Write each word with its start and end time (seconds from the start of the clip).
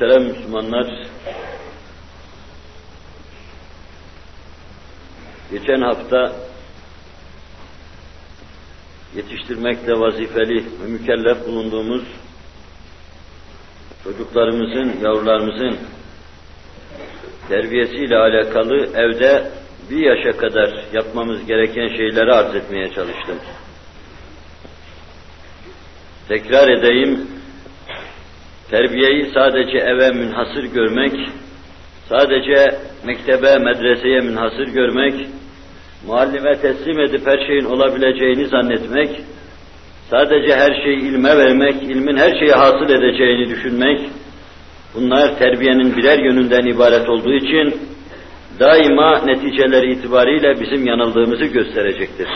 Muhterem 0.00 0.24
Müslümanlar, 0.24 0.86
geçen 5.50 5.80
hafta 5.80 6.32
yetiştirmekle 9.16 9.92
vazifeli 9.92 10.64
ve 10.64 10.86
mükellef 10.86 11.46
bulunduğumuz 11.46 12.02
çocuklarımızın, 14.04 15.04
yavrularımızın 15.04 15.78
terbiyesiyle 17.48 18.16
alakalı 18.16 18.76
evde 18.94 19.50
bir 19.90 20.16
yaşa 20.16 20.38
kadar 20.38 20.84
yapmamız 20.92 21.46
gereken 21.46 21.88
şeyleri 21.96 22.32
arz 22.32 22.54
etmeye 22.54 22.90
çalıştım. 22.94 23.38
Tekrar 26.28 26.68
edeyim, 26.68 27.37
terbiyeyi 28.70 29.30
sadece 29.34 29.78
eve 29.78 30.10
münhasır 30.10 30.64
görmek, 30.64 31.12
sadece 32.08 32.78
mektebe, 33.06 33.58
medreseye 33.58 34.20
münhasır 34.20 34.66
görmek, 34.74 35.14
muallime 36.06 36.52
teslim 36.52 37.00
edip 37.00 37.26
her 37.26 37.46
şeyin 37.46 37.64
olabileceğini 37.64 38.46
zannetmek, 38.46 39.20
sadece 40.10 40.54
her 40.54 40.82
şeyi 40.84 40.98
ilme 40.98 41.38
vermek, 41.38 41.82
ilmin 41.82 42.16
her 42.16 42.38
şeye 42.38 42.52
hasıl 42.52 42.90
edeceğini 42.90 43.50
düşünmek, 43.50 44.00
bunlar 44.94 45.38
terbiyenin 45.38 45.96
birer 45.96 46.18
yönünden 46.18 46.66
ibaret 46.74 47.08
olduğu 47.08 47.34
için 47.34 47.74
daima 48.60 49.24
neticeleri 49.24 49.92
itibariyle 49.92 50.60
bizim 50.60 50.86
yanıldığımızı 50.86 51.44
gösterecektir. 51.44 52.28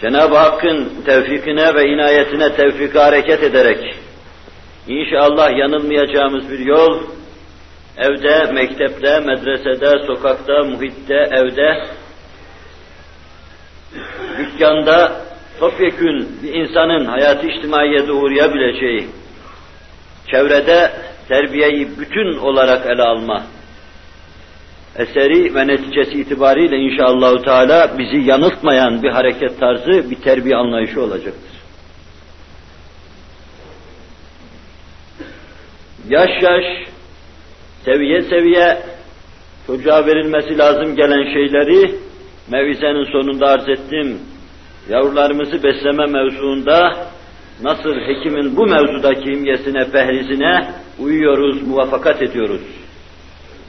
Cenab-ı 0.00 0.36
Hakk'ın 0.36 1.02
tevfikine 1.06 1.74
ve 1.74 1.88
inayetine 1.88 2.54
tevfika 2.54 3.04
hareket 3.04 3.42
ederek 3.42 3.94
inşallah 4.88 5.58
yanılmayacağımız 5.58 6.50
bir 6.50 6.58
yol, 6.58 7.00
evde, 7.96 8.52
mektepte, 8.52 9.20
medresede, 9.20 10.06
sokakta, 10.06 10.64
muhitte, 10.64 11.14
evde, 11.14 11.86
dükkanda 14.38 15.20
topyekün 15.60 16.42
bir 16.42 16.54
insanın 16.54 17.04
hayatı 17.04 17.46
içtimaiyede 17.46 18.12
uğrayabileceği, 18.12 19.08
çevrede 20.30 20.92
terbiyeyi 21.28 21.88
bütün 21.98 22.38
olarak 22.38 22.86
ele 22.86 23.02
alma, 23.02 23.42
eseri 24.98 25.54
ve 25.54 25.66
neticesi 25.66 26.20
itibariyle 26.20 26.76
inşallah 26.76 27.44
Teala 27.44 27.98
bizi 27.98 28.30
yanıltmayan 28.30 29.02
bir 29.02 29.10
hareket 29.10 29.60
tarzı, 29.60 30.10
bir 30.10 30.16
terbiye 30.16 30.56
anlayışı 30.56 31.02
olacaktır. 31.02 31.58
Yaş 36.08 36.42
yaş, 36.42 36.64
seviye 37.84 38.22
seviye 38.22 38.78
çocuğa 39.66 40.06
verilmesi 40.06 40.58
lazım 40.58 40.96
gelen 40.96 41.32
şeyleri 41.32 41.94
mevizenin 42.50 43.12
sonunda 43.12 43.46
arz 43.46 43.68
ettim. 43.68 44.18
Yavrularımızı 44.88 45.62
besleme 45.62 46.06
mevzuunda 46.06 46.96
nasıl 47.62 47.94
hekimin 47.94 48.56
bu 48.56 48.66
mevzudaki 48.66 49.30
imgesine, 49.30 49.90
pehrizine 49.90 50.70
uyuyoruz, 50.98 51.62
muvaffakat 51.62 52.22
ediyoruz 52.22 52.60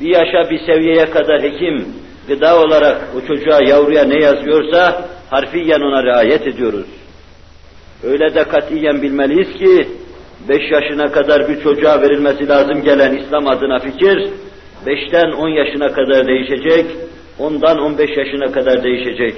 bir 0.02 0.08
yaşa 0.08 0.50
bir 0.50 0.59
seviyeye 0.66 1.05
kadar 1.05 1.42
hekim 1.42 1.86
gıda 2.28 2.59
olarak 2.59 3.02
o 3.17 3.28
çocuğa 3.28 3.59
yavruya 3.67 4.03
ne 4.03 4.23
yazıyorsa 4.23 5.05
harfiyen 5.30 5.81
ona 5.81 6.03
riayet 6.03 6.47
ediyoruz. 6.47 6.86
Öyle 8.03 8.36
de 8.36 8.44
katiyen 8.44 9.02
bilmeliyiz 9.02 9.53
ki 9.53 9.88
beş 10.50 10.72
yaşına 10.72 11.11
kadar 11.11 11.50
bir 11.50 11.64
çocuğa 11.64 12.02
verilmesi 12.02 12.47
lazım 12.47 12.83
gelen 12.83 13.17
İslam 13.17 13.47
adına 13.47 13.80
fikir 13.80 14.30
beşten 14.86 15.31
on 15.31 15.50
yaşına 15.50 15.94
kadar 15.94 16.27
değişecek, 16.27 16.86
ondan 17.39 17.80
on 17.80 17.97
beş 17.97 18.17
yaşına 18.17 18.52
kadar 18.52 18.83
değişecek. 18.83 19.36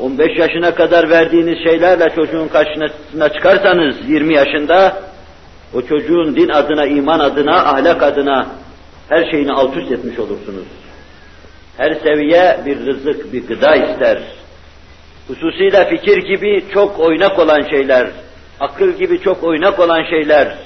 15 0.00 0.38
yaşına 0.38 0.74
kadar 0.74 1.10
verdiğiniz 1.10 1.58
şeylerle 1.58 2.08
çocuğun 2.14 2.48
karşısına 2.48 3.28
çıkarsanız 3.28 3.96
20 4.08 4.34
yaşında 4.34 5.02
o 5.74 5.82
çocuğun 5.82 6.36
din 6.36 6.48
adına, 6.48 6.86
iman 6.86 7.18
adına, 7.18 7.56
ahlak 7.56 8.02
adına 8.02 8.46
her 9.10 9.30
şeyini 9.30 9.52
alt 9.52 9.76
üst 9.76 9.92
etmiş 9.92 10.18
olursunuz. 10.18 10.66
Her 11.76 11.94
seviye 11.94 12.60
bir 12.66 12.86
rızık, 12.86 13.32
bir 13.32 13.46
gıda 13.46 13.76
ister. 13.76 14.22
Hususiyle 15.28 15.88
fikir 15.88 16.16
gibi 16.16 16.64
çok 16.72 17.00
oynak 17.00 17.38
olan 17.38 17.62
şeyler, 17.70 18.06
akıl 18.60 18.92
gibi 18.92 19.20
çok 19.20 19.44
oynak 19.44 19.78
olan 19.78 20.02
şeyler, 20.10 20.58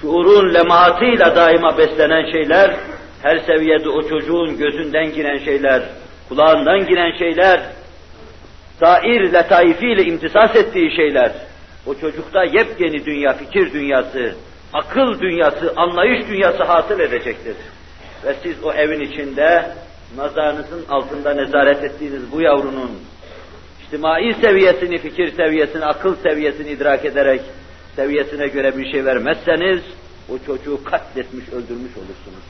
şuurun 0.00 0.54
lemahatıyla 0.54 1.36
daima 1.36 1.78
beslenen 1.78 2.32
şeyler, 2.32 2.76
her 3.22 3.38
seviyede 3.38 3.88
o 3.88 4.08
çocuğun 4.08 4.58
gözünden 4.58 5.12
giren 5.12 5.38
şeyler, 5.38 5.82
kulağından 6.28 6.86
giren 6.86 7.18
şeyler, 7.18 7.60
sair 8.80 9.32
letaifiyle 9.32 10.04
imtisas 10.04 10.56
ettiği 10.56 10.96
şeyler, 10.96 11.32
o 11.86 11.94
çocukta 11.94 12.44
yepyeni 12.44 13.06
dünya, 13.06 13.32
fikir 13.32 13.72
dünyası, 13.72 14.34
akıl 14.72 15.20
dünyası, 15.20 15.72
anlayış 15.76 16.28
dünyası 16.28 16.62
hasıl 16.64 17.00
edecektir. 17.00 17.56
Ve 18.24 18.34
siz 18.42 18.64
o 18.64 18.72
evin 18.72 19.00
içinde 19.00 19.72
nazarınızın 20.16 20.84
altında 20.88 21.34
nezaret 21.34 21.84
ettiğiniz 21.84 22.32
bu 22.32 22.40
yavrunun 22.40 22.90
içtimai 23.82 24.34
seviyesini, 24.40 24.98
fikir 24.98 25.36
seviyesini, 25.36 25.84
akıl 25.84 26.16
seviyesini 26.16 26.68
idrak 26.70 27.04
ederek 27.04 27.40
seviyesine 27.96 28.46
göre 28.48 28.78
bir 28.78 28.92
şey 28.92 29.04
vermezseniz 29.04 29.82
o 30.28 30.38
çocuğu 30.46 30.84
katletmiş, 30.84 31.48
öldürmüş 31.48 31.96
olursunuz. 31.96 32.44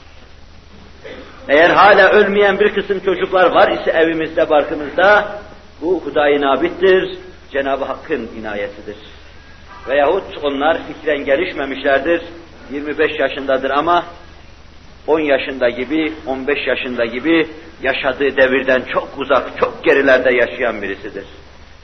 Eğer 1.49 1.69
hala 1.69 2.09
ölmeyen 2.09 2.59
bir 2.59 2.73
kısım 2.73 2.99
çocuklar 2.99 3.51
var 3.51 3.81
ise 3.81 3.91
evimizde, 3.91 4.49
barkımızda 4.49 5.39
bu 5.81 6.01
hudayi 6.01 6.41
nabittir, 6.41 7.17
Cenab-ı 7.51 7.85
Hakk'ın 7.85 8.29
inayetidir. 8.39 8.95
Veyahut 9.87 10.23
onlar 10.43 10.77
fikren 10.87 11.25
gelişmemişlerdir, 11.25 12.21
25 12.71 13.19
yaşındadır 13.19 13.69
ama 13.69 14.05
10 15.07 15.19
yaşında 15.19 15.69
gibi, 15.69 16.13
15 16.27 16.67
yaşında 16.67 17.05
gibi 17.05 17.47
yaşadığı 17.81 18.37
devirden 18.37 18.81
çok 18.93 19.09
uzak, 19.17 19.57
çok 19.59 19.83
gerilerde 19.83 20.33
yaşayan 20.33 20.81
birisidir. 20.81 21.25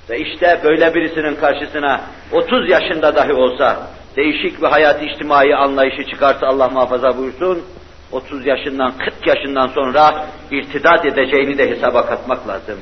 Ve 0.09 0.20
işte 0.20 0.59
böyle 0.64 0.96
birisinin 0.96 1.36
karşısına 1.36 2.02
30 2.32 2.70
yaşında 2.70 3.16
dahi 3.16 3.34
olsa 3.34 3.88
değişik 4.16 4.62
bir 4.62 4.68
hayat 4.68 5.04
içtimai 5.04 5.56
anlayışı 5.56 6.06
çıkarsa 6.09 6.48
Allah 6.48 6.70
muhafaza 6.70 7.18
buyursun, 7.18 7.64
30 8.12 8.46
yaşından 8.46 8.94
40 8.98 9.28
yaşından 9.28 9.68
sonra 9.68 10.26
irtidat 10.52 11.06
edeceğini 11.06 11.58
de 11.58 11.70
hesaba 11.70 12.06
katmak 12.06 12.48
lazım. 12.48 12.80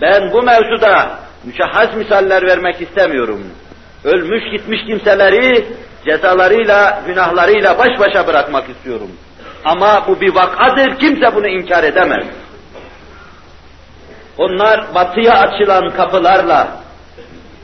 Ben 0.00 0.32
bu 0.32 0.42
mevzuda 0.42 1.18
müşahhas 1.44 1.96
misaller 1.96 2.46
vermek 2.46 2.80
istemiyorum 2.80 3.40
ölmüş 4.08 4.50
gitmiş 4.50 4.80
kimseleri 4.86 5.66
cezalarıyla, 6.04 7.02
günahlarıyla 7.06 7.78
baş 7.78 8.00
başa 8.00 8.26
bırakmak 8.26 8.68
istiyorum. 8.70 9.10
Ama 9.64 10.04
bu 10.08 10.20
bir 10.20 10.34
vakadır, 10.34 10.98
kimse 10.98 11.34
bunu 11.34 11.48
inkar 11.48 11.84
edemez. 11.84 12.26
Onlar 14.38 14.94
batıya 14.94 15.32
açılan 15.32 15.90
kapılarla, 15.90 16.68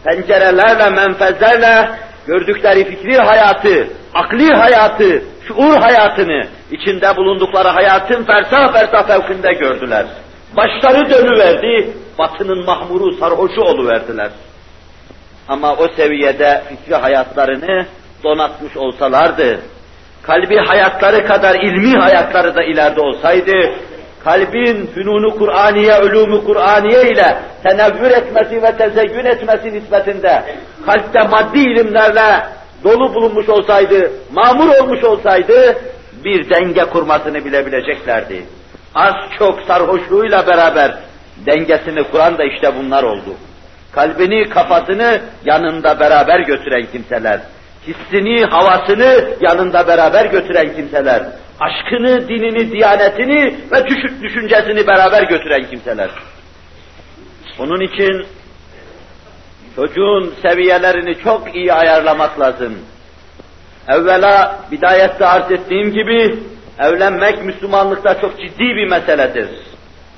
pencerelerle, 0.05 0.91
menfezlerle 0.91 1.91
gördükleri 2.27 2.85
fikri 2.85 3.17
hayatı, 3.17 3.89
akli 4.15 4.55
hayatı, 4.55 5.23
şuur 5.49 5.77
hayatını, 5.77 6.47
içinde 6.71 7.17
bulundukları 7.17 7.69
hayatın 7.69 8.25
fersah 8.25 8.73
fersah 8.73 9.07
fevkinde 9.07 9.53
gördüler. 9.53 10.07
Başları 10.57 11.11
dönüverdi, 11.11 11.91
batının 12.19 12.65
mahmuru 12.65 13.13
sarhoşu 13.13 13.61
oluverdiler. 13.61 14.31
Ama 15.49 15.75
o 15.77 15.89
seviyede 15.89 16.63
fikri 16.69 16.95
hayatlarını 16.95 17.87
donatmış 18.25 18.77
olsalardı, 18.77 19.61
kalbi 20.23 20.57
hayatları 20.57 21.27
kadar 21.27 21.55
ilmi 21.55 21.99
hayatları 21.99 22.55
da 22.55 22.63
ileride 22.63 23.01
olsaydı, 23.01 23.53
kalbin 24.25 24.87
fünunu 24.87 25.39
Kur'aniye, 25.39 25.93
ölûmü 25.93 26.45
Kur'aniye 26.45 27.03
ile 27.11 27.39
tenevvür 27.63 28.11
etmesi 28.11 28.63
ve 28.63 28.77
tezeyyün 28.77 29.25
etmesi 29.25 29.73
nispetinde 29.73 30.43
kalpte 30.87 31.29
maddi 31.29 31.59
ilimlerle 31.59 32.47
dolu 32.85 33.15
bulunmuş 33.15 33.49
olsaydı, 33.49 34.13
mamur 34.33 34.69
olmuş 34.69 35.05
olsaydı, 35.05 35.79
bir 36.25 36.51
denge 36.51 36.85
kurmasını 36.85 37.45
bilebileceklerdi. 37.45 38.45
Az 38.95 39.15
çok 39.39 39.61
sarhoşluğuyla 39.61 40.47
beraber 40.47 40.95
dengesini 41.47 42.03
kuran 42.03 42.39
da 42.39 42.45
işte 42.45 42.73
bunlar 42.79 43.03
oldu 43.03 43.31
kalbini, 43.95 44.49
kafasını 44.49 45.21
yanında 45.45 46.01
beraber 46.01 46.41
götüren 46.41 46.87
kimseler, 46.93 47.41
hissini, 47.87 48.45
havasını 48.45 49.29
yanında 49.41 49.87
beraber 49.87 50.27
götüren 50.27 50.77
kimseler, 50.77 51.23
aşkını, 51.61 52.29
dinini, 52.29 52.73
diyanetini 52.73 53.57
ve 53.73 53.87
düşüncesini 54.23 54.87
beraber 54.87 55.23
götüren 55.23 55.71
kimseler. 55.71 56.11
Onun 57.59 57.81
için 57.81 58.27
çocuğun 59.77 60.35
seviyelerini 60.43 61.23
çok 61.23 61.55
iyi 61.55 61.73
ayarlamak 61.73 62.41
lazım. 62.41 62.79
Evvela 63.89 64.61
bidayette 64.71 65.27
arz 65.27 65.51
ettiğim 65.51 65.93
gibi 65.93 66.39
evlenmek 66.79 67.45
Müslümanlıkta 67.45 68.21
çok 68.21 68.41
ciddi 68.41 68.65
bir 68.65 68.89
meseledir. 68.89 69.49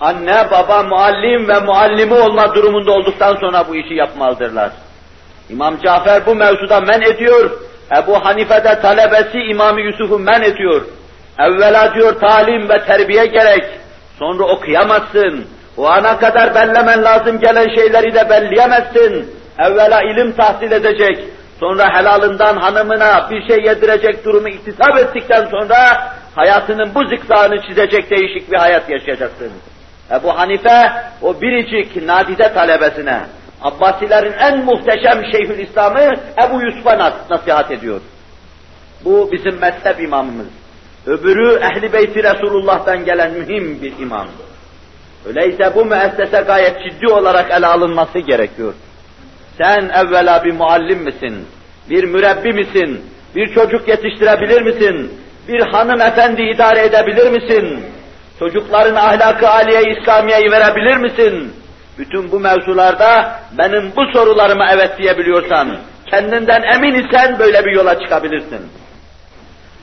Anne, 0.01 0.51
baba, 0.51 0.83
muallim 0.83 1.49
ve 1.49 1.61
muallimi 1.61 2.15
olma 2.15 2.55
durumunda 2.55 2.93
olduktan 2.93 3.37
sonra 3.37 3.69
bu 3.69 3.77
işi 3.77 3.95
yapmalıdırlar. 3.95 4.71
İmam 5.51 5.81
Cafer 5.81 6.27
bu 6.27 6.35
mevzuda 6.35 6.81
men 6.81 7.01
ediyor, 7.01 7.51
Ebu 7.97 8.25
Hanife'de 8.25 8.81
talebesi 8.81 9.39
İmam 9.39 9.79
Yusuf'u 9.79 10.19
men 10.19 10.43
ediyor. 10.43 10.83
Evvela 11.39 11.95
diyor 11.95 12.21
talim 12.21 12.69
ve 12.69 12.85
terbiye 12.85 13.27
gerek, 13.27 13.65
sonra 14.19 14.45
okuyamazsın. 14.45 15.47
O 15.77 15.87
ana 15.87 16.19
kadar 16.19 16.55
bellemen 16.55 17.05
lazım 17.05 17.41
gelen 17.41 17.75
şeyleri 17.75 18.15
de 18.15 18.31
belleyemezsin. 18.31 19.35
Evvela 19.59 20.03
ilim 20.03 20.33
tahsil 20.33 20.73
edecek, 20.73 21.25
sonra 21.61 21.95
helalından 21.95 22.57
hanımına 22.57 23.31
bir 23.31 23.47
şey 23.49 23.65
yedirecek 23.65 24.25
durumu 24.25 24.49
iktisap 24.49 24.99
ettikten 24.99 25.45
sonra 25.51 25.79
hayatının 26.35 26.95
bu 26.95 27.05
zikzağını 27.07 27.63
çizecek 27.63 28.11
değişik 28.11 28.53
bir 28.53 28.59
hayat 28.59 28.91
yaşayacaksın. 28.91 29.53
Ebu 30.11 30.39
Hanife 30.39 30.93
o 31.23 31.41
biricik 31.41 32.03
nadide 32.07 32.55
talebesine, 32.55 33.21
Abbasilerin 33.63 34.33
en 34.33 34.65
muhteşem 34.65 35.23
Şeyhül 35.33 35.59
İslam'ı 35.59 36.15
Ebu 36.47 36.61
Yusuf'a 36.61 36.99
nasihat 37.31 37.71
ediyor. 37.71 38.01
Bu 39.05 39.29
bizim 39.33 39.61
mezhep 39.61 40.01
imamımız. 40.01 40.47
Öbürü 41.07 41.61
Ehli 41.63 41.93
Beyti 41.93 42.23
Resulullah'tan 42.23 43.05
gelen 43.05 43.33
mühim 43.33 43.83
bir 43.83 43.99
imam. 43.99 44.29
Öyleyse 45.27 45.75
bu 45.75 45.85
müessese 45.85 46.45
gayet 46.47 46.77
ciddi 46.83 47.09
olarak 47.09 47.51
ele 47.51 47.67
alınması 47.67 48.19
gerekiyor. 48.19 48.75
Sen 49.59 49.89
evvela 49.89 50.45
bir 50.45 50.53
muallim 50.53 50.99
misin? 50.99 51.47
Bir 51.91 52.05
mürebbi 52.05 52.53
misin? 52.53 53.01
Bir 53.37 53.55
çocuk 53.55 53.89
yetiştirebilir 53.89 54.63
misin? 54.63 55.13
Bir 55.49 55.61
hanımefendi 55.61 56.43
idare 56.43 56.85
edebilir 56.85 57.31
misin? 57.31 57.85
Çocukların 58.39 58.95
ahlakı 58.95 59.49
aliye 59.49 59.83
İslamiye'yi 59.83 60.51
verebilir 60.51 60.97
misin? 60.97 61.53
Bütün 61.99 62.33
bu 62.33 62.41
mevzularda 62.41 63.41
benim 63.59 63.93
bu 63.97 64.07
sorularıma 64.13 64.73
evet 64.73 64.99
diyebiliyorsan, 64.99 65.79
kendinden 66.11 66.63
emin 66.75 66.95
isen 66.95 67.39
böyle 67.39 67.65
bir 67.65 67.73
yola 67.73 68.01
çıkabilirsin. 68.01 68.61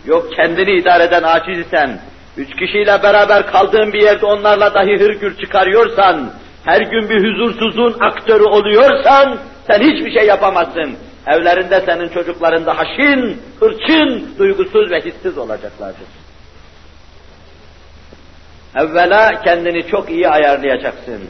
Yok 0.05 0.33
kendini 0.35 0.71
idare 0.71 1.03
eden 1.03 1.23
aciz 1.23 1.67
isen, 1.67 1.99
üç 2.37 2.55
kişiyle 2.55 3.03
beraber 3.03 3.45
kaldığın 3.45 3.93
bir 3.93 4.01
yerde 4.01 4.25
onlarla 4.25 4.73
dahi 4.73 4.99
hırgür 4.99 5.37
çıkarıyorsan, 5.37 6.31
her 6.65 6.81
gün 6.81 7.09
bir 7.09 7.23
huzursuzluğun 7.23 7.95
aktörü 7.99 8.43
oluyorsan, 8.43 9.39
sen 9.67 9.79
hiçbir 9.79 10.13
şey 10.13 10.27
yapamazsın. 10.27 10.95
Evlerinde 11.27 11.81
senin 11.85 12.09
çocukların 12.09 12.65
da 12.65 12.77
haşin, 12.77 13.41
hırçın, 13.59 14.35
duygusuz 14.39 14.91
ve 14.91 15.01
hissiz 15.01 15.37
olacaklardır. 15.37 16.22
Evvela 18.75 19.41
kendini 19.43 19.87
çok 19.87 20.09
iyi 20.09 20.29
ayarlayacaksın. 20.29 21.29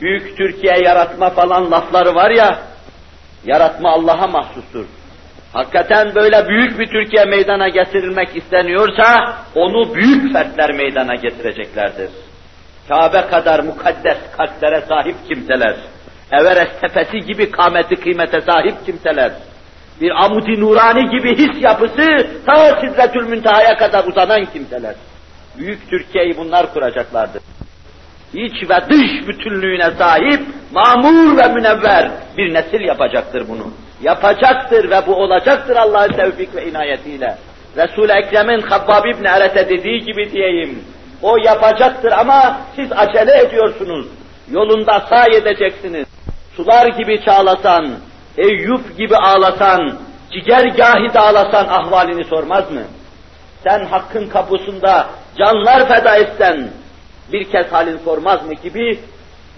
Büyük 0.00 0.36
Türkiye 0.36 0.78
yaratma 0.84 1.30
falan 1.30 1.70
lafları 1.70 2.14
var 2.14 2.30
ya, 2.30 2.58
yaratma 3.44 3.90
Allah'a 3.90 4.26
mahsustur. 4.26 4.84
Hakikaten 5.52 6.14
böyle 6.14 6.48
büyük 6.48 6.78
bir 6.78 6.86
Türkiye 6.86 7.24
meydana 7.24 7.68
getirilmek 7.68 8.36
isteniyorsa, 8.36 9.36
onu 9.54 9.94
büyük 9.94 10.32
fertler 10.32 10.72
meydana 10.72 11.14
getireceklerdir. 11.14 12.10
Kabe 12.88 13.20
kadar 13.20 13.60
mukaddes 13.60 14.18
kalplere 14.36 14.80
sahip 14.80 15.16
kimseler, 15.28 15.76
Everest 16.32 16.80
tepesi 16.80 17.18
gibi 17.18 17.50
kâmeti 17.50 17.96
kıymete 17.96 18.40
sahip 18.40 18.86
kimseler, 18.86 19.32
bir 20.00 20.24
amudi 20.24 20.60
nurani 20.60 21.10
gibi 21.10 21.36
his 21.36 21.62
yapısı 21.62 22.26
ta 22.46 22.80
Sidretül 22.80 23.28
Münteha'ya 23.28 23.76
kadar 23.76 24.04
uzanan 24.04 24.44
kimseler. 24.44 24.94
Büyük 25.58 25.90
Türkiye'yi 25.90 26.36
bunlar 26.36 26.72
kuracaklardır. 26.72 27.42
İç 28.34 28.70
ve 28.70 28.76
dış 28.90 29.28
bütünlüğüne 29.28 29.90
sahip, 29.90 30.40
mamur 30.72 31.38
ve 31.38 31.48
münevver 31.48 32.10
bir 32.36 32.54
nesil 32.54 32.80
yapacaktır 32.80 33.48
bunu. 33.48 33.72
Yapacaktır 34.02 34.90
ve 34.90 35.06
bu 35.06 35.14
olacaktır 35.14 35.76
Allah'ın 35.76 36.12
tevfik 36.12 36.54
ve 36.54 36.68
inayetiyle. 36.68 37.38
Resul-i 37.76 38.12
Ekrem'in 38.12 38.60
Habbab 38.60 39.04
İbni 39.04 39.28
Eret'e 39.28 39.68
dediği 39.68 40.04
gibi 40.04 40.32
diyeyim, 40.32 40.84
o 41.22 41.36
yapacaktır 41.36 42.12
ama 42.12 42.60
siz 42.76 42.92
acele 42.92 43.40
ediyorsunuz. 43.40 44.06
Yolunda 44.50 45.00
say 45.00 45.36
edeceksiniz. 45.36 46.06
Sular 46.56 46.86
gibi 46.86 47.24
çağlasan, 47.24 47.90
Eyüp 48.38 48.98
gibi 48.98 49.16
ağlasan, 49.16 49.98
cigergâhi 50.32 51.14
dağlasan 51.14 51.66
ahvalini 51.68 52.24
sormaz 52.24 52.70
mı? 52.70 52.82
Sen 53.64 53.84
hakkın 53.84 54.26
kapısında 54.26 55.06
canlar 55.38 55.88
feda 55.88 56.16
etsen, 56.16 56.70
bir 57.32 57.50
kez 57.50 57.72
halin 57.72 57.98
sormaz 57.98 58.46
mı 58.46 58.54
gibi 58.54 58.98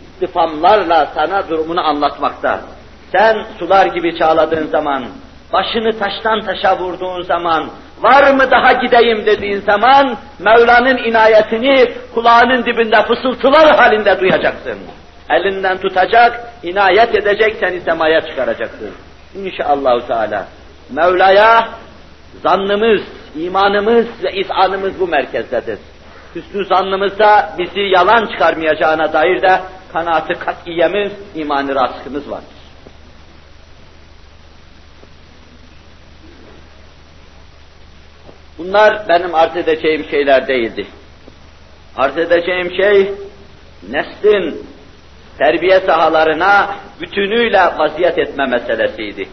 istifamlarla 0.02 1.12
sana 1.14 1.48
durumunu 1.48 1.80
anlatmakta. 1.80 2.60
Sen 3.12 3.46
sular 3.58 3.86
gibi 3.86 4.18
çağladığın 4.18 4.66
zaman, 4.66 5.04
başını 5.52 5.98
taştan 5.98 6.40
taşa 6.40 6.78
vurduğun 6.78 7.22
zaman, 7.22 7.70
var 8.00 8.30
mı 8.30 8.50
daha 8.50 8.72
gideyim 8.72 9.26
dediğin 9.26 9.60
zaman, 9.60 10.16
Mevla'nın 10.38 10.96
inayetini 10.96 11.92
kulağının 12.14 12.64
dibinde 12.64 13.02
fısıltılar 13.02 13.76
halinde 13.76 14.20
duyacaksın. 14.20 14.78
Elinden 15.30 15.78
tutacak, 15.78 16.52
inayet 16.62 17.14
edecek, 17.14 17.56
seni 17.60 17.80
semaya 17.80 18.20
çıkaracaktır. 18.20 18.90
İnşallah 19.34 20.06
Teala. 20.06 20.46
Mevla'ya 20.90 21.68
zannımız, 22.42 23.00
imanımız 23.36 24.06
ve 24.24 24.32
izanımız 24.32 25.00
bu 25.00 25.08
merkezdedir. 25.08 25.78
Hüsnü 26.34 26.64
zannımızda 26.66 27.54
bizi 27.58 27.80
yalan 27.80 28.26
çıkarmayacağına 28.26 29.12
dair 29.12 29.42
de 29.42 29.60
kanaati 29.92 30.32
kat'iyemiz, 30.34 31.12
imanı 31.34 31.74
raskımız 31.74 32.30
var. 32.30 32.42
Bunlar 38.58 39.08
benim 39.08 39.34
arz 39.34 39.56
edeceğim 39.56 40.04
şeyler 40.10 40.48
değildi. 40.48 40.86
Arz 41.96 42.18
edeceğim 42.18 42.70
şey, 42.76 43.12
neslin 43.90 44.66
terbiye 45.38 45.80
sahalarına 45.80 46.76
bütünüyle 47.00 47.58
vaziyet 47.78 48.18
etme 48.18 48.46
meselesiydi. 48.46 49.28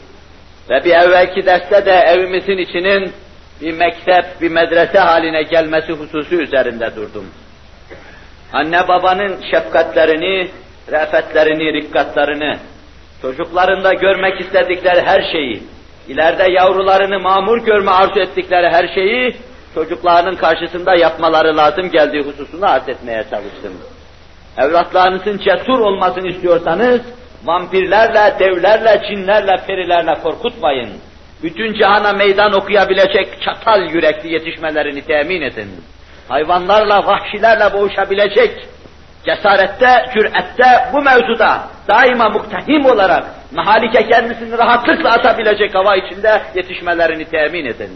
Ve 0.69 0.83
bir 0.85 0.91
evvelki 0.91 1.45
derste 1.45 1.85
de 1.85 1.91
evimizin 1.91 2.57
içinin 2.57 3.13
bir 3.62 3.74
mektep, 3.74 4.42
bir 4.42 4.51
medrese 4.51 4.99
haline 4.99 5.44
gelmesi 5.44 5.94
hususu 5.94 6.35
üzerinde 6.35 6.95
durdum. 6.95 7.26
Anne 8.54 8.87
babanın 8.87 9.37
şefkatlerini, 9.52 10.49
re'fetlerini, 10.92 11.73
rikkatlarını, 11.73 12.57
çocuklarında 13.21 13.94
görmek 13.94 14.42
istedikleri 14.42 15.02
her 15.02 15.31
şeyi, 15.31 15.64
ileride 16.07 16.52
yavrularını 16.52 17.19
mamur 17.19 17.66
görme 17.66 17.92
arzu 17.92 18.19
ettikleri 18.19 18.69
her 18.69 18.87
şeyi, 18.95 19.35
çocuklarının 19.73 20.35
karşısında 20.35 20.95
yapmaları 20.95 21.57
lazım 21.57 21.92
geldiği 21.92 22.21
hususunu 22.21 22.71
arz 22.71 22.90
etmeye 22.90 23.23
çalıştım. 23.30 23.73
Evlatlarınızın 24.57 25.37
cesur 25.37 25.80
olmasını 25.80 26.28
istiyorsanız, 26.28 27.02
vampirlerle, 27.44 28.40
devlerle, 28.40 29.02
cinlerle, 29.09 29.56
perilerle 29.68 30.14
korkutmayın 30.23 30.90
bütün 31.44 31.73
cihana 31.73 32.13
meydan 32.13 32.53
okuyabilecek 32.53 33.41
çatal 33.41 33.89
yürekli 33.89 34.33
yetişmelerini 34.33 35.01
temin 35.01 35.41
edin. 35.41 35.69
Hayvanlarla, 36.27 37.06
vahşilerle 37.06 37.73
boğuşabilecek 37.73 38.67
cesarette, 39.25 40.06
cürette 40.13 40.89
bu 40.94 41.01
mevzuda 41.01 41.63
daima 41.87 42.29
muhtehim 42.29 42.85
olarak 42.85 43.23
mahalike 43.51 44.07
kendisini 44.07 44.57
rahatlıkla 44.57 45.09
atabilecek 45.09 45.75
hava 45.75 45.95
içinde 45.95 46.41
yetişmelerini 46.56 47.25
temin 47.25 47.65
edin. 47.65 47.91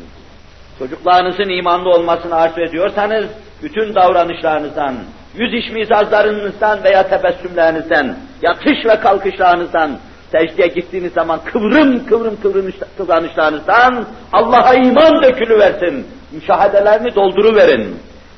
Çocuklarınızın 0.79 1.49
imanlı 1.49 1.89
olmasını 1.89 2.35
arzu 2.35 2.61
ediyorsanız, 2.61 3.25
bütün 3.63 3.95
davranışlarınızdan, 3.95 4.95
yüz 5.35 5.53
iş 5.53 5.71
mizazlarınızdan 5.71 6.83
veya 6.83 7.07
tebessümlerinizden, 7.09 8.15
yatış 8.41 8.85
ve 8.85 8.99
kalkışlarınızdan, 8.99 9.99
secdeye 10.31 10.67
gittiğiniz 10.67 11.13
zaman 11.13 11.39
kıvrım 11.45 12.05
kıvrım 12.05 12.41
kıvrım 12.41 12.73
kıvranışlarınızdan 12.97 14.05
Allah'a 14.33 14.73
iman 14.73 15.23
dökülüversin. 15.23 16.07
Müşahedelerini 16.31 17.15
dolduruverin. 17.15 17.95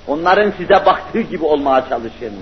Onların 0.08 0.52
size 0.58 0.86
baktığı 0.86 1.22
gibi 1.22 1.46
olmaya 1.46 1.90
çalışın. 1.90 2.34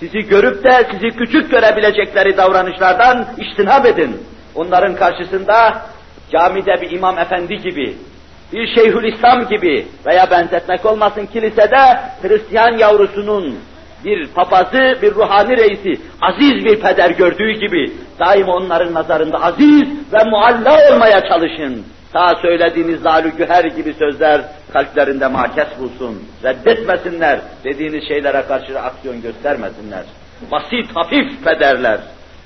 Sizi 0.00 0.18
görüp 0.18 0.64
de 0.64 0.86
sizi 0.92 1.16
küçük 1.16 1.50
görebilecekleri 1.50 2.36
davranışlardan 2.36 3.26
iştinab 3.38 3.84
edin. 3.84 4.16
Onların 4.54 4.94
karşısında 4.96 5.82
camide 6.32 6.80
bir 6.80 6.90
imam 6.90 7.18
efendi 7.18 7.58
gibi, 7.58 7.96
bir 8.52 8.74
şeyhül 8.74 9.14
İslam 9.14 9.48
gibi 9.48 9.86
veya 10.06 10.30
benzetmek 10.30 10.86
olmasın 10.86 11.26
kilisede 11.26 12.00
Hristiyan 12.22 12.78
yavrusunun 12.78 13.58
bir 14.04 14.28
papazı, 14.28 14.98
bir 15.02 15.14
ruhani 15.14 15.56
reisi, 15.56 16.02
aziz 16.22 16.64
bir 16.64 16.80
peder 16.80 17.10
gördüğü 17.10 17.52
gibi 17.52 17.92
daima 18.18 18.52
onların 18.52 18.94
nazarında 18.94 19.42
aziz 19.42 19.82
ve 20.12 20.24
mualla 20.24 20.92
olmaya 20.92 21.28
çalışın. 21.28 21.84
Ta 22.12 22.34
söylediğiniz 22.42 23.00
zalü 23.00 23.36
güher 23.36 23.64
gibi 23.64 23.94
sözler 23.94 24.40
kalplerinde 24.72 25.26
mahkes 25.26 25.66
bulsun. 25.80 26.22
Reddetmesinler. 26.44 27.38
Dediğiniz 27.64 28.08
şeylere 28.08 28.42
karşı 28.48 28.80
aksiyon 28.80 29.22
göstermesinler. 29.22 30.04
Basit, 30.50 30.96
hafif 30.96 31.46
bederler. 31.46 32.00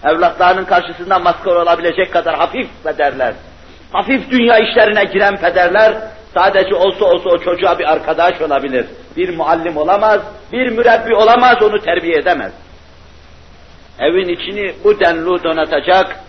Evlatlarının 0.05 0.65
karşısında 0.65 1.19
maskar 1.19 1.57
olabilecek 1.57 2.13
kadar 2.13 2.37
hafif 2.37 2.69
pederler. 2.85 3.35
Hafif 3.93 4.31
dünya 4.31 4.59
işlerine 4.59 5.05
giren 5.05 5.37
pederler, 5.37 5.95
sadece 6.39 6.75
olsa 6.75 7.05
olsa 7.05 7.31
o 7.31 7.39
çocuğa 7.39 7.79
bir 7.79 7.93
arkadaş 7.93 8.41
olabilir. 8.41 8.87
Bir 9.17 9.37
muallim 9.37 9.77
olamaz, 9.77 10.21
bir 10.53 10.69
mürebbi 10.69 11.15
olamaz, 11.15 11.63
onu 11.63 11.81
terbiye 11.81 12.17
edemez. 12.17 12.53
Evin 13.99 14.29
içini 14.29 14.75
bu 14.85 15.01
denli 15.01 15.45
donatacak, 15.45 16.21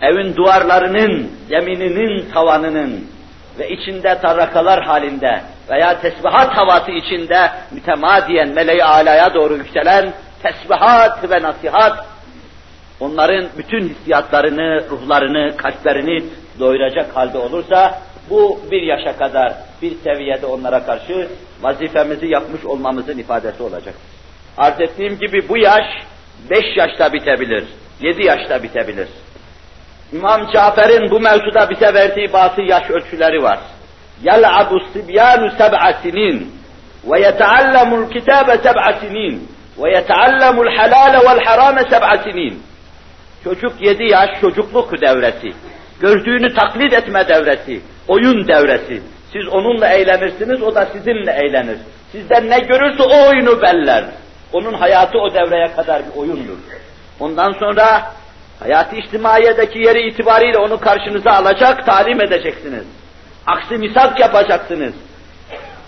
evin 0.00 0.36
duvarlarının, 0.36 1.30
zemininin, 1.48 2.30
tavanının 2.30 3.06
ve 3.58 3.68
içinde 3.68 4.18
tarrakalar 4.20 4.82
halinde 4.84 5.40
veya 5.70 6.00
tesbihat 6.00 6.56
havası 6.56 6.90
içinde 6.90 7.50
mütemadiyen 7.70 8.48
meleği 8.48 8.84
alaya 8.84 9.34
doğru 9.34 9.54
yükselen 9.54 10.12
tesbihat 10.42 11.30
ve 11.30 11.42
nasihat 11.42 12.06
onların 13.00 13.46
bütün 13.58 13.88
hissiyatlarını, 13.88 14.90
ruhlarını, 14.90 15.56
kalplerini 15.56 16.24
doyuracak 16.58 17.16
halde 17.16 17.38
olursa, 17.38 17.98
bu 18.29 18.59
bir 18.71 18.81
yaşa 18.81 19.17
kadar 19.17 19.53
bir 19.81 19.93
seviyede 20.03 20.45
onlara 20.45 20.85
karşı 20.85 21.27
vazifemizi 21.61 22.27
yapmış 22.27 22.65
olmamızın 22.65 23.17
ifadesi 23.17 23.63
olacak. 23.63 23.95
Arz 24.57 24.81
ettiğim 24.81 25.17
gibi 25.19 25.49
bu 25.49 25.57
yaş 25.57 25.85
beş 26.49 26.77
yaşta 26.77 27.13
bitebilir, 27.13 27.63
yedi 28.01 28.25
yaşta 28.25 28.63
bitebilir. 28.63 29.07
İmam 30.13 30.51
Cafer'in 30.53 31.11
bu 31.11 31.19
mevzuda 31.19 31.69
bize 31.69 31.93
verdiği 31.93 32.33
bazı 32.33 32.61
yaş 32.61 32.89
ölçüleri 32.89 33.43
var. 33.43 33.59
يَلْعَبُ 34.23 34.69
الصِّبْيَانُ 34.81 35.41
سَبْعَ 35.61 35.81
سِنِينَ 36.03 36.37
وَيَتَعَلَّمُ 37.09 37.89
الْكِتَابَ 38.01 38.47
سَبْعَ 38.67 38.85
سِنِينَ 39.01 39.35
وَيَتَعَلَّمُ 39.81 40.55
الْحَلَالَ 40.65 41.13
وَالْحَرَامَ 41.25 41.77
سَبْعَ 41.93 42.11
سِنِينَ 42.25 42.53
Çocuk 43.43 43.81
yedi 43.81 44.03
yaş 44.03 44.41
çocukluk 44.41 45.01
devresi. 45.01 45.53
Gördüğünü 45.99 46.53
taklit 46.53 46.93
etme 46.93 47.27
devresi. 47.27 47.81
Oyun 48.08 48.48
devresi. 48.48 49.02
Siz 49.32 49.48
onunla 49.48 49.88
eğlenirsiniz, 49.88 50.62
o 50.62 50.74
da 50.74 50.86
sizinle 50.86 51.32
eğlenir. 51.32 51.78
Sizden 52.12 52.50
ne 52.50 52.58
görürse 52.58 53.02
o 53.02 53.28
oyunu 53.28 53.62
beller. 53.62 54.04
Onun 54.52 54.74
hayatı 54.74 55.18
o 55.18 55.34
devreye 55.34 55.72
kadar 55.76 56.02
bir 56.06 56.20
oyundur. 56.20 56.58
Ondan 57.20 57.52
sonra 57.52 58.12
hayatı 58.60 58.96
içtimaiyedeki 58.96 59.78
yeri 59.78 60.08
itibariyle 60.08 60.58
onu 60.58 60.80
karşınıza 60.80 61.30
alacak, 61.30 61.86
talim 61.86 62.20
edeceksiniz. 62.20 62.84
Aksi 63.46 63.74
misak 63.74 64.20
yapacaksınız. 64.20 64.92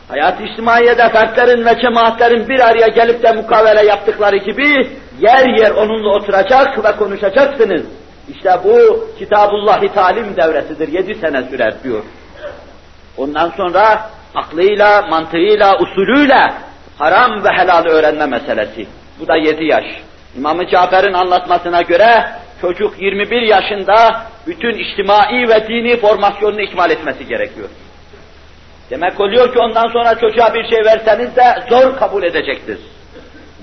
Hayat-ı 0.08 0.42
içtimaiyede 0.42 1.08
fertlerin 1.08 1.66
ve 1.66 1.80
cemaatlerin 1.80 2.48
bir 2.48 2.60
araya 2.60 2.88
gelip 2.88 3.22
de 3.22 3.32
mukavele 3.32 3.86
yaptıkları 3.86 4.36
gibi 4.36 4.88
yer 5.20 5.46
yer 5.58 5.70
onunla 5.70 6.14
oturacak 6.14 6.84
ve 6.84 6.96
konuşacaksınız. 6.96 7.82
İşte 8.28 8.58
bu 8.64 9.08
Kitabullahi 9.18 9.88
talim 9.88 10.36
devresidir. 10.36 10.88
Yedi 10.88 11.14
sene 11.14 11.42
sürer 11.42 11.74
diyor. 11.84 12.02
Ondan 13.16 13.50
sonra 13.56 14.10
aklıyla, 14.34 15.02
mantığıyla, 15.02 15.78
usulüyle 15.78 16.52
haram 16.98 17.44
ve 17.44 17.48
helal 17.48 17.84
öğrenme 17.84 18.26
meselesi. 18.26 18.86
Bu 19.20 19.28
da 19.28 19.36
yedi 19.36 19.64
yaş. 19.64 19.84
İmam-ı 20.38 20.66
Cafer'in 20.66 21.12
anlatmasına 21.12 21.82
göre 21.82 22.24
çocuk 22.60 23.02
21 23.02 23.42
yaşında 23.42 24.22
bütün 24.46 24.78
içtimai 24.78 25.48
ve 25.48 25.68
dini 25.68 26.00
formasyonunu 26.00 26.60
ikmal 26.60 26.90
etmesi 26.90 27.26
gerekiyor. 27.26 27.68
Demek 28.90 29.20
oluyor 29.20 29.52
ki 29.52 29.58
ondan 29.58 29.88
sonra 29.88 30.14
çocuğa 30.20 30.54
bir 30.54 30.68
şey 30.68 30.84
verseniz 30.84 31.36
de 31.36 31.44
zor 31.70 31.96
kabul 31.96 32.22
edecektir. 32.22 32.78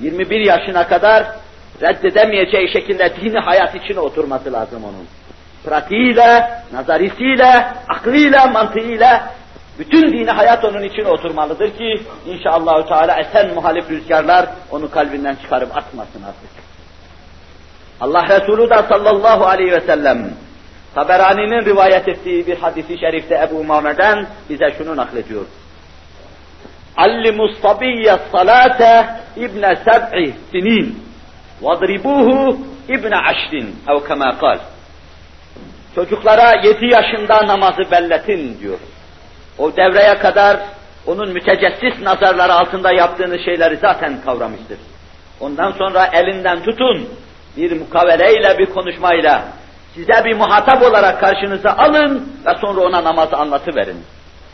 21 0.02 0.40
yaşına 0.40 0.88
kadar 0.88 1.26
reddedemeyeceği 1.82 2.72
şekilde 2.74 3.16
dini 3.16 3.40
hayat 3.40 3.76
içine 3.76 4.00
oturması 4.00 4.54
lazım 4.54 4.84
onun. 4.84 5.08
Pratiğiyle, 5.66 6.50
nazarisiyle, 6.74 7.68
aklıyla, 7.88 8.48
mantığıyla 8.48 9.32
bütün 9.80 10.14
dini 10.14 10.32
hayat 10.32 10.66
onun 10.66 10.84
için 10.84 11.06
oturmalıdır 11.06 11.78
ki 11.78 12.02
inşallah 12.26 12.88
Teala 12.88 13.20
esen 13.20 13.54
muhalif 13.54 13.90
rüzgarlar 13.90 14.46
onu 14.72 14.92
kalbinden 14.92 15.36
çıkarıp 15.36 15.78
atmasın 15.78 16.24
artık. 16.24 16.50
Allah 18.02 18.24
Resulü 18.30 18.70
da 18.70 18.84
sallallahu 18.84 19.46
aleyhi 19.46 19.72
ve 19.72 19.82
sellem 19.82 20.32
Taberani'nin 20.96 21.66
rivayet 21.66 22.08
ettiği 22.08 22.48
bir 22.48 22.58
hadisi 22.58 23.00
şerifte 23.00 23.36
Ebu 23.36 23.60
Umame'den 23.60 24.28
bize 24.50 24.66
şunu 24.78 24.98
naklediyor. 24.98 25.46
Allimus 26.98 27.62
sabiyye 27.62 28.18
salate 28.32 29.10
ibne 29.36 29.76
seb'i 29.76 30.34
sinin 30.52 31.11
vadribuhu 31.62 32.58
ibne 32.90 33.18
aşrin 33.18 33.76
ev 33.90 34.08
kema 34.08 34.38
kal. 34.40 34.60
Çocuklara 35.96 36.62
yedi 36.64 36.86
yaşında 36.86 37.48
namazı 37.48 37.92
belletin 37.92 38.60
diyor. 38.60 38.80
O 39.58 39.76
devreye 39.76 40.18
kadar 40.18 40.58
onun 41.08 41.30
mütecessis 41.30 42.02
nazarları 42.02 42.54
altında 42.54 42.92
yaptığınız 42.92 43.40
şeyleri 43.46 43.78
zaten 43.78 44.22
kavramıştır. 44.26 44.78
Ondan 45.40 45.72
sonra 45.72 46.06
elinden 46.14 46.64
tutun, 46.64 47.10
bir 47.58 47.80
mukaveleyle, 47.80 48.58
bir 48.58 48.66
konuşmayla, 48.66 49.44
size 49.94 50.26
bir 50.26 50.36
muhatap 50.36 50.84
olarak 50.84 51.20
karşınıza 51.20 51.70
alın 51.70 52.34
ve 52.46 52.54
sonra 52.62 52.82
ona 52.82 53.04
namazı 53.04 53.36
anlatıverin. 53.38 53.98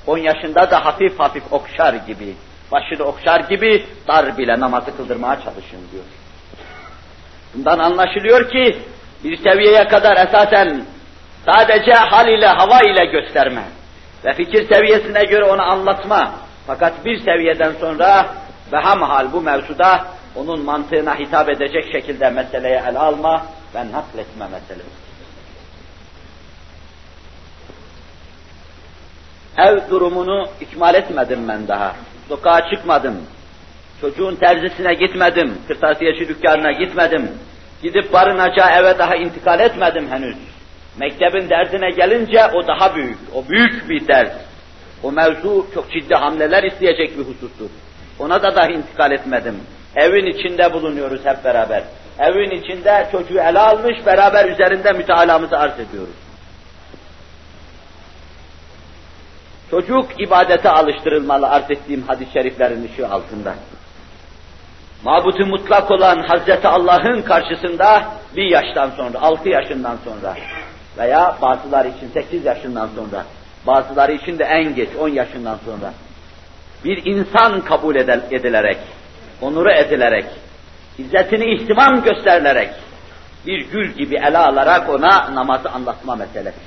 10 0.08 0.18
yaşında 0.18 0.72
da 0.72 0.86
hafif 0.86 1.20
hafif 1.20 1.54
okşar 1.54 1.94
gibi, 1.94 2.34
başını 2.72 3.04
okşar 3.04 3.40
gibi 3.40 3.86
dar 4.08 4.38
bile 4.38 4.60
namazı 4.60 4.98
kıldırmaya 4.98 5.36
çalışın 5.36 5.80
diyor. 5.92 6.04
Bundan 7.54 7.80
anlaşılıyor 7.80 8.50
ki 8.50 8.77
bir 9.24 9.38
seviyeye 9.38 9.88
kadar 9.88 10.27
esasen 10.27 10.86
sadece 11.46 11.94
hal 11.94 12.27
ile 12.27 12.48
hava 12.48 12.80
ile 12.80 13.06
gösterme 13.06 13.63
ve 14.25 14.34
fikir 14.34 14.74
seviyesine 14.74 15.24
göre 15.24 15.44
onu 15.44 15.62
anlatma. 15.62 16.32
Fakat 16.68 17.06
bir 17.06 17.20
seviyeden 17.20 17.74
sonra 17.80 18.30
daha 18.72 18.96
mahal 18.96 19.32
bu 19.34 19.42
mevzuda 19.42 20.06
onun 20.36 20.66
mantığına 20.66 21.16
hitap 21.16 21.50
edecek 21.50 21.92
şekilde 21.92 22.30
meseleye 22.30 22.84
ele 22.89 23.00
alma 23.00 23.46
ve 23.75 23.80
nakletme 23.80 24.48
meselesi. 24.48 25.08
Ev 29.58 29.89
durumunu 29.89 30.48
ikmal 30.62 30.96
etmedim 30.96 31.48
ben 31.48 31.68
daha. 31.68 31.96
Sokağa 32.30 32.70
çıkmadım. 32.70 33.22
Çocuğun 34.01 34.36
terzisine 34.36 34.94
gitmedim. 34.94 35.58
Kırtasiyeci 35.68 36.27
dükkanına 36.27 36.72
gitmedim. 36.72 37.32
Gidip 37.84 38.13
barınacağı 38.13 38.82
eve 38.82 38.98
daha 38.98 39.16
intikal 39.16 39.60
etmedim 39.60 40.08
henüz. 40.12 40.36
Mektebin 41.00 41.50
derdine 41.50 41.92
gelince 41.92 42.46
o 42.54 42.68
daha 42.68 42.96
büyük. 42.96 43.18
O 43.34 43.50
büyük 43.50 43.89
bir 43.89 44.08
dert. 44.08 44.32
O 45.04 45.12
mevzu 45.12 45.68
çok 45.74 45.92
ciddi 45.92 46.16
hamleler 46.16 46.63
isteyecek 46.63 47.18
bir 47.18 47.24
husustur. 47.24 47.70
Ona 48.20 48.44
da 48.44 48.56
daha 48.56 48.68
intikal 48.68 49.12
etmedim. 49.12 49.56
Evin 49.96 50.25
içinde 50.25 50.74
bulunuyoruz 50.74 51.25
hep 51.25 51.44
beraber. 51.44 51.84
Evin 52.20 52.51
içinde 52.51 53.08
çocuğu 53.12 53.39
ele 53.39 53.60
almış, 53.60 54.06
beraber 54.06 54.50
üzerinde 54.50 54.92
mütealamızı 54.92 55.58
arz 55.58 55.80
ediyoruz. 55.80 56.16
Çocuk 59.72 60.22
ibadete 60.22 60.70
alıştırılmalı 60.70 61.50
arz 61.50 61.72
ettiğim 61.72 62.01
hadis-i 62.01 62.34
şeriflerin 62.34 62.89
ışığı 62.94 63.08
altında. 63.08 63.56
Mabudu 65.04 65.46
mutlak 65.46 65.92
olan 65.92 66.20
Hazreti 66.20 66.68
Allah'ın 66.68 67.22
karşısında 67.22 68.06
bir 68.36 68.46
yaştan 68.46 68.89
sonra, 68.89 69.22
altı 69.22 69.50
yaşından 69.50 69.98
sonra 70.06 70.36
veya 70.98 71.38
bazıları 71.42 71.88
için 71.88 72.10
sekiz 72.13 72.46
yaşından 72.46 72.89
sonra, 72.96 73.25
bazıları 73.68 74.12
için 74.12 74.39
de 74.39 74.44
en 74.44 74.75
geç 74.75 74.89
on 75.00 75.10
yaşından 75.10 75.58
sonra 75.66 75.94
bir 76.86 77.06
insan 77.06 77.62
kabul 77.62 77.96
edilerek, 77.96 78.77
onuru 79.42 79.72
edilerek, 79.72 80.25
izzetini 80.98 81.56
ihtimam 81.56 82.04
gösterilerek, 82.04 82.70
bir 83.48 83.72
gül 83.72 83.92
gibi 83.92 84.16
ele 84.16 84.38
alarak 84.38 84.89
ona 84.89 85.36
namazı 85.36 85.70
anlatma 85.70 86.16
meselesi. 86.16 86.60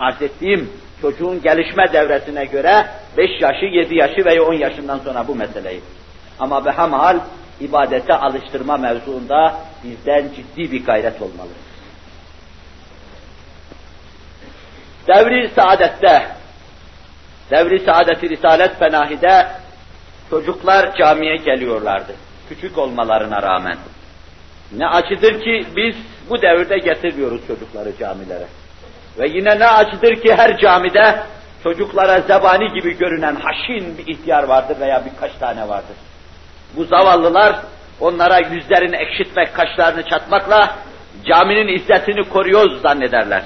Arz 0.00 0.22
ettiğim 0.22 0.70
çocuğun 1.02 1.42
gelişme 1.42 1.92
devresine 1.92 2.44
göre 2.44 2.86
5 3.16 3.40
yaşı, 3.40 3.64
7 3.64 3.94
yaşı 3.94 4.24
veya 4.24 4.42
10 4.42 4.54
yaşından 4.54 4.98
sonra 4.98 5.28
bu 5.28 5.34
meseleyi. 5.34 5.80
Ama 6.40 6.64
behamal 6.64 7.18
ibadete 7.60 8.14
alıştırma 8.14 8.76
mevzuunda 8.76 9.56
bizden 9.84 10.28
ciddi 10.36 10.72
bir 10.72 10.84
gayret 10.84 11.22
olmalı. 11.22 11.50
Devri 15.08 15.48
saadette, 15.48 16.26
devri 17.50 17.80
saadeti 17.80 18.28
Risalet 18.28 18.78
Fenahi'de 18.78 19.46
çocuklar 20.30 20.96
camiye 20.96 21.36
geliyorlardı. 21.36 22.12
Küçük 22.48 22.78
olmalarına 22.78 23.42
rağmen. 23.42 23.76
Ne 24.76 24.86
acıdır 24.86 25.40
ki 25.40 25.66
biz 25.76 25.96
bu 26.30 26.42
devirde 26.42 26.78
getirmiyoruz 26.78 27.46
çocukları 27.46 27.96
camilere. 27.98 28.46
Ve 29.18 29.28
yine 29.28 29.58
ne 29.58 29.66
acıdır 29.66 30.14
ki 30.22 30.34
her 30.34 30.58
camide 30.58 31.22
çocuklara 31.62 32.20
zebani 32.20 32.72
gibi 32.72 32.98
görünen 32.98 33.34
haşin 33.34 33.98
bir 33.98 34.06
ihtiyar 34.06 34.42
vardır 34.42 34.80
veya 34.80 35.04
birkaç 35.04 35.32
tane 35.32 35.68
vardır. 35.68 35.96
Bu 36.76 36.84
zavallılar 36.84 37.56
onlara 38.00 38.38
yüzlerini 38.38 38.96
ekşitmek, 38.96 39.54
kaşlarını 39.54 40.02
çatmakla 40.02 40.74
caminin 41.24 41.76
izzetini 41.78 42.28
koruyoruz 42.28 42.82
zannederler. 42.82 43.42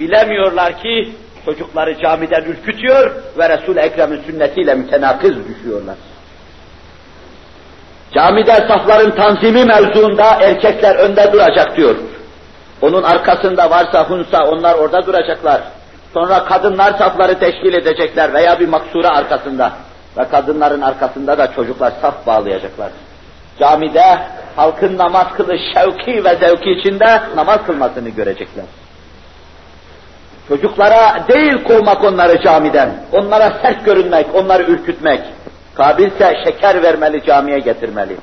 Bilemiyorlar 0.00 0.78
ki 0.82 1.12
çocukları 1.44 1.98
camiden 1.98 2.42
ürkütüyor 2.42 3.14
ve 3.38 3.48
Resul-i 3.48 3.78
Ekrem'in 3.78 4.22
sünnetiyle 4.22 4.74
mütenakız 4.74 5.48
düşüyorlar. 5.48 5.96
Camide 8.14 8.54
safların 8.54 9.10
tanzimi 9.10 9.64
mevzuunda 9.64 10.38
erkekler 10.40 10.96
önde 10.96 11.32
duracak 11.32 11.76
diyor. 11.76 11.96
Onun 12.82 13.02
arkasında 13.02 13.70
varsa 13.70 14.10
hunsa 14.10 14.44
onlar 14.44 14.74
orada 14.74 15.06
duracaklar. 15.06 15.62
Sonra 16.14 16.44
kadınlar 16.44 16.98
safları 16.98 17.38
teşkil 17.38 17.74
edecekler 17.74 18.34
veya 18.34 18.60
bir 18.60 18.68
maksura 18.68 19.08
arkasında. 19.08 19.72
Ve 20.16 20.24
kadınların 20.24 20.80
arkasında 20.80 21.38
da 21.38 21.52
çocuklar 21.52 21.92
saf 22.02 22.26
bağlayacaklar. 22.26 22.90
Camide 23.58 24.18
halkın 24.56 24.98
namaz 24.98 25.26
kılış 25.36 25.60
şevki 25.74 26.24
ve 26.24 26.36
zevki 26.36 26.70
içinde 26.70 27.20
namaz 27.36 27.58
kılmasını 27.66 28.08
görecekler. 28.08 28.64
Çocuklara 30.48 31.28
değil 31.28 31.64
kovmak 31.64 32.04
onları 32.04 32.42
camiden, 32.42 32.90
onlara 33.12 33.52
sert 33.62 33.84
görünmek, 33.84 34.34
onları 34.34 34.62
ürkütmek. 34.62 35.20
Kabilse 35.74 36.34
şeker 36.44 36.82
vermeli 36.82 37.24
camiye 37.24 37.58
getirmeli. 37.58 38.16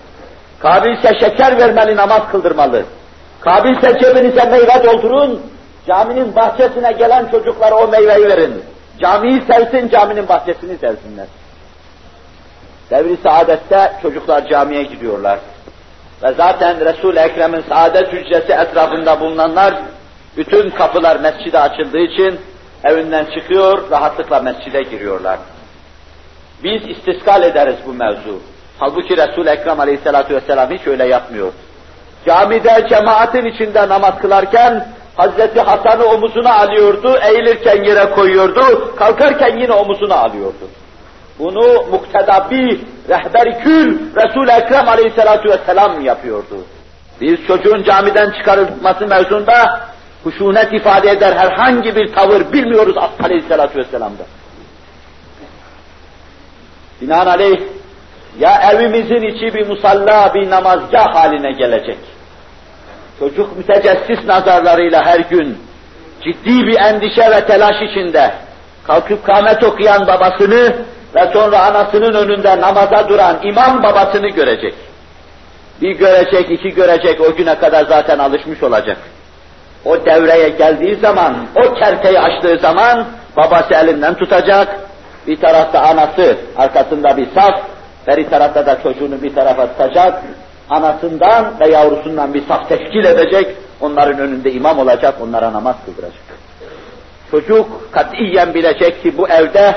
Kabilse 0.59 1.19
şeker 1.19 1.57
vermeli 1.57 1.95
namaz 1.95 2.21
kıldırmalı. 2.31 2.83
Kabilse 3.41 3.99
cebinize 3.99 4.45
meyve 4.45 4.83
doldurun, 4.83 5.41
caminin 5.87 6.35
bahçesine 6.35 6.91
gelen 6.91 7.27
çocuklara 7.31 7.75
o 7.75 7.87
meyveyi 7.87 8.27
verin. 8.27 8.63
Camiyi 8.99 9.41
sevsin, 9.41 9.89
caminin 9.89 10.27
bahçesini 10.27 10.77
sevsinler. 10.77 11.25
Devri 12.89 13.17
saadette 13.23 13.91
çocuklar 14.01 14.47
camiye 14.47 14.83
gidiyorlar. 14.83 15.39
Ve 16.23 16.33
zaten 16.37 16.85
Resul-i 16.85 17.19
Ekrem'in 17.19 17.63
saadet 17.69 18.13
hücresi 18.13 18.53
etrafında 18.53 19.19
bulunanlar, 19.19 19.75
bütün 20.37 20.69
kapılar 20.69 21.19
mescide 21.19 21.59
açıldığı 21.59 21.99
için 21.99 22.39
evinden 22.83 23.25
çıkıyor, 23.25 23.91
rahatlıkla 23.91 24.39
mescide 24.39 24.81
giriyorlar. 24.81 25.39
Biz 26.63 26.89
istiskal 26.89 27.43
ederiz 27.43 27.75
bu 27.87 27.93
mevzu. 27.93 28.39
Halbuki 28.79 29.17
Resul-i 29.17 29.49
Ekrem 29.49 29.79
aleyhissalatu 29.79 30.35
vesselam 30.35 30.71
hiç 30.71 30.87
öyle 30.87 31.07
yapmıyor. 31.07 31.51
Camide 32.25 32.87
cemaatin 32.89 33.45
içinde 33.45 33.89
namaz 33.89 34.13
kılarken 34.21 34.87
Hazreti 35.15 35.61
Hasan'ı 35.61 36.05
omuzuna 36.05 36.55
alıyordu, 36.55 37.17
eğilirken 37.23 37.83
yere 37.83 38.09
koyuyordu, 38.11 38.95
kalkarken 38.95 39.57
yine 39.57 39.73
omuzuna 39.73 40.15
alıyordu. 40.15 40.69
Bunu 41.39 41.83
muktedabi, 41.91 42.81
rehber 43.09 43.63
kül 43.63 43.99
Resul-i 44.15 44.51
Ekrem 44.51 44.89
aleyhissalatu 44.89 45.49
vesselam 45.49 46.01
yapıyordu. 46.01 46.65
Biz 47.21 47.47
çocuğun 47.47 47.83
camiden 47.83 48.31
çıkarılması 48.31 49.07
mevzunda 49.07 49.87
huşunet 50.23 50.73
ifade 50.73 51.09
eder 51.09 51.37
herhangi 51.37 51.95
bir 51.95 52.13
tavır 52.13 52.53
bilmiyoruz 52.53 52.95
aleyhissalatu 53.23 53.79
vesselam'da. 53.79 54.23
Binaenaleyh 57.01 57.59
ya 58.39 58.71
evimizin 58.71 59.21
içi 59.21 59.55
bir 59.55 59.67
musalla, 59.67 60.33
bir 60.33 60.49
namazgah 60.49 61.15
haline 61.15 61.51
gelecek. 61.51 61.97
Çocuk 63.19 63.57
mütecessis 63.57 64.25
nazarlarıyla 64.27 65.05
her 65.05 65.19
gün 65.19 65.57
ciddi 66.23 66.67
bir 66.67 66.79
endişe 66.79 67.31
ve 67.31 67.45
telaş 67.45 67.75
içinde 67.81 68.33
kalkıp 68.87 69.25
kâmet 69.25 69.63
okuyan 69.63 70.07
babasını 70.07 70.75
ve 71.15 71.33
sonra 71.33 71.59
anasının 71.59 72.13
önünde 72.13 72.61
namaza 72.61 73.09
duran 73.09 73.37
imam 73.43 73.83
babasını 73.83 74.27
görecek. 74.27 74.73
Bir 75.81 75.97
görecek, 75.97 76.51
iki 76.51 76.73
görecek, 76.73 77.21
o 77.21 77.35
güne 77.35 77.55
kadar 77.55 77.85
zaten 77.85 78.19
alışmış 78.19 78.63
olacak. 78.63 78.97
O 79.85 80.05
devreye 80.05 80.49
geldiği 80.49 80.95
zaman, 80.95 81.47
o 81.55 81.73
kerteyi 81.73 82.19
açtığı 82.19 82.57
zaman 82.57 83.05
babası 83.37 83.73
elinden 83.73 84.13
tutacak, 84.13 84.79
bir 85.27 85.41
tarafta 85.41 85.81
anası, 85.81 86.37
arkasında 86.57 87.17
bir 87.17 87.27
saf, 87.35 87.61
bir 88.07 88.29
tarafta 88.29 88.65
da 88.65 88.83
çocuğunu 88.83 89.21
bir 89.21 89.35
tarafa 89.35 89.67
tutacak, 89.67 90.23
anasından 90.69 91.59
ve 91.59 91.67
yavrusundan 91.67 92.33
bir 92.33 92.47
saf 92.47 92.69
teşkil 92.69 93.05
edecek, 93.05 93.55
onların 93.81 94.19
önünde 94.19 94.51
imam 94.51 94.79
olacak, 94.79 95.15
onlara 95.21 95.53
namaz 95.53 95.75
kıldıracak. 95.85 96.23
Çocuk 97.31 97.91
katiyen 97.91 98.53
bilecek 98.53 99.03
ki 99.03 99.17
bu 99.17 99.27
evde 99.27 99.75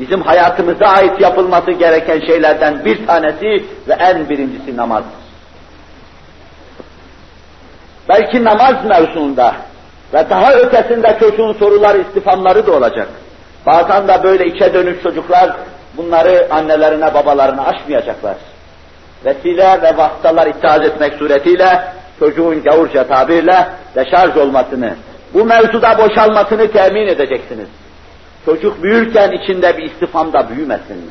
bizim 0.00 0.22
hayatımıza 0.22 0.86
ait 0.86 1.20
yapılması 1.20 1.72
gereken 1.72 2.20
şeylerden 2.26 2.84
bir 2.84 3.06
tanesi 3.06 3.64
ve 3.88 3.92
en 3.98 4.28
birincisi 4.28 4.76
namazdır. 4.76 5.24
Belki 8.08 8.44
namaz 8.44 8.74
mevzunda 8.84 9.54
ve 10.14 10.30
daha 10.30 10.54
ötesinde 10.54 11.16
çocuğun 11.20 11.52
soruları, 11.52 11.98
istifamları 11.98 12.66
da 12.66 12.72
olacak. 12.72 13.08
Bazen 13.66 14.08
de 14.08 14.22
böyle 14.22 14.46
içe 14.46 14.74
dönük 14.74 15.02
çocuklar 15.02 15.56
bunları 15.96 16.48
annelerine, 16.50 17.14
babalarına 17.14 17.64
aşmayacaklar. 17.64 18.36
Vesile 19.24 19.82
ve 19.82 19.96
vasıtalar 19.96 20.46
itaat 20.46 20.84
etmek 20.84 21.14
suretiyle 21.14 21.82
çocuğun 22.18 22.62
gavurca 22.62 23.06
tabirle 23.06 23.66
deşarj 23.94 24.36
olmasını, 24.36 24.94
bu 25.34 25.44
mevzuda 25.44 25.98
boşalmasını 25.98 26.72
temin 26.72 27.06
edeceksiniz. 27.06 27.68
Çocuk 28.44 28.82
büyürken 28.82 29.30
içinde 29.30 29.78
bir 29.78 29.82
istifamda 29.82 30.48
büyümesin. 30.48 31.10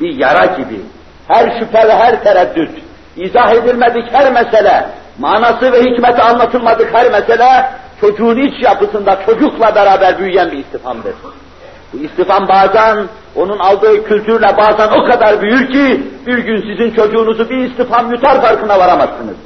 Bir 0.00 0.16
yara 0.16 0.46
gibi. 0.46 0.80
Her 1.28 1.58
şüphe 1.58 1.88
ve 1.88 1.94
her 1.94 2.24
tereddüt, 2.24 2.70
izah 3.16 3.52
edilmedik 3.52 4.12
her 4.12 4.32
mesele, 4.32 4.86
manası 5.18 5.72
ve 5.72 5.80
hikmeti 5.80 6.22
anlatılmadık 6.22 6.94
her 6.94 7.10
mesele, 7.10 7.70
çocuğun 8.00 8.36
iç 8.36 8.62
yapısında 8.62 9.18
çocukla 9.26 9.74
beraber 9.74 10.18
büyüyen 10.18 10.52
bir 10.52 10.58
istifamdır. 10.58 11.14
Bu 11.92 11.98
istifam 11.98 12.48
bazen 12.48 13.06
onun 13.36 13.58
aldığı 13.58 14.04
kültürle 14.04 14.56
bazen 14.56 14.88
o 14.88 15.04
kadar 15.04 15.42
büyür 15.42 15.72
ki 15.72 16.02
bir 16.26 16.38
gün 16.38 16.56
sizin 16.60 16.90
çocuğunuzu 16.90 17.50
bir 17.50 17.56
istifam 17.56 18.12
yutar 18.12 18.42
farkına 18.42 18.78
varamazsınız. 18.78 19.36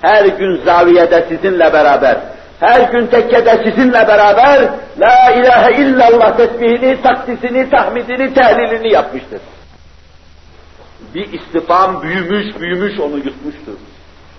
Her 0.00 0.24
gün 0.24 0.60
zaviyede 0.64 1.26
sizinle 1.28 1.72
beraber, 1.72 2.16
her 2.62 2.80
gün 2.80 3.06
tekkede 3.06 3.64
sizinle 3.64 4.08
beraber 4.08 4.68
La 4.98 5.30
ilahe 5.30 5.82
illallah 5.82 6.36
tesbihini, 6.36 7.02
takdisini, 7.02 7.70
tahmidini, 7.70 8.34
tehlilini 8.34 8.92
yapmıştır. 8.92 9.40
Bir 11.14 11.32
istifam 11.32 12.02
büyümüş, 12.02 12.60
büyümüş 12.60 13.00
onu 13.00 13.16
yutmuştur. 13.16 13.72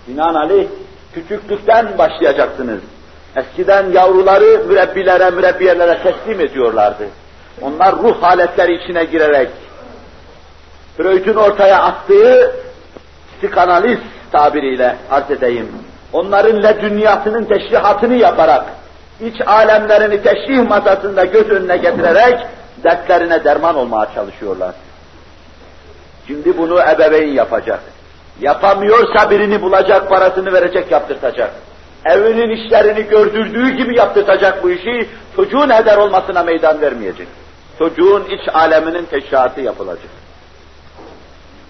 Binaenaleyh 0.08 0.66
küçüklükten 1.14 1.98
başlayacaksınız. 1.98 2.80
Eskiden 3.36 3.92
yavruları 3.92 4.64
mürebbilere, 4.68 5.30
mürebbiyelere 5.30 6.02
teslim 6.02 6.40
ediyorlardı. 6.40 7.08
Onlar 7.60 7.96
ruh 7.96 8.22
haletleri 8.22 8.84
içine 8.84 9.04
girerek 9.04 9.48
Freud'un 10.96 11.36
ortaya 11.36 11.82
attığı 11.82 12.56
psikanaliz 13.38 13.98
tabiriyle 14.32 14.96
arz 15.10 15.30
edeyim. 15.30 15.68
Onların 16.14 16.62
ledünyasının 16.62 17.44
teşrihatını 17.44 18.14
yaparak, 18.14 18.64
iç 19.20 19.40
alemlerini 19.46 20.22
teşrih 20.22 20.68
masasında 20.68 21.24
göz 21.24 21.50
önüne 21.50 21.76
getirerek 21.76 22.38
dertlerine 22.84 23.44
derman 23.44 23.76
olmaya 23.76 24.08
çalışıyorlar. 24.14 24.74
Şimdi 26.26 26.58
bunu 26.58 26.80
ebeveyn 26.80 27.32
yapacak. 27.32 27.80
Yapamıyorsa 28.40 29.30
birini 29.30 29.62
bulacak, 29.62 30.08
parasını 30.08 30.52
verecek, 30.52 30.90
yaptırtacak 30.90 31.50
evinin 32.04 32.50
işlerini 32.50 33.02
gördürdüğü 33.02 33.70
gibi 33.70 33.98
yaptıracak 33.98 34.62
bu 34.62 34.70
işi, 34.70 35.08
çocuğun 35.36 35.70
heder 35.70 35.96
olmasına 35.96 36.42
meydan 36.42 36.80
vermeyecek. 36.80 37.28
Çocuğun 37.78 38.24
iç 38.24 38.40
aleminin 38.54 39.04
teşrihatı 39.04 39.60
yapılacak. 39.60 40.10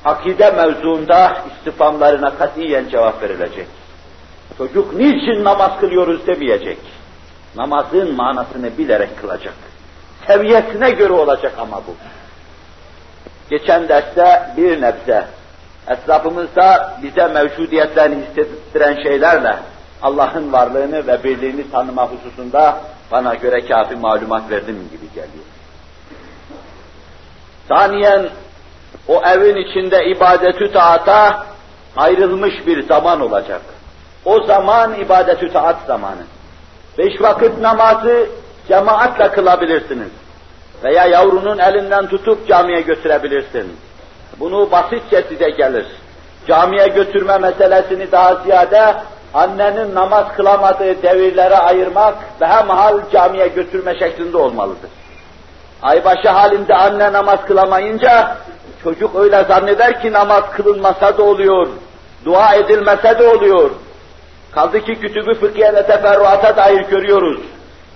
Akide 0.05 0.51
mevzuunda 0.51 1.37
istifamlarına 1.51 2.31
katiyen 2.39 2.89
cevap 2.89 3.23
verilecek. 3.23 3.67
Çocuk 4.59 4.95
niçin 4.95 5.45
namaz 5.45 5.81
kılıyoruz 5.81 6.27
demeyecek. 6.27 6.79
Namazın 7.57 8.17
manasını 8.17 8.79
bilerek 8.79 9.21
kılacak. 9.21 9.55
Seviyesine 10.27 10.91
göre 10.91 11.13
olacak 11.13 11.53
ama 11.59 11.77
bu. 11.77 11.95
Geçen 13.51 13.89
derste 13.89 14.51
bir 14.57 14.81
nebze 14.81 15.27
etrafımızda 15.89 16.99
bize 17.03 17.27
mevcudiyetlerini 17.27 18.25
hissettiren 18.25 19.03
şeylerle 19.03 19.57
Allah'ın 20.03 20.53
varlığını 20.53 21.07
ve 21.07 21.25
birliğini 21.25 21.71
tanıma 21.71 22.09
hususunda 22.09 22.81
bana 23.13 23.35
göre 23.35 23.67
kafi 23.67 23.97
malumat 23.97 24.51
verdim 24.51 24.89
gibi 24.93 25.09
geliyor. 25.09 25.45
Saniyen 27.69 28.29
o 29.09 29.23
evin 29.27 29.57
içinde 29.57 30.07
ibadetü 30.07 30.73
taata 30.73 31.47
ayrılmış 31.97 32.67
bir 32.67 32.83
zaman 32.83 33.21
olacak. 33.21 33.61
O 34.25 34.45
zaman 34.45 34.95
ibadetü 34.95 35.53
taat 35.53 35.77
zamanı. 35.87 36.23
beş 36.99 37.21
vakit 37.21 37.59
namazı 37.59 38.27
cemaatle 38.69 39.31
kılabilirsiniz. 39.31 40.11
Veya 40.85 41.07
yavrunun 41.07 41.59
elinden 41.59 42.07
tutup 42.07 42.49
camiye 42.49 42.81
götürebilirsin. 42.81 43.77
Bunu 44.41 44.71
basitçe 44.71 45.25
size 45.29 45.51
gelir. 45.51 45.87
Camiye 46.49 46.89
götürme 46.89 47.39
meselesini 47.39 48.13
daha 48.13 48.35
ziyade 48.35 48.95
annenin 49.35 49.95
namaz 49.95 50.27
kılamadığı 50.37 51.03
devirlere 51.03 51.57
ayırmak 51.57 52.15
ve 52.41 52.47
hemhal 52.47 53.01
camiye 53.13 53.49
götürme 53.49 53.99
şeklinde 53.99 54.37
olmalıdır. 54.37 54.91
Aybaşı 55.83 56.29
halinde 56.29 56.75
anne 56.75 57.13
namaz 57.13 57.39
kılamayınca 57.47 58.37
çocuk 58.83 59.17
öyle 59.17 59.45
zanneder 59.45 60.03
ki 60.03 60.13
namaz 60.13 60.45
kılınmasa 60.57 61.19
da 61.19 61.23
oluyor, 61.23 61.67
dua 62.25 62.55
edilmese 62.55 63.19
de 63.19 63.29
oluyor. 63.29 63.71
Kaldı 64.55 64.81
ki 64.81 64.95
kütübü 64.95 65.35
fıkhiye 65.35 65.75
ve 65.75 65.87
teferruata 65.87 66.57
dair 66.57 66.81
görüyoruz. 66.81 67.41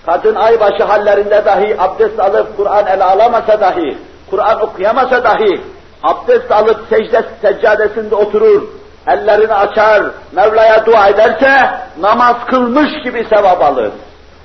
Kadın 0.07 0.35
aybaşı 0.35 0.85
hallerinde 0.85 1.45
dahi 1.45 1.77
abdest 1.79 2.21
alıp 2.21 2.57
Kur'an 2.57 2.87
ele 2.87 3.05
alamasa 3.05 3.61
dahi, 3.61 3.99
Kur'an 4.31 4.63
okuyamasa 4.63 5.25
dahi, 5.25 5.61
abdest 6.03 6.53
alıp 6.53 6.81
secde 6.89 7.23
seccadesinde 7.43 8.15
oturur, 8.15 8.63
ellerini 9.07 9.55
açar, 9.55 10.03
Mevla'ya 10.33 10.87
dua 10.87 11.09
ederse 11.09 11.71
namaz 12.01 12.37
kılmış 12.47 13.03
gibi 13.05 13.25
sevap 13.25 13.63
alır. 13.63 13.91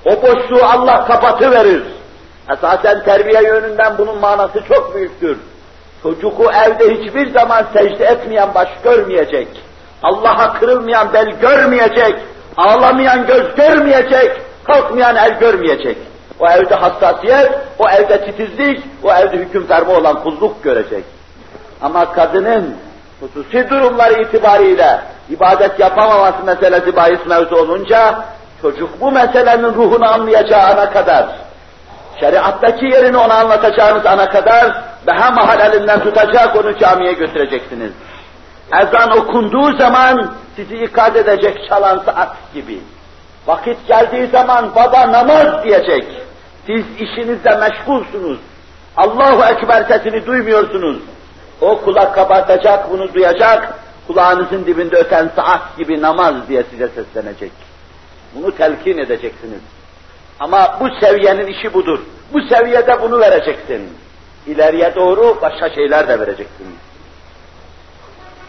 O 0.06 0.22
boşluğu 0.22 0.64
Allah 0.64 1.06
kapatıverir. 1.06 1.82
Esasen 2.52 3.04
terbiye 3.04 3.42
yönünden 3.42 3.98
bunun 3.98 4.18
manası 4.18 4.60
çok 4.68 4.94
büyüktür. 4.94 5.38
Çocuğu 6.02 6.32
evde 6.66 6.94
hiçbir 6.94 7.30
zaman 7.30 7.64
secde 7.72 8.04
etmeyen 8.04 8.54
baş 8.54 8.68
görmeyecek. 8.84 9.48
Allah'a 10.04 10.52
kırılmayan 10.52 11.12
bel 11.12 11.30
görmeyecek. 11.40 12.14
Ağlamayan 12.56 13.26
göz 13.26 13.54
görmeyecek. 13.54 14.40
Kalkmayan 14.64 15.16
el 15.16 15.38
görmeyecek. 15.38 15.96
O 16.40 16.48
evde 16.48 16.74
hassasiyet, 16.74 17.52
o 17.78 17.88
evde 17.88 18.24
titizlik, 18.24 18.82
o 19.02 19.12
evde 19.12 19.36
hüküm 19.36 19.66
ferma 19.66 19.92
olan 19.92 20.22
kulluk 20.22 20.64
görecek. 20.64 21.04
Ama 21.82 22.12
kadının 22.12 22.76
hususi 23.20 23.70
durumları 23.70 24.22
itibariyle 24.22 25.00
ibadet 25.30 25.80
yapamaması 25.80 26.44
meselesi 26.44 26.96
bahis 26.96 27.26
mevzu 27.26 27.56
olunca, 27.56 28.24
çocuk 28.62 29.00
bu 29.00 29.12
meselenin 29.12 29.74
ruhunu 29.74 30.12
anlayacağı 30.12 30.62
ana 30.62 30.90
kadar, 30.90 31.26
şeriattaki 32.20 32.84
yerini 32.84 33.16
ona 33.16 33.34
anlatacağınız 33.34 34.06
ana 34.06 34.28
kadar, 34.30 34.82
daha 35.06 35.30
mahal 35.30 35.60
elinden 35.60 36.00
tutacak 36.00 36.56
onu 36.56 36.78
camiye 36.78 37.12
götüreceksiniz. 37.12 37.92
Ezan 38.72 39.18
okunduğu 39.18 39.76
zaman 39.76 40.34
sizi 40.56 40.76
ikaz 40.76 41.16
edecek 41.16 41.68
çalan 41.68 42.02
saat 42.04 42.36
gibi. 42.54 42.80
Vakit 43.46 43.88
geldiği 43.88 44.26
zaman 44.26 44.74
baba 44.74 45.12
namaz 45.12 45.64
diyecek. 45.64 46.06
Siz 46.66 46.84
işinizle 46.98 47.56
meşgulsunuz. 47.56 48.38
Allahu 48.96 49.44
Ekber 49.54 49.84
sesini 49.84 50.26
duymuyorsunuz. 50.26 50.96
O 51.60 51.80
kulak 51.80 52.14
kabartacak, 52.14 52.90
bunu 52.90 53.14
duyacak, 53.14 53.78
kulağınızın 54.06 54.66
dibinde 54.66 54.96
öten 54.96 55.30
saat 55.36 55.76
gibi 55.78 56.02
namaz 56.02 56.34
diye 56.48 56.62
size 56.70 56.88
seslenecek. 56.88 57.52
Bunu 58.34 58.56
telkin 58.56 58.98
edeceksiniz. 58.98 59.60
Ama 60.40 60.78
bu 60.80 60.88
seviyenin 61.00 61.46
işi 61.46 61.74
budur. 61.74 62.00
Bu 62.32 62.42
seviyede 62.42 63.02
bunu 63.02 63.20
vereceksin. 63.20 63.88
İleriye 64.46 64.94
doğru 64.94 65.38
başka 65.42 65.70
şeyler 65.70 66.08
de 66.08 66.20
vereceksin. 66.20 66.66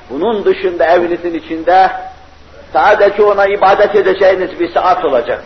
Bunun 0.10 0.46
dışında 0.46 0.86
evinizin 0.86 1.34
içinde 1.34 1.92
sadece 2.74 3.24
ona 3.24 3.46
ibadet 3.46 3.96
edeceğiniz 3.96 4.60
bir 4.60 4.74
saat 4.74 5.06
olacak. 5.06 5.44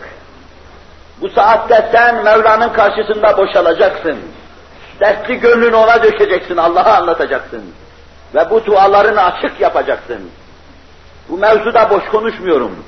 Bu 1.20 1.28
saatte 1.28 1.88
sen 1.92 2.24
Mevla'nın 2.24 2.68
karşısında 2.68 3.36
boşalacaksın. 3.36 4.18
Dertli 5.00 5.40
gönlünü 5.40 5.76
ona 5.76 6.02
dökeceksin, 6.02 6.56
Allah'a 6.56 6.96
anlatacaksın. 6.96 7.62
Ve 8.34 8.50
bu 8.50 8.66
dualarını 8.66 9.24
açık 9.24 9.60
yapacaksın. 9.60 10.30
Bu 11.28 11.38
mevzuda 11.38 11.90
boş 11.90 12.04
konuşmuyorum. 12.04 12.84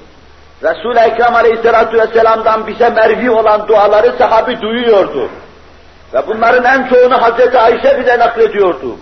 Resul-i 0.62 0.98
Ekrem 0.98 1.34
Aleyhisselatü 1.34 1.98
Vesselam'dan 1.98 2.66
bize 2.66 2.90
mervi 2.90 3.30
olan 3.30 3.68
duaları 3.68 4.12
sahabi 4.18 4.60
duyuyordu. 4.60 5.28
Ve 6.14 6.26
bunların 6.26 6.64
en 6.64 6.88
çoğunu 6.88 7.22
Hazreti 7.22 7.58
Ayşe 7.58 8.00
bize 8.00 8.18
naklediyordu. 8.18 8.96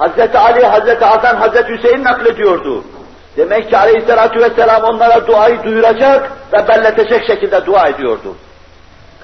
Hazreti 0.00 0.38
Ali, 0.38 0.66
Hazreti 0.66 1.04
Hasan, 1.04 1.36
Hazreti 1.36 1.72
Hüseyin 1.72 2.04
naklediyordu. 2.04 2.84
Demek 3.36 3.70
ki 3.70 3.76
Aleyhisselatü 3.76 4.40
Vesselam 4.40 4.82
onlara 4.82 5.26
duayı 5.26 5.62
duyuracak 5.62 6.32
ve 6.52 6.68
belletecek 6.68 7.26
şekilde 7.26 7.66
dua 7.66 7.88
ediyordu. 7.88 8.34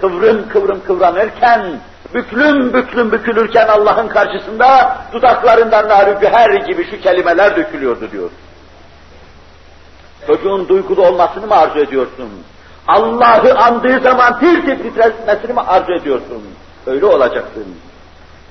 Kıvrım 0.00 0.48
kıvrım 0.48 0.80
kıvranırken, 0.86 1.80
büklüm 2.14 2.74
büklüm 2.74 3.12
bükülürken 3.12 3.68
Allah'ın 3.68 4.08
karşısında 4.08 4.96
dudaklarından 5.12 5.88
nar 5.88 6.08
güher 6.08 6.50
gibi 6.50 6.90
şu 6.90 7.00
kelimeler 7.00 7.56
dökülüyordu 7.56 8.10
diyor. 8.12 8.30
Çocuğun 10.26 10.68
duygulu 10.68 11.06
olmasını 11.06 11.46
mı 11.46 11.54
arzu 11.54 11.78
ediyorsun? 11.78 12.30
Allah'ı 12.88 13.58
andığı 13.58 14.00
zaman 14.00 14.38
tir 14.38 14.66
tir 14.66 14.82
titretmesini 14.82 15.52
mi 15.52 15.60
arzu 15.60 15.92
ediyorsun? 15.92 16.42
Öyle 16.86 17.06
olacaksın. 17.06 17.66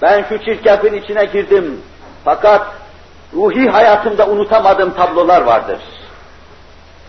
Ben 0.01 0.25
şu 0.29 0.37
çirkefin 0.37 0.93
içine 0.93 1.25
girdim. 1.25 1.81
Fakat 2.25 2.67
ruhi 3.33 3.69
hayatımda 3.69 4.27
unutamadığım 4.27 4.93
tablolar 4.93 5.41
vardır. 5.41 5.79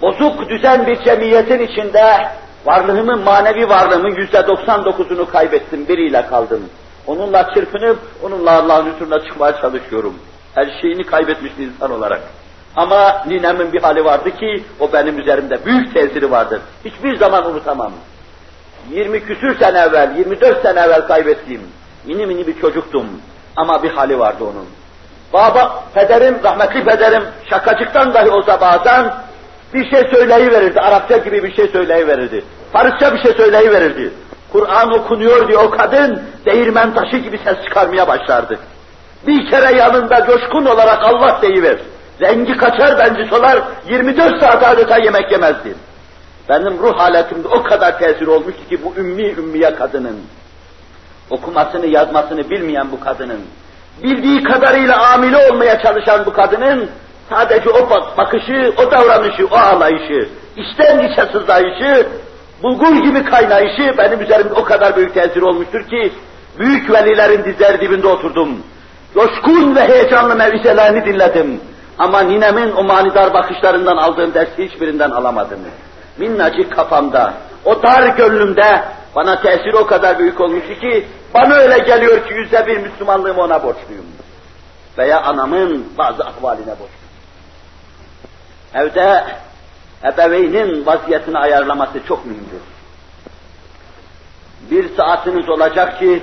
Bozuk 0.02 0.48
düzen 0.48 0.86
bir 0.86 1.04
cemiyetin 1.04 1.58
içinde 1.58 2.28
varlığımın, 2.66 3.22
manevi 3.22 3.68
varlığımın 3.68 4.16
yüzde 4.16 4.46
doksan 4.46 4.84
dokuzunu 4.84 5.30
kaybettim, 5.30 5.88
biriyle 5.88 6.26
kaldım. 6.26 6.60
Onunla 7.06 7.54
çırpınıp, 7.54 7.98
onunla 8.22 8.50
Allah'ın 8.52 8.92
huzuruna 8.92 9.24
çıkmaya 9.24 9.60
çalışıyorum. 9.60 10.14
Her 10.54 10.78
şeyini 10.80 11.04
kaybetmiş 11.04 11.58
bir 11.58 11.66
insan 11.66 11.90
olarak. 11.90 12.20
Ama 12.76 13.22
ninemin 13.26 13.72
bir 13.72 13.82
hali 13.82 14.04
vardı 14.04 14.36
ki, 14.36 14.64
o 14.80 14.92
benim 14.92 15.18
üzerimde 15.18 15.64
büyük 15.64 15.94
tesiri 15.94 16.30
vardır. 16.30 16.60
Hiçbir 16.84 17.16
zaman 17.16 17.50
unutamam. 17.50 17.92
20 18.90 19.20
küsür 19.20 19.58
sene 19.58 19.78
evvel, 19.78 20.16
24 20.16 20.62
sene 20.62 20.80
evvel 20.80 21.06
kaybettiğim, 21.06 21.62
mini 22.06 22.26
mini 22.26 22.46
bir 22.46 22.60
çocuktum. 22.60 23.06
Ama 23.56 23.82
bir 23.82 23.90
hali 23.90 24.18
vardı 24.18 24.44
onun. 24.44 24.66
Baba, 25.32 25.84
pederim, 25.94 26.38
rahmetli 26.44 26.84
pederim, 26.84 27.22
şakacıktan 27.50 28.14
dahi 28.14 28.30
olsa 28.30 28.60
bazen 28.60 29.12
bir 29.74 29.90
şey 29.90 30.10
söyleyiverirdi, 30.14 30.80
Arapça 30.80 31.16
gibi 31.16 31.42
bir 31.42 31.56
şey 31.56 31.68
söyleyiverirdi. 31.68 32.44
Farsça 32.72 33.14
bir 33.14 33.22
şey 33.22 33.32
söyleyiverirdi. 33.32 34.12
Kur'an 34.52 34.92
okunuyor 34.92 35.48
diye 35.48 35.58
o 35.58 35.70
kadın, 35.70 36.22
değirmen 36.46 36.94
taşı 36.94 37.16
gibi 37.16 37.38
ses 37.38 37.64
çıkarmaya 37.64 38.08
başlardı. 38.08 38.58
Bir 39.26 39.50
kere 39.50 39.76
yanında 39.76 40.26
coşkun 40.26 40.64
olarak 40.64 41.04
Allah 41.04 41.38
deyiver. 41.42 41.78
Rengi 42.20 42.56
kaçar, 42.56 42.98
benci 42.98 43.30
solar, 43.30 43.62
24 43.88 44.40
saat 44.40 44.66
adeta 44.66 44.98
yemek 44.98 45.32
yemezdi. 45.32 45.74
Benim 46.48 46.78
ruh 46.78 46.98
haletimde 46.98 47.48
o 47.48 47.62
kadar 47.62 47.98
tesir 47.98 48.26
olmuştu 48.26 48.68
ki 48.68 48.84
bu 48.84 49.00
ümmi 49.00 49.30
ümmiye 49.30 49.74
kadının, 49.74 50.20
okumasını 51.30 51.86
yazmasını 51.86 52.50
bilmeyen 52.50 52.92
bu 52.92 53.00
kadının, 53.00 53.40
bildiği 54.02 54.42
kadarıyla 54.42 55.12
amile 55.12 55.50
olmaya 55.50 55.82
çalışan 55.82 56.26
bu 56.26 56.32
kadının, 56.32 56.90
sadece 57.30 57.70
o 57.70 57.90
bakışı, 58.16 58.72
o 58.78 58.90
davranışı, 58.90 59.46
o 59.46 59.56
ağlayışı, 59.56 60.28
içten 60.56 60.98
içe 60.98 61.22
sızlayışı, 61.32 62.06
bulgur 62.62 62.96
gibi 62.96 63.24
kaynayışı 63.24 63.94
benim 63.98 64.20
üzerimde 64.20 64.54
o 64.54 64.64
kadar 64.64 64.96
büyük 64.96 65.14
tesir 65.14 65.42
olmuştur 65.42 65.82
ki, 65.82 66.12
büyük 66.58 66.90
velilerin 66.92 67.44
dizleri 67.44 67.80
dibinde 67.80 68.06
oturdum. 68.06 68.48
Coşkun 69.14 69.76
ve 69.76 69.88
heyecanlı 69.88 70.36
mevizelerini 70.36 71.06
dinledim. 71.06 71.60
Ama 71.98 72.20
ninemin 72.20 72.72
o 72.76 72.82
manidar 72.82 73.34
bakışlarından 73.34 73.96
aldığım 73.96 74.34
dersi 74.34 74.68
hiçbirinden 74.68 75.10
alamadım. 75.10 75.58
Minnacık 76.18 76.76
kafamda, 76.76 77.34
o 77.64 77.82
dar 77.82 78.16
gönlümde 78.16 78.82
bana 79.16 79.40
tesir 79.40 79.72
o 79.72 79.86
kadar 79.86 80.18
büyük 80.18 80.40
olmuştu 80.40 80.80
ki, 80.80 81.06
bana 81.34 81.54
öyle 81.54 81.78
geliyor 81.78 82.28
ki 82.28 82.34
yüzde 82.34 82.66
bir 82.66 82.76
Müslümanlığımı 82.76 83.42
ona 83.42 83.62
borçluyum. 83.62 84.06
Veya 84.98 85.22
anamın 85.22 85.92
bazı 85.98 86.24
ahvaline 86.24 86.66
borçluyum. 86.66 87.06
Evde 88.74 89.24
ebeveynin 90.04 90.86
vaziyetini 90.86 91.38
ayarlaması 91.38 92.06
çok 92.08 92.26
mühimdir. 92.26 92.60
Bir 94.70 94.96
saatiniz 94.96 95.48
olacak 95.48 95.98
ki, 95.98 96.22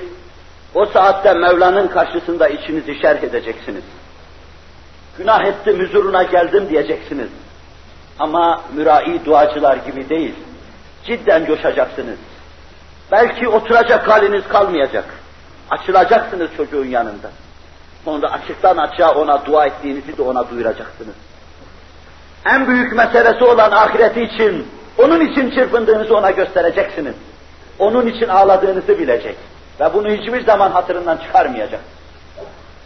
o 0.74 0.86
saatte 0.86 1.34
Mevla'nın 1.34 1.88
karşısında 1.88 2.48
içinizi 2.48 3.00
şerh 3.00 3.22
edeceksiniz. 3.22 3.84
Günah 5.18 5.44
ettim, 5.44 5.80
huzuruna 5.80 6.22
geldim 6.22 6.68
diyeceksiniz. 6.68 7.28
Ama 8.18 8.60
mürai 8.74 9.24
duacılar 9.24 9.76
gibi 9.76 10.08
değil. 10.08 10.34
Cidden 11.04 11.46
coşacaksınız. 11.46 12.18
Belki 13.12 13.48
oturacak 13.48 14.08
haliniz 14.08 14.48
kalmayacak. 14.48 15.04
Açılacaksınız 15.70 16.50
çocuğun 16.56 16.86
yanında. 16.86 17.30
Sonra 18.04 18.32
açıktan 18.32 18.76
açığa 18.76 19.14
ona 19.14 19.46
dua 19.46 19.66
ettiğinizi 19.66 20.16
de 20.16 20.22
ona 20.22 20.50
duyuracaksınız. 20.50 21.14
En 22.46 22.66
büyük 22.66 22.92
meselesi 22.92 23.44
olan 23.44 23.70
ahireti 23.70 24.22
için 24.22 24.66
Onun 24.98 25.20
için 25.20 25.50
çırpındığınızı 25.50 26.16
ona 26.16 26.30
göstereceksiniz. 26.30 27.14
Onun 27.78 28.06
için 28.06 28.28
ağladığınızı 28.28 28.98
bilecek. 28.98 29.36
Ve 29.80 29.94
bunu 29.94 30.08
hiçbir 30.08 30.44
zaman 30.44 30.70
hatırından 30.70 31.16
çıkarmayacak. 31.16 31.80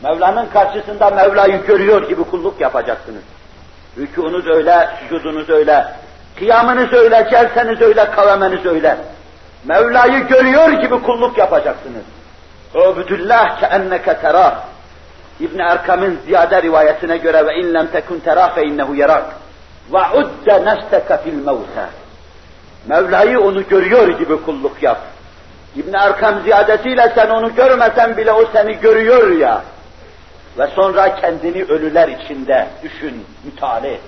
Mevla'nın 0.02 0.46
karşısında 0.46 1.10
Mevla'yı 1.10 1.66
görüyor 1.66 2.08
gibi 2.08 2.24
kulluk 2.24 2.60
yapacaksınız. 2.60 3.22
Rükunuz 3.98 4.46
öyle, 4.46 4.88
sücudunuz 5.00 5.50
öyle, 5.50 5.86
kıyamınız 6.38 6.92
öyle, 6.92 7.28
celseniz 7.30 7.80
öyle, 7.80 8.10
kavemeniz 8.10 8.66
öyle. 8.66 8.96
Mevla'yı 9.68 10.26
görüyor 10.26 10.70
gibi 10.70 11.02
kulluk 11.02 11.38
yapacaksınız. 11.38 12.04
Ubudullah 12.74 13.60
keenneke 13.60 14.14
terah. 14.20 14.60
İbn 15.40 15.58
Erkam'ın 15.58 16.18
ziyade 16.26 16.62
rivayetine 16.62 17.16
göre 17.16 17.46
ve 17.46 17.54
in 17.54 17.74
lem 17.74 17.86
tekun 17.86 18.18
terah 18.18 18.54
fe 18.54 18.62
innehu 18.62 18.94
yarak. 18.94 19.24
Ve 19.92 20.18
udde 20.18 20.64
nefseke 20.64 21.18
fil 21.24 21.34
mevte. 21.34 21.86
Mevla'yı 22.86 23.40
onu 23.40 23.68
görüyor 23.68 24.08
gibi 24.08 24.42
kulluk 24.42 24.82
yap. 24.82 24.98
İbn 25.76 25.94
Erkam 25.94 26.40
ziyadesiyle 26.42 27.12
sen 27.14 27.28
onu 27.28 27.54
görmesen 27.54 28.16
bile 28.16 28.32
o 28.32 28.44
seni 28.52 28.80
görüyor 28.80 29.30
ya. 29.30 29.62
Ve 30.58 30.66
sonra 30.66 31.14
kendini 31.14 31.64
ölüler 31.64 32.08
içinde 32.08 32.66
düşün, 32.82 33.26
müteala 33.44 33.86
et. 33.86 34.00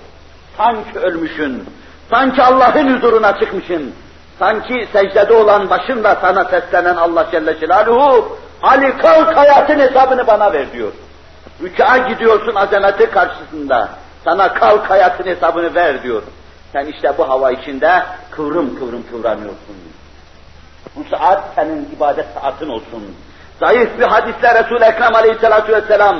Sanki 0.57 0.99
ölmüşün, 0.99 1.65
sanki 2.09 2.43
Allah'ın 2.43 2.95
huzuruna 2.95 3.39
çıkmışın, 3.39 3.93
sanki 4.41 4.87
secdede 4.93 5.33
olan 5.33 5.69
başında 5.69 6.17
sana 6.21 6.43
seslenen 6.45 6.95
Allah 6.95 7.27
Celle 7.31 7.59
Celaluhu, 7.59 8.37
Ali 8.63 8.97
kalk 8.97 9.37
hayatın 9.37 9.79
hesabını 9.79 10.27
bana 10.27 10.53
ver 10.53 10.73
diyor. 10.73 10.91
Rüka 11.63 11.97
gidiyorsun 11.97 12.55
azameti 12.55 13.11
karşısında, 13.11 13.89
sana 14.23 14.53
kalk 14.53 14.89
hayatın 14.89 15.23
hesabını 15.23 15.75
ver 15.75 16.03
diyor. 16.03 16.21
Sen 16.73 16.85
işte 16.85 17.13
bu 17.17 17.29
hava 17.29 17.51
içinde 17.51 18.03
kıvrım 18.31 18.79
kıvrım 18.79 19.03
kıvranıyorsun. 19.11 19.75
Bu 20.95 21.15
saat 21.15 21.43
senin 21.55 21.89
ibadet 21.97 22.25
saatin 22.41 22.69
olsun. 22.69 23.15
Zayıf 23.59 23.99
bir 23.99 24.03
hadisle 24.03 24.63
Resul-i 24.63 24.83
Ekrem 24.83 25.15
aleyhissalatu 25.15 25.71
vesselam 25.71 26.17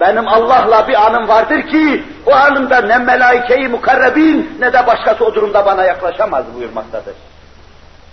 benim 0.00 0.28
Allah'la 0.28 0.88
bir 0.88 1.06
anım 1.06 1.28
vardır 1.28 1.62
ki 1.62 2.04
o 2.26 2.32
anımda 2.32 2.80
ne 2.80 2.98
melaike-i 2.98 3.68
mukarrebin 3.68 4.56
ne 4.60 4.72
de 4.72 4.86
başkası 4.86 5.24
o 5.24 5.34
durumda 5.34 5.66
bana 5.66 5.84
yaklaşamaz 5.84 6.44
buyurmaktadır. 6.56 7.14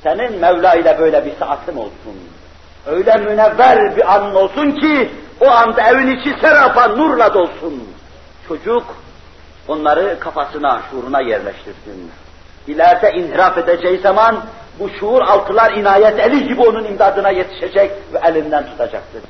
Senin 0.04 0.40
Mevla 0.40 0.76
ile 0.76 1.00
böyle 1.00 1.26
bir 1.26 1.36
saatin 1.40 1.78
olsun. 1.78 2.16
Öyle 2.86 3.18
münevver 3.18 3.98
bir 3.98 4.16
anın 4.16 4.36
olsun 4.36 4.72
ki 4.72 5.12
o 5.42 5.48
anda 5.48 5.82
evin 5.82 6.18
içi 6.18 6.40
serafa 6.42 6.88
nurla 6.88 7.34
dolsun. 7.34 7.90
Çocuk 8.48 8.84
onları 9.68 10.20
kafasına, 10.20 10.82
şuuruna 10.92 11.22
yerleştirsin. 11.22 12.12
İleride 12.68 13.12
inhiraf 13.12 13.58
edeceği 13.58 13.98
zaman 13.98 14.46
bu 14.80 14.90
şuur 15.00 15.22
altılar 15.22 15.72
inayet 15.72 16.20
eli 16.20 16.48
gibi 16.48 16.62
onun 16.62 16.86
imdadına 16.86 17.30
yetişecek 17.30 17.92
ve 18.14 18.20
elinden 18.24 18.66
tutacaktır. 18.66 19.22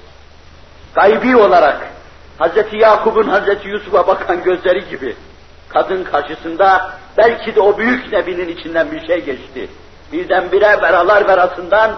Gaybi 0.95 1.37
olarak 1.37 1.77
Hz. 2.39 2.73
Yakup'un 2.73 3.31
Hz. 3.31 3.65
Yusuf'a 3.65 4.07
bakan 4.07 4.43
gözleri 4.43 4.89
gibi 4.89 5.15
kadın 5.69 6.03
karşısında 6.03 6.91
belki 7.17 7.55
de 7.55 7.61
o 7.61 7.77
büyük 7.77 8.13
nebinin 8.13 8.47
içinden 8.47 8.91
bir 8.91 9.07
şey 9.07 9.25
geçti. 9.25 9.69
Birdenbire 10.13 10.81
veralar 10.81 11.27
verasından 11.27 11.91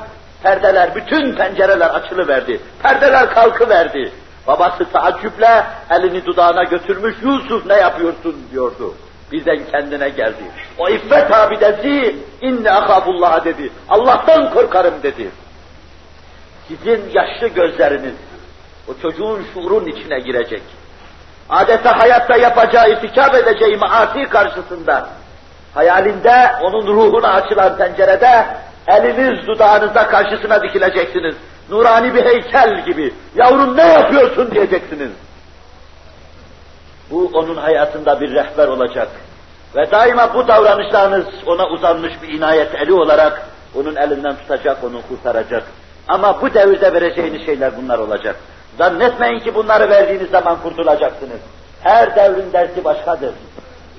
perdeler, 0.44 0.96
bütün 0.96 1.36
pencereler 1.36 1.90
açılıverdi. 1.90 2.60
Perdeler 2.84 3.34
kalkıverdi. 3.34 4.12
Babası 4.48 4.92
taaccüple 4.92 5.64
elini 5.90 6.26
dudağına 6.26 6.64
götürmüş, 6.64 7.16
Yusuf 7.22 7.66
ne 7.66 7.74
yapıyorsun 7.74 8.36
diyordu. 8.52 8.94
Birden 9.32 9.60
kendine 9.72 10.10
geldi. 10.10 10.44
O 10.78 10.90
iffet 10.90 11.34
abidesi 11.34 12.16
inne 12.42 12.72
akabullah 12.72 13.46
dedi. 13.46 13.70
Allah'tan 13.90 14.54
korkarım 14.54 15.04
dedi. 15.04 15.30
Sizin 16.68 17.10
yaşlı 17.14 17.48
gözleriniz 17.48 18.16
o 18.88 19.02
çocuğun 19.02 19.46
şuurun 19.54 19.86
içine 19.86 20.20
girecek. 20.20 20.62
Adeta 21.50 22.00
hayatta 22.00 22.38
yapacağı, 22.38 22.90
irtikap 22.90 23.36
edeceği 23.36 23.78
maasi 23.78 24.24
karşısında 24.24 25.10
hayalinde 25.76 26.52
onun 26.62 26.88
ruhuna 26.88 27.34
açılan 27.34 27.78
pencerede 27.78 28.46
eliniz 28.88 29.48
dudağınıza 29.48 30.08
karşısına 30.08 30.62
dikileceksiniz. 30.62 31.36
Nurani 31.70 32.14
bir 32.14 32.26
heykel 32.26 32.86
gibi. 32.86 33.14
Yavrum 33.36 33.78
ne 33.78 33.88
yapıyorsun 33.88 34.52
diyeceksiniz. 34.52 35.12
Bu 37.12 37.32
onun 37.34 37.56
hayatında 37.56 38.22
bir 38.22 38.34
rehber 38.36 38.68
olacak. 38.68 39.08
Ve 39.76 39.92
daima 39.92 40.34
bu 40.34 40.48
davranışlarınız 40.48 41.26
ona 41.46 41.68
uzanmış 41.68 42.14
bir 42.22 42.28
inayet 42.28 42.76
eli 42.76 42.94
olarak 42.94 43.48
onun 43.76 43.96
elinden 43.96 44.36
tutacak, 44.36 44.84
onu 44.84 45.02
kurtaracak. 45.10 45.64
Ama 46.08 46.42
bu 46.42 46.54
devirde 46.54 46.94
vereceğiniz 46.94 47.46
şeyler 47.46 47.78
bunlar 47.78 48.00
olacak. 48.00 48.36
Zannetmeyin 48.78 49.40
ki 49.40 49.56
bunları 49.56 49.90
verdiğiniz 49.90 50.30
zaman 50.30 50.58
kurtulacaksınız. 50.64 51.40
Her 51.82 52.16
devrin 52.16 52.54
dersi 52.54 52.84
başkadır. 52.84 53.32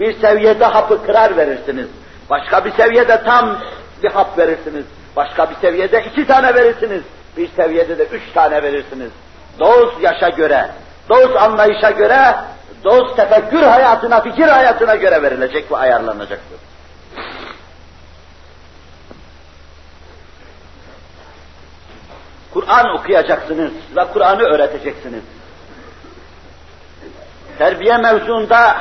Bir 0.01 0.21
seviyede 0.21 0.65
hapı 0.65 1.07
kırar 1.07 1.37
verirsiniz. 1.37 1.89
Başka 2.31 2.65
bir 2.65 2.73
seviyede 2.73 3.23
tam 3.25 3.59
bir 4.03 4.11
hap 4.11 4.39
verirsiniz. 4.39 4.85
Başka 5.17 5.51
bir 5.51 5.55
seviyede 5.55 6.05
iki 6.11 6.27
tane 6.27 6.55
verirsiniz. 6.55 7.03
Bir 7.37 7.49
seviyede 7.49 7.99
de 7.99 8.05
üç 8.05 8.23
tane 8.35 8.63
verirsiniz. 8.63 9.11
Doz 9.59 10.03
yaşa 10.03 10.29
göre, 10.29 10.71
doz 11.09 11.37
anlayışa 11.37 11.91
göre, 11.91 12.35
doz 12.85 13.17
tefekkür 13.17 13.63
hayatına, 13.63 14.21
fikir 14.21 14.49
hayatına 14.49 14.95
göre 14.95 15.23
verilecek 15.23 15.73
ve 15.73 15.77
ayarlanacaktır. 15.77 16.59
Kur'an 22.55 22.99
okuyacaksınız 22.99 23.73
ve 23.97 24.05
Kur'an'ı 24.13 24.43
öğreteceksiniz. 24.43 25.23
Terbiye 27.59 27.97
mevzuunda 27.97 28.77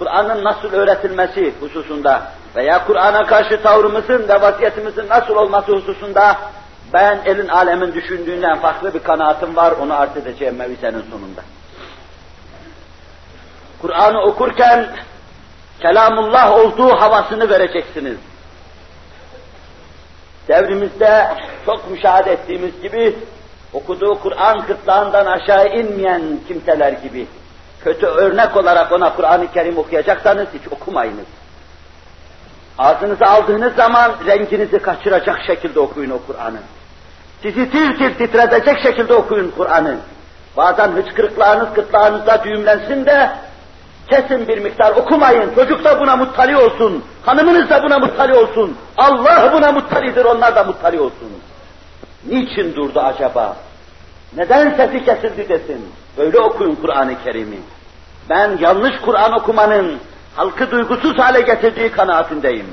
Kur'an'ın 0.00 0.44
nasıl 0.44 0.72
öğretilmesi 0.72 1.54
hususunda 1.60 2.22
veya 2.56 2.84
Kur'an'a 2.86 3.26
karşı 3.26 3.62
tavrımızın 3.62 4.28
ve 4.28 4.40
vaziyetimizin 4.40 5.08
nasıl 5.08 5.36
olması 5.36 5.72
hususunda 5.72 6.38
ben 6.92 7.18
elin 7.24 7.48
alemin 7.48 7.94
düşündüğünden 7.94 8.58
farklı 8.58 8.94
bir 8.94 9.02
kanaatim 9.02 9.56
var, 9.56 9.72
onu 9.80 9.94
arz 9.94 10.16
edeceğim 10.16 10.56
mevisenin 10.56 11.04
sonunda. 11.10 11.40
Kur'an'ı 13.82 14.20
okurken 14.22 14.86
kelamullah 15.80 16.52
olduğu 16.52 17.00
havasını 17.00 17.50
vereceksiniz. 17.50 18.18
Devrimizde 20.48 21.34
çok 21.66 21.90
müşahede 21.90 22.32
ettiğimiz 22.32 22.82
gibi 22.82 23.16
okuduğu 23.72 24.20
Kur'an 24.20 24.66
kıtlağından 24.66 25.26
aşağı 25.26 25.68
inmeyen 25.68 26.22
kimseler 26.48 26.92
gibi 26.92 27.26
kötü 27.84 28.06
örnek 28.06 28.56
olarak 28.56 28.92
ona 28.92 29.16
Kur'an-ı 29.16 29.52
Kerim 29.52 29.78
okuyacaksanız 29.78 30.46
hiç 30.54 30.72
okumayınız. 30.72 31.26
Ağzınıza 32.78 33.26
aldığınız 33.26 33.74
zaman 33.74 34.12
renginizi 34.26 34.78
kaçıracak 34.78 35.38
şekilde 35.46 35.80
okuyun 35.80 36.10
o 36.10 36.18
Kur'an'ı. 36.26 36.58
Sizi 37.42 37.70
tir 37.70 37.98
tir 37.98 38.18
titretecek 38.18 38.82
şekilde 38.82 39.14
okuyun 39.14 39.52
Kur'an'ı. 39.56 39.96
Bazen 40.56 40.88
hıçkırıklarınız 40.88 41.74
gırtlağınızda 41.74 42.44
düğümlensin 42.44 43.06
de 43.06 43.30
kesin 44.10 44.48
bir 44.48 44.58
miktar 44.58 44.92
okumayın. 44.92 45.54
Çocuk 45.54 45.84
da 45.84 46.00
buna 46.00 46.16
muttali 46.16 46.56
olsun. 46.56 47.04
Hanımınız 47.26 47.70
da 47.70 47.82
buna 47.82 47.98
muttali 47.98 48.34
olsun. 48.34 48.76
Allah 48.96 49.52
buna 49.52 49.72
muttalidir, 49.72 50.24
onlar 50.24 50.56
da 50.56 50.64
muttali 50.64 51.00
olsun. 51.00 51.28
Niçin 52.26 52.74
durdu 52.74 53.00
acaba? 53.00 53.56
Neden 54.36 54.70
sesi 54.70 55.04
kesildi 55.04 55.48
desin? 55.48 55.88
Böyle 56.18 56.38
okuyun 56.38 56.74
Kur'an-ı 56.74 57.24
Kerim'i. 57.24 57.58
Ben 58.30 58.58
yanlış 58.60 59.00
Kur'an 59.00 59.32
okumanın 59.32 59.98
halkı 60.36 60.70
duygusuz 60.70 61.18
hale 61.18 61.40
getirdiği 61.40 61.90
kanaatindeyim. 61.90 62.66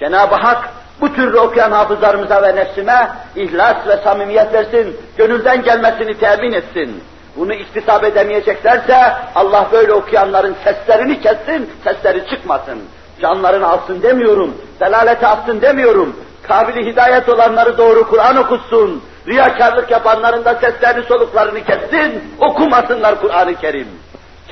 Cenab-ı 0.00 0.34
Hak 0.34 0.68
bu 1.00 1.14
türlü 1.14 1.38
okuyan 1.38 1.72
hafızlarımıza 1.72 2.42
ve 2.42 2.56
nefsime 2.56 3.08
ihlas 3.36 3.86
ve 3.86 3.96
samimiyet 3.96 4.52
versin, 4.52 4.96
gönülden 5.16 5.62
gelmesini 5.62 6.18
temin 6.18 6.52
etsin. 6.52 7.02
Bunu 7.36 7.54
iktisap 7.54 8.04
edemeyeceklerse 8.04 9.12
Allah 9.34 9.68
böyle 9.72 9.92
okuyanların 9.92 10.56
seslerini 10.64 11.20
kessin, 11.20 11.70
sesleri 11.84 12.26
çıkmasın. 12.26 12.78
Canlarını 13.20 13.68
alsın 13.68 14.02
demiyorum, 14.02 14.56
delalete 14.80 15.26
alsın 15.26 15.60
demiyorum. 15.60 16.16
Kabili 16.42 16.92
hidayet 16.92 17.28
olanları 17.28 17.78
doğru 17.78 18.08
Kur'an 18.08 18.36
okusun. 18.36 19.02
Riyakarlık 19.28 19.90
yapanların 19.90 20.44
da 20.44 20.54
seslerini 20.54 21.04
soluklarını 21.04 21.64
kessin, 21.64 22.34
okumasınlar 22.40 23.20
Kur'an-ı 23.20 23.54
Kerim. 23.54 23.88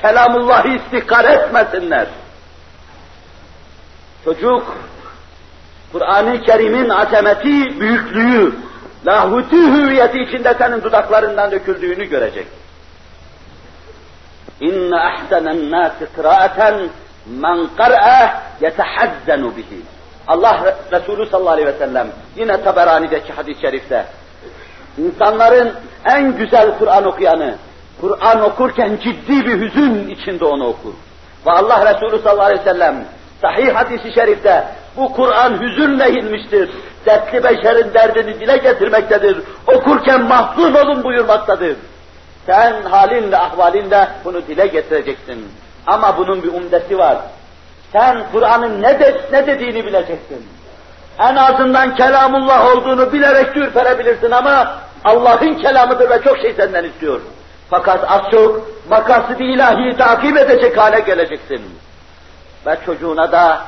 Kelamullah'ı 0.01 0.67
istihkar 0.67 1.25
etmesinler. 1.25 2.07
Çocuk, 4.25 4.77
Kur'an-ı 5.91 6.41
Kerim'in 6.41 6.89
azameti, 6.89 7.79
büyüklüğü, 7.79 8.55
lahuti 9.05 9.55
hüviyeti 9.55 10.19
içinde 10.19 10.53
senin 10.53 10.83
dudaklarından 10.83 11.51
döküldüğünü 11.51 12.05
görecek. 12.05 12.47
İnne 14.59 14.99
ahsenen 14.99 15.71
nâsi 15.71 16.05
kıraaten 16.15 16.89
men 17.25 17.67
kar'a 17.77 18.43
yetehazzenu 18.61 19.55
bihi. 19.57 19.81
Allah 20.27 20.75
Resulü 20.91 21.25
sallallahu 21.25 21.53
aleyhi 21.53 21.67
ve 21.67 21.77
sellem 21.77 22.07
yine 22.35 22.63
Taberani'deki 22.63 23.33
hadis-i 23.33 23.61
şerifte 23.61 24.05
insanların 24.97 25.73
en 26.05 26.37
güzel 26.37 26.77
Kur'an 26.79 27.05
okuyanı, 27.05 27.55
Kur'an 28.01 28.41
okurken 28.41 28.97
ciddi 29.03 29.45
bir 29.45 29.61
hüzün 29.61 30.09
içinde 30.09 30.45
onu 30.45 30.67
okur. 30.67 30.93
Ve 31.45 31.51
Allah 31.51 31.93
Resulü 31.93 32.19
sallallahu 32.19 32.45
aleyhi 32.45 32.61
ve 32.61 32.69
sellem 32.69 33.05
sahih 33.41 33.75
hadisi 33.75 34.13
şerifte 34.13 34.65
bu 34.97 35.13
Kur'an 35.13 35.61
hüzünle 35.61 36.09
inmiştir. 36.09 36.69
Dertli 37.05 37.43
beşerin 37.43 37.93
derdini 37.93 38.39
dile 38.39 38.57
getirmektedir. 38.57 39.37
Okurken 39.67 40.21
mahzun 40.21 40.73
olun 40.73 41.03
buyurmaktadır. 41.03 41.75
Sen 42.45 42.81
halinle, 42.81 43.37
ahvalinle 43.37 44.07
bunu 44.25 44.47
dile 44.47 44.67
getireceksin. 44.67 45.47
Ama 45.87 46.17
bunun 46.17 46.43
bir 46.43 46.53
umdesi 46.53 46.97
var. 46.97 47.17
Sen 47.91 48.23
Kur'an'ın 48.31 48.81
ne, 48.81 48.99
de, 48.99 49.21
ne 49.31 49.47
dediğini 49.47 49.85
bileceksin. 49.85 50.47
En 51.19 51.35
azından 51.35 51.95
kelamullah 51.95 52.75
olduğunu 52.75 53.13
bilerek 53.13 53.57
ürperebilirsin 53.57 54.31
ama 54.31 54.77
Allah'ın 55.03 55.55
kelamıdır 55.55 56.09
ve 56.09 56.23
çok 56.23 56.37
şey 56.37 56.53
senden 56.53 56.83
istiyor. 56.83 57.21
Fakat 57.69 58.11
az 58.11 58.21
çok 58.31 58.67
makasıd 58.89 59.39
ilahi 59.39 59.97
takip 59.97 60.37
edecek 60.37 60.77
hale 60.77 60.99
geleceksin. 60.99 61.61
Ve 62.65 62.77
çocuğuna 62.85 63.31
da 63.31 63.61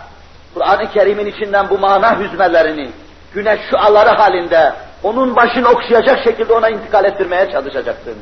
Kur'an-ı 0.53 0.91
Kerim'in 0.91 1.25
içinden 1.25 1.69
bu 1.69 1.79
mana 1.79 2.19
hüzmelerini, 2.19 2.91
güneş 3.34 3.60
şuaları 3.69 4.10
halinde 4.10 4.73
onun 5.03 5.36
başını 5.36 5.69
okşayacak 5.69 6.23
şekilde 6.23 6.53
ona 6.53 6.69
intikal 6.69 7.06
ettirmeye 7.06 7.51
çalışacaksın. 7.51 8.15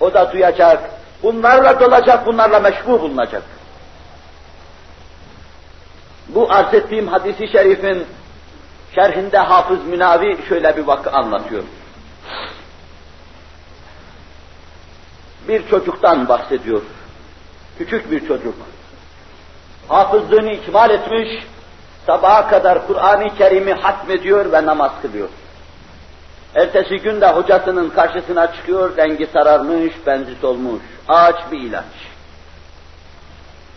O 0.00 0.14
da 0.14 0.32
duyacak, 0.32 0.90
bunlarla 1.22 1.80
dolacak, 1.80 2.26
bunlarla 2.26 2.60
meşbu 2.60 3.00
bulunacak. 3.00 3.42
Bu 6.28 6.52
arz 6.52 6.74
ettiğim 6.74 7.08
hadisi 7.08 7.48
şerifin 7.52 8.06
şerhinde 8.98 9.38
Hafız 9.38 9.86
Münavi 9.86 10.38
şöyle 10.48 10.76
bir 10.76 10.86
vakı 10.86 11.10
anlatıyor. 11.10 11.62
Bir 15.48 15.68
çocuktan 15.68 16.28
bahsediyor. 16.28 16.82
Küçük 17.78 18.10
bir 18.10 18.28
çocuk. 18.28 18.54
Hafızlığını 19.88 20.52
ikmal 20.52 20.90
etmiş, 20.90 21.28
sabaha 22.06 22.48
kadar 22.48 22.86
Kur'an-ı 22.86 23.36
Kerim'i 23.38 23.72
hatmediyor 23.72 24.52
ve 24.52 24.66
namaz 24.66 24.92
kılıyor. 25.02 25.28
Ertesi 26.54 26.96
gün 26.96 27.20
de 27.20 27.26
hocasının 27.26 27.90
karşısına 27.90 28.52
çıkıyor, 28.52 28.96
rengi 28.96 29.26
sararmış, 29.26 29.92
benzi 30.06 30.34
solmuş. 30.40 30.82
Ağaç 31.08 31.36
bir 31.52 31.60
ilaç. 31.60 31.84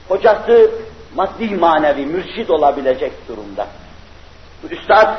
Hocası 0.08 0.72
maddi 1.16 1.56
manevi 1.56 2.06
mürşid 2.06 2.50
olabilecek 2.50 3.28
durumda. 3.28 3.68
Üstad 4.70 5.18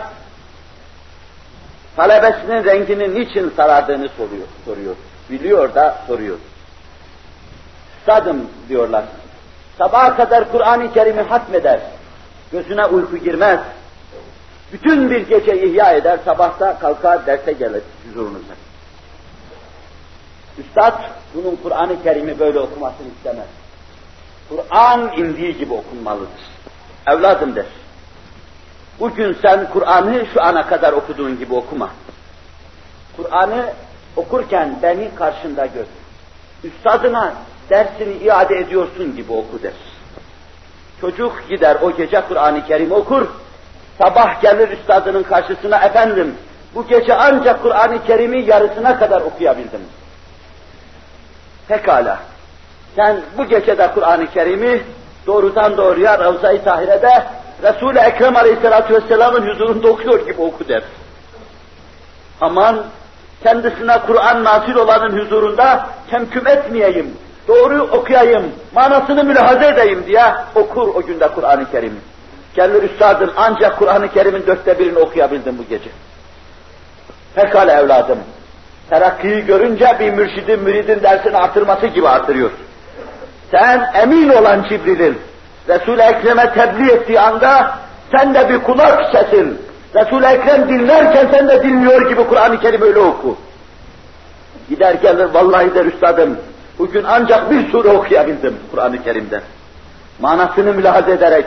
talebesinin 1.96 2.64
renginin 2.64 3.14
niçin 3.14 3.52
sarardığını 3.56 4.08
soruyor, 4.08 4.46
soruyor. 4.64 4.96
Biliyor 5.30 5.74
da 5.74 5.98
soruyor. 6.06 6.38
Üstadım 7.98 8.50
diyorlar. 8.68 9.04
Sabaha 9.78 10.16
kadar 10.16 10.52
Kur'an-ı 10.52 10.92
Kerim'i 10.92 11.22
hatmeder. 11.22 11.80
Gözüne 12.52 12.86
uyku 12.86 13.16
girmez. 13.16 13.60
Bütün 14.72 15.10
bir 15.10 15.20
gece 15.28 15.62
ihya 15.62 15.92
eder, 15.92 16.18
sabahta 16.24 16.78
kalkar 16.78 17.26
derse 17.26 17.52
gelir 17.52 17.82
huzurunuza. 18.06 18.54
Üstad 20.58 21.00
bunun 21.34 21.56
Kur'an-ı 21.62 22.02
Kerim'i 22.02 22.38
böyle 22.38 22.58
okumasını 22.58 23.06
istemez. 23.16 23.46
Kur'an 24.48 25.12
indiği 25.16 25.58
gibi 25.58 25.74
okunmalıdır. 25.74 26.42
Evladım 27.06 27.56
der. 27.56 27.64
Bugün 29.00 29.36
sen 29.42 29.70
Kur'an'ı 29.72 30.26
şu 30.34 30.42
ana 30.42 30.66
kadar 30.66 30.92
okuduğun 30.92 31.38
gibi 31.38 31.54
okuma. 31.54 31.88
Kur'an'ı 33.16 33.66
okurken 34.16 34.76
beni 34.82 35.14
karşında 35.14 35.66
gör. 35.66 35.84
Üstadına 36.64 37.32
dersini 37.70 38.12
iade 38.12 38.58
ediyorsun 38.58 39.16
gibi 39.16 39.32
oku 39.32 39.62
der. 39.62 39.72
Çocuk 41.00 41.48
gider 41.48 41.76
o 41.82 41.96
gece 41.96 42.20
Kur'an-ı 42.28 42.66
Kerim 42.66 42.92
okur, 42.92 43.26
sabah 44.02 44.40
gelir 44.40 44.68
üstadının 44.68 45.22
karşısına 45.22 45.78
efendim, 45.78 46.34
bu 46.74 46.86
gece 46.86 47.14
ancak 47.14 47.62
Kur'an-ı 47.62 48.04
Kerim'i 48.04 48.42
yarısına 48.42 48.98
kadar 48.98 49.20
okuyabildim. 49.20 49.80
Pekala, 51.68 52.18
sen 52.96 53.20
bu 53.38 53.44
gecede 53.44 53.90
Kur'an-ı 53.94 54.26
Kerim'i 54.26 54.82
doğrudan 55.26 55.76
doğruya 55.76 56.18
Ravza-i 56.18 56.64
Tahire'de 56.64 57.24
Resul-i 57.62 57.98
Ekrem 57.98 58.36
Aleyhisselatü 58.36 58.94
Vesselam'ın 58.94 59.48
huzurunda 59.48 59.88
okuyor 59.88 60.26
gibi 60.26 60.42
oku 60.42 60.68
der. 60.68 60.82
Aman 62.40 62.84
kendisine 63.42 63.98
Kur'an 64.06 64.44
nazil 64.44 64.74
olanın 64.74 65.18
huzurunda 65.18 65.86
kemküm 66.10 66.46
etmeyeyim, 66.46 67.16
doğru 67.48 67.82
okuyayım, 67.82 68.42
manasını 68.74 69.24
mülahaza 69.24 69.64
edeyim 69.64 70.04
diye 70.06 70.24
okur 70.54 70.88
o 70.94 71.02
günde 71.02 71.28
Kur'an-ı 71.28 71.70
Kerim'i. 71.70 71.98
Gelir 72.54 72.82
üstadım 72.82 73.30
ancak 73.36 73.78
Kur'an-ı 73.78 74.12
Kerim'in 74.12 74.46
dörtte 74.46 74.78
birini 74.78 74.98
okuyabildim 74.98 75.58
bu 75.58 75.62
gece. 75.68 75.90
Pekala 77.34 77.80
evladım, 77.80 78.18
terakkiyi 78.90 79.46
görünce 79.46 79.96
bir 80.00 80.12
mürşidin 80.12 80.60
müridin 80.60 81.02
dersini 81.02 81.36
artırması 81.36 81.86
gibi 81.86 82.08
artırıyor. 82.08 82.50
Sen 83.50 83.90
emin 83.94 84.28
olan 84.28 84.64
Cibril'in 84.68 85.18
Resul-i 85.68 86.02
Ekrem'e 86.02 86.52
tebliğ 86.52 86.92
ettiği 86.92 87.20
anda 87.20 87.78
sen 88.16 88.34
de 88.34 88.48
bir 88.48 88.58
kulak 88.58 89.12
kesin. 89.12 89.58
Resul-i 89.94 90.26
Ekrem 90.26 90.68
dinlerken 90.68 91.28
sen 91.30 91.48
de 91.48 91.62
dinliyor 91.62 92.08
gibi 92.08 92.24
Kur'an-ı 92.24 92.60
Kerim 92.60 92.82
öyle 92.82 92.98
oku. 92.98 93.36
Gider 94.68 94.94
gelir 94.94 95.28
vallahi 95.34 95.74
der 95.74 95.84
üstadım, 95.84 96.38
bugün 96.78 97.04
ancak 97.08 97.50
bir 97.50 97.70
sure 97.70 97.88
okuyabildim 97.88 98.56
Kur'an-ı 98.70 99.02
Kerim'de. 99.02 99.40
Manasını 100.20 100.72
mülahaza 100.72 101.10
ederek, 101.10 101.44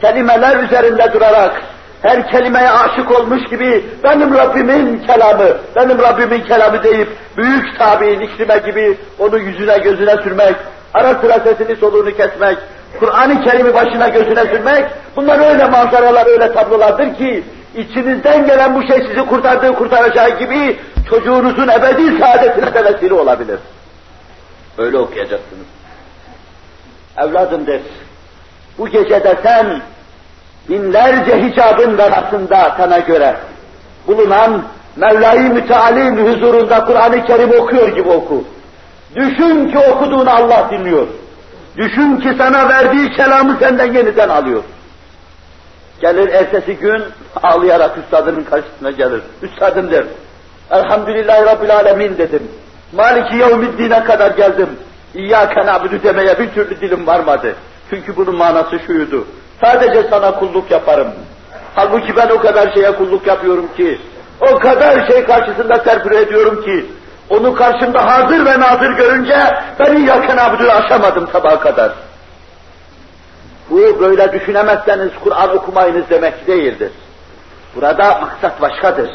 kelimeler 0.00 0.56
üzerinde 0.56 1.12
durarak, 1.12 1.62
her 2.02 2.30
kelimeye 2.30 2.70
aşık 2.70 3.20
olmuş 3.20 3.44
gibi 3.50 3.84
benim 4.04 4.34
Rabbimin 4.34 4.98
kelamı, 4.98 5.48
benim 5.76 5.98
Rabbimin 5.98 6.40
kelamı 6.40 6.82
deyip 6.82 7.08
büyük 7.36 7.78
tabi'in 7.78 8.20
iklime 8.20 8.58
gibi 8.58 8.98
onu 9.18 9.38
yüzüne 9.38 9.78
gözüne 9.78 10.16
sürmek, 10.16 10.54
ara 10.94 11.14
sıra 11.14 11.40
sesini 11.40 11.76
soluğunu 11.76 12.16
kesmek, 12.16 12.58
Kur'an-ı 13.00 13.44
Kerim'i 13.44 13.74
başına 13.74 14.08
gözüne 14.08 14.42
sürmek, 14.44 14.84
bunlar 15.16 15.50
öyle 15.50 15.64
manzaralar, 15.64 16.26
öyle 16.26 16.52
tablolardır 16.52 17.14
ki, 17.14 17.44
içinizden 17.76 18.46
gelen 18.46 18.74
bu 18.74 18.86
şey 18.86 18.98
sizi 19.06 19.26
kurtardığı 19.26 19.74
kurtaracağı 19.74 20.38
gibi, 20.38 20.78
çocuğunuzun 21.10 21.68
ebedi 21.68 22.18
saadetine 22.18 22.74
de 22.74 22.84
vesile 22.84 23.14
olabilir. 23.14 23.58
Öyle 24.78 24.98
okuyacaksınız. 24.98 25.66
Evladım 27.16 27.66
der, 27.66 27.80
bu 28.78 28.88
gecede 28.88 29.36
sen, 29.42 29.80
binlerce 30.68 31.42
hicabın 31.42 31.98
arasında 31.98 32.74
sana 32.76 32.98
göre 32.98 33.36
bulunan 34.06 34.62
Mevla-i 34.96 35.40
Müteal'in 35.40 36.26
huzurunda 36.26 36.84
Kur'an-ı 36.84 37.24
Kerim 37.24 37.50
okuyor 37.60 37.88
gibi 37.88 38.08
oku. 38.08 38.44
Düşün 39.16 39.68
ki 39.68 39.78
okuduğunu 39.78 40.30
Allah 40.30 40.68
dinliyor. 40.70 41.06
Düşün 41.76 42.16
ki 42.16 42.34
sana 42.38 42.68
verdiği 42.68 43.12
kelamı 43.12 43.56
senden 43.60 43.92
yeniden 43.92 44.28
alıyor. 44.28 44.62
Gelir 46.00 46.28
ertesi 46.28 46.76
gün 46.76 47.02
ağlayarak 47.42 47.98
üstadının 47.98 48.44
karşısına 48.44 48.90
gelir. 48.90 49.22
Üstadım 49.42 49.90
der. 49.90 50.04
Elhamdülillahi 50.70 51.46
Rabbil 51.46 51.74
Alemin 51.74 52.18
dedim. 52.18 52.42
Maliki 52.92 53.36
yevmiddine 53.36 54.04
kadar 54.04 54.30
geldim. 54.30 54.68
İyyâke 55.14 55.66
na'budu 55.66 56.02
demeye 56.02 56.38
bir 56.38 56.50
türlü 56.50 56.80
dilim 56.80 57.06
varmadı. 57.06 57.54
Çünkü 57.90 58.16
bunun 58.16 58.36
manası 58.36 58.78
şuydu. 58.86 59.26
Sadece 59.64 60.08
sana 60.10 60.34
kulluk 60.34 60.70
yaparım. 60.70 61.08
Halbuki 61.74 62.16
ben 62.16 62.28
o 62.28 62.38
kadar 62.38 62.74
şeye 62.74 62.92
kulluk 62.92 63.26
yapıyorum 63.26 63.68
ki, 63.76 63.98
o 64.40 64.58
kadar 64.58 65.06
şey 65.10 65.24
karşısında 65.24 65.78
serpüre 65.78 66.20
ediyorum 66.20 66.64
ki, 66.64 66.86
onu 67.30 67.54
karşımda 67.54 68.06
hazır 68.06 68.46
ve 68.46 68.60
nazır 68.60 68.90
görünce 68.90 69.38
beni 69.78 70.06
yakın 70.06 70.36
abdül 70.36 70.76
aşamadım 70.76 71.28
sabaha 71.32 71.60
kadar. 71.60 71.92
Bu 73.70 74.00
böyle 74.00 74.32
düşünemezseniz 74.32 75.10
Kur'an 75.24 75.56
okumayınız 75.56 76.10
demek 76.10 76.46
değildir. 76.46 76.90
Burada 77.76 78.18
maksat 78.20 78.60
başkadır. 78.60 79.10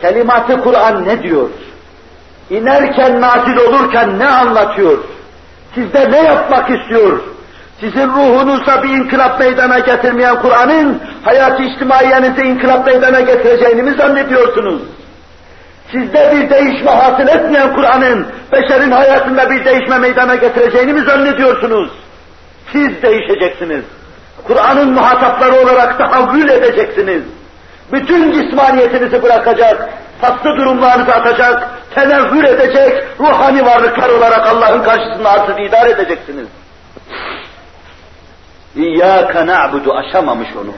Kelimatı 0.00 0.60
Kur'an 0.60 1.04
ne 1.04 1.22
diyor? 1.22 1.48
İnerken 2.50 3.20
nazil 3.20 3.56
olurken 3.56 4.18
ne 4.18 4.28
anlatıyor? 4.28 4.98
Sizde 5.74 6.10
ne 6.10 6.18
yapmak 6.18 6.70
istiyor? 6.70 7.20
Sizin 7.80 8.08
ruhunuza 8.08 8.82
bir 8.82 8.88
inkılap 8.88 9.40
meydana 9.40 9.78
getirmeyen 9.78 10.42
Kur'an'ın 10.42 11.02
hayat-ı 11.24 11.62
içtimaiyenize 11.62 12.42
inkılap 12.42 12.86
meydana 12.86 13.20
getireceğini 13.20 13.82
mi 13.82 13.94
zannediyorsunuz? 13.96 14.82
Sizde 15.92 16.32
bir 16.36 16.50
değişme 16.50 16.90
hasıl 16.90 17.28
etmeyen 17.28 17.74
Kur'an'ın 17.74 18.26
beşerin 18.52 18.90
hayatında 18.90 19.50
bir 19.50 19.64
değişme 19.64 19.98
meydana 19.98 20.34
getireceğini 20.34 20.92
mi 20.92 21.00
zannediyorsunuz? 21.00 21.90
Siz 22.72 23.02
değişeceksiniz. 23.02 23.84
Kur'an'ın 24.44 24.92
muhatapları 24.92 25.54
olarak 25.54 25.98
tahavvül 25.98 26.48
edeceksiniz. 26.48 27.22
Bütün 27.92 28.32
cismaniyetinizi 28.32 29.22
bırakacak, 29.22 29.88
faslı 30.20 30.56
durumlarınızı 30.56 31.12
atacak, 31.12 31.70
tenevvür 31.94 32.44
edecek, 32.44 33.04
ruhani 33.20 33.66
varlıklar 33.66 34.08
olarak 34.08 34.46
Allah'ın 34.46 34.82
karşısında 34.82 35.30
artık 35.30 35.60
idare 35.68 35.90
edeceksiniz. 35.90 36.46
İyyâke 38.76 39.46
na'budu 39.46 39.94
aşamamış 39.94 40.48
onu. 40.56 40.72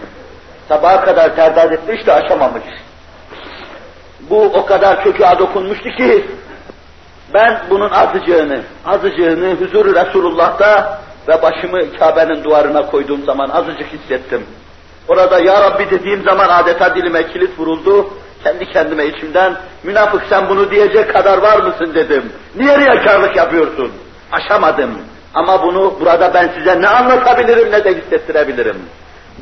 Sabaha 0.68 1.00
kadar 1.00 1.36
terdat 1.36 1.72
etmiş 1.72 2.06
de 2.06 2.12
aşamamış. 2.12 2.64
Bu 4.30 4.42
o 4.42 4.66
kadar 4.66 5.04
çocuğa 5.04 5.38
dokunmuştu 5.38 5.90
ki 5.90 6.26
ben 7.34 7.62
bunun 7.70 7.90
azıcığını, 7.90 8.60
azıcığını 8.86 9.54
huzur 9.54 9.94
Resulullah'ta 9.94 11.00
ve 11.28 11.42
başımı 11.42 11.96
Kabe'nin 11.98 12.44
duvarına 12.44 12.86
koyduğum 12.86 13.24
zaman 13.24 13.48
azıcık 13.48 13.92
hissettim. 13.92 14.46
Orada 15.08 15.38
Ya 15.38 15.60
Rabbi 15.60 15.90
dediğim 15.90 16.22
zaman 16.22 16.48
adeta 16.48 16.94
dilime 16.94 17.26
kilit 17.26 17.58
vuruldu. 17.58 18.10
Kendi 18.44 18.72
kendime 18.72 19.06
içimden 19.06 19.56
münafık 19.82 20.22
sen 20.28 20.48
bunu 20.48 20.70
diyecek 20.70 21.12
kadar 21.14 21.38
var 21.38 21.58
mısın 21.58 21.94
dedim. 21.94 22.32
Niye 22.56 22.78
riyakarlık 22.78 23.36
yapıyorsun? 23.36 23.92
Aşamadım. 24.32 24.90
Ama 25.34 25.62
bunu 25.62 25.96
burada 26.00 26.34
ben 26.34 26.50
size 26.58 26.80
ne 26.80 26.88
anlatabilirim 26.88 27.72
ne 27.72 27.84
de 27.84 27.94
hissettirebilirim. 27.94 28.76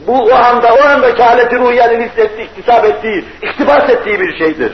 Bu 0.07 0.25
o 0.25 0.35
anda, 0.35 0.75
o 0.75 0.85
andaki 0.85 1.23
haleti 1.23 1.59
ruhiyenin 1.59 2.09
hissettiği, 2.09 2.47
iktisap 2.47 2.85
ettiği, 2.85 3.25
iktibas 3.43 3.91
ettiği 3.91 4.21
bir 4.21 4.39
şeydir. 4.39 4.73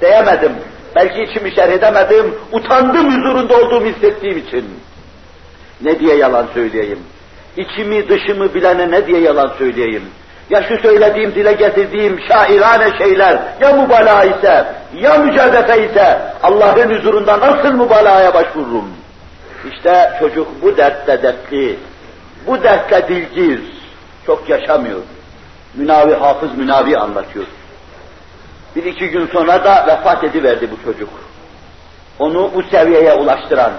Diyemedim. 0.00 0.52
Belki 0.96 1.22
içimi 1.22 1.54
şerh 1.54 1.72
edemedim, 1.72 2.34
utandım 2.52 3.06
huzurunda 3.06 3.56
olduğumu 3.56 3.86
hissettiğim 3.86 4.38
için. 4.38 4.64
Ne 5.80 6.00
diye 6.00 6.16
yalan 6.16 6.46
söyleyeyim? 6.54 6.98
İçimi 7.56 8.08
dışımı 8.08 8.54
bilene 8.54 8.90
ne 8.90 9.06
diye 9.06 9.20
yalan 9.20 9.52
söyleyeyim? 9.58 10.02
Ya 10.50 10.62
şu 10.62 10.76
söylediğim, 10.78 11.34
dile 11.34 11.52
getirdiğim 11.52 12.20
şairane 12.28 12.98
şeyler 12.98 13.38
ya 13.60 13.72
mübalağa 13.72 14.24
ise, 14.24 14.64
ya 14.94 15.18
mücadele 15.18 15.90
ise 15.90 16.18
Allah'ın 16.42 16.94
huzurunda 16.94 17.40
nasıl 17.40 17.72
mübalağaya 17.72 18.34
başvururum? 18.34 18.88
İşte 19.72 20.10
çocuk 20.20 20.48
bu 20.62 20.76
dertte 20.76 21.22
dertli, 21.22 21.76
bu 22.46 22.62
dertte 22.62 23.08
dilgiz, 23.08 23.60
çok 24.26 24.48
yaşamıyor. 24.48 25.00
Münavi 25.74 26.14
Hafız 26.14 26.58
Münavi 26.58 26.98
anlatıyor. 26.98 27.46
Bir 28.76 28.84
iki 28.84 29.08
gün 29.08 29.26
sonra 29.26 29.64
da 29.64 29.86
vefat 29.86 30.24
ediverdi 30.24 30.68
bu 30.70 30.84
çocuk. 30.84 31.08
Onu 32.18 32.50
bu 32.54 32.62
seviyeye 32.62 33.14
ulaştıran, 33.14 33.72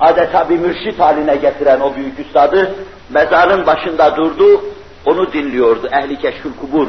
adeta 0.00 0.48
bir 0.48 0.58
mürşit 0.58 1.00
haline 1.00 1.36
getiren 1.36 1.80
o 1.80 1.96
büyük 1.96 2.18
üstadı 2.18 2.74
mezarın 3.10 3.66
başında 3.66 4.16
durdu, 4.16 4.64
onu 5.06 5.32
dinliyordu. 5.32 5.88
Ehli 5.92 6.18
keşfül 6.18 6.52
kubur. 6.60 6.88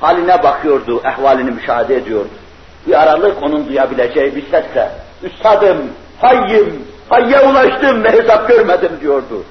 Haline 0.00 0.42
bakıyordu, 0.42 1.02
ehvalini 1.04 1.50
müşahede 1.50 1.96
ediyordu. 1.96 2.28
Bir 2.86 3.02
aralık 3.02 3.42
onun 3.42 3.68
duyabileceği 3.68 4.36
bir 4.36 4.42
sesle, 4.42 4.90
Üstadım, 5.22 5.78
hayyim, 6.20 6.84
hayye 7.08 7.40
ulaştım 7.40 8.04
ve 8.04 8.12
hesap 8.12 8.48
görmedim 8.48 8.92
diyordu. 9.00 9.44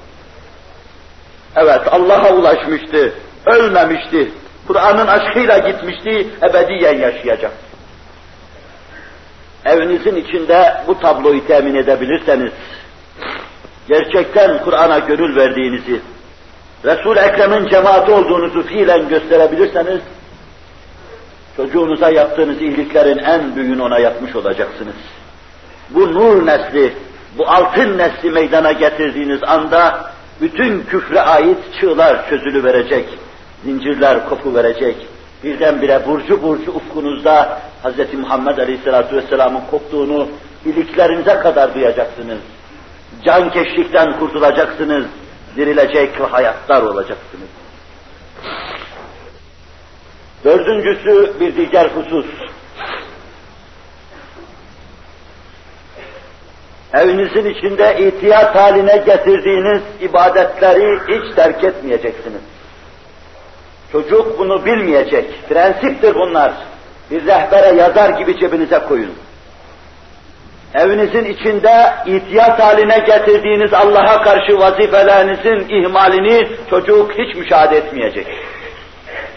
Evet, 1.62 1.80
Allah'a 1.90 2.34
ulaşmıştı, 2.34 3.12
ölmemişti. 3.46 4.30
Kur'an'ın 4.66 5.06
aşkıyla 5.06 5.58
gitmişti, 5.58 6.26
ebediyen 6.50 6.98
yaşayacak. 6.98 7.52
Evinizin 9.64 10.16
içinde 10.16 10.74
bu 10.86 11.00
tabloyu 11.00 11.46
temin 11.46 11.74
edebilirseniz, 11.74 12.52
gerçekten 13.88 14.64
Kur'an'a 14.64 14.98
gönül 14.98 15.36
verdiğinizi, 15.36 16.00
Resul-i 16.84 17.18
Ekrem'in 17.18 17.68
cemaati 17.68 18.12
olduğunuzu 18.12 18.62
fiilen 18.62 19.08
gösterebilirseniz, 19.08 20.00
çocuğunuza 21.56 22.10
yaptığınız 22.10 22.60
iyiliklerin 22.62 23.18
en 23.18 23.56
büyüğünü 23.56 23.82
ona 23.82 23.98
yapmış 23.98 24.36
olacaksınız. 24.36 24.94
Bu 25.90 26.14
nur 26.14 26.46
nesli, 26.46 26.94
bu 27.38 27.48
altın 27.48 27.98
nesli 27.98 28.30
meydana 28.30 28.72
getirdiğiniz 28.72 29.42
anda, 29.42 30.10
bütün 30.40 30.82
küfre 30.82 31.20
ait 31.20 31.58
çığlar 31.80 32.28
çözülü 32.28 32.64
verecek, 32.64 33.08
zincirler 33.64 34.28
kopu 34.28 34.54
verecek. 34.54 34.96
Birdenbire 35.44 36.06
burcu 36.06 36.42
burcu 36.42 36.70
ufkunuzda 36.72 37.60
Hz. 37.84 38.14
Muhammed 38.14 38.58
Aleyhisselatü 38.58 39.16
Vesselam'ın 39.16 39.62
koptuğunu 39.70 40.28
iliklerinize 40.64 41.34
kadar 41.34 41.74
duyacaksınız. 41.74 42.38
Can 43.24 43.50
keşlikten 43.50 44.18
kurtulacaksınız, 44.18 45.04
dirilecek 45.56 46.20
ve 46.20 46.24
hayatlar 46.24 46.82
olacaksınız. 46.82 47.48
Dördüncüsü 50.44 51.32
bir 51.40 51.56
diğer 51.56 51.86
husus. 51.86 52.26
Evinizin 56.98 57.44
içinde 57.50 57.96
ihtiyat 57.98 58.54
haline 58.54 58.96
getirdiğiniz 58.96 59.82
ibadetleri 60.00 60.98
hiç 61.08 61.34
terk 61.34 61.64
etmeyeceksiniz. 61.64 62.40
Çocuk 63.92 64.38
bunu 64.38 64.64
bilmeyecek. 64.64 65.48
Prensiptir 65.48 66.14
bunlar. 66.14 66.52
Bir 67.10 67.26
rehbere 67.26 67.76
yazar 67.76 68.10
gibi 68.10 68.40
cebinize 68.40 68.78
koyun. 68.78 69.14
Evinizin 70.74 71.24
içinde 71.24 71.94
ihtiyat 72.06 72.60
haline 72.60 72.98
getirdiğiniz 72.98 73.74
Allah'a 73.74 74.22
karşı 74.22 74.58
vazifelerinizin 74.58 75.68
ihmalini 75.68 76.48
çocuk 76.70 77.12
hiç 77.12 77.36
müşahede 77.36 77.76
etmeyecek. 77.76 78.26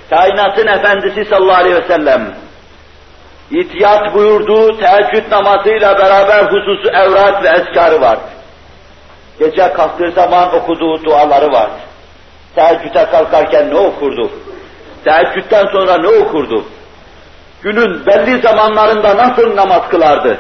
Kainatın 0.10 0.68
Efendisi 0.68 1.26
sallallahu 1.26 1.58
aleyhi 1.58 1.76
ve 1.76 1.88
sellem 1.88 2.36
İtiyat 3.52 4.14
buyurduğu 4.14 4.78
teheccüd 4.78 5.32
namazıyla 5.32 5.98
beraber 5.98 6.44
hususu 6.44 6.90
evrat 6.90 7.44
ve 7.44 7.48
eskarı 7.48 8.02
var. 8.02 8.20
Gece 9.40 9.74
kalktığı 9.74 10.12
zaman 10.12 10.56
okuduğu 10.56 11.04
duaları 11.04 11.52
var. 11.52 11.70
Teheccüde 12.56 13.06
kalkarken 13.06 13.70
ne 13.70 13.76
okurdu? 13.76 14.32
Teheccüden 15.04 15.66
sonra 15.66 15.98
ne 15.98 16.08
okurdu? 16.08 16.66
Günün 17.62 18.06
belli 18.06 18.42
zamanlarında 18.42 19.18
nasıl 19.18 19.56
namaz 19.56 19.90
kılardı? 19.90 20.38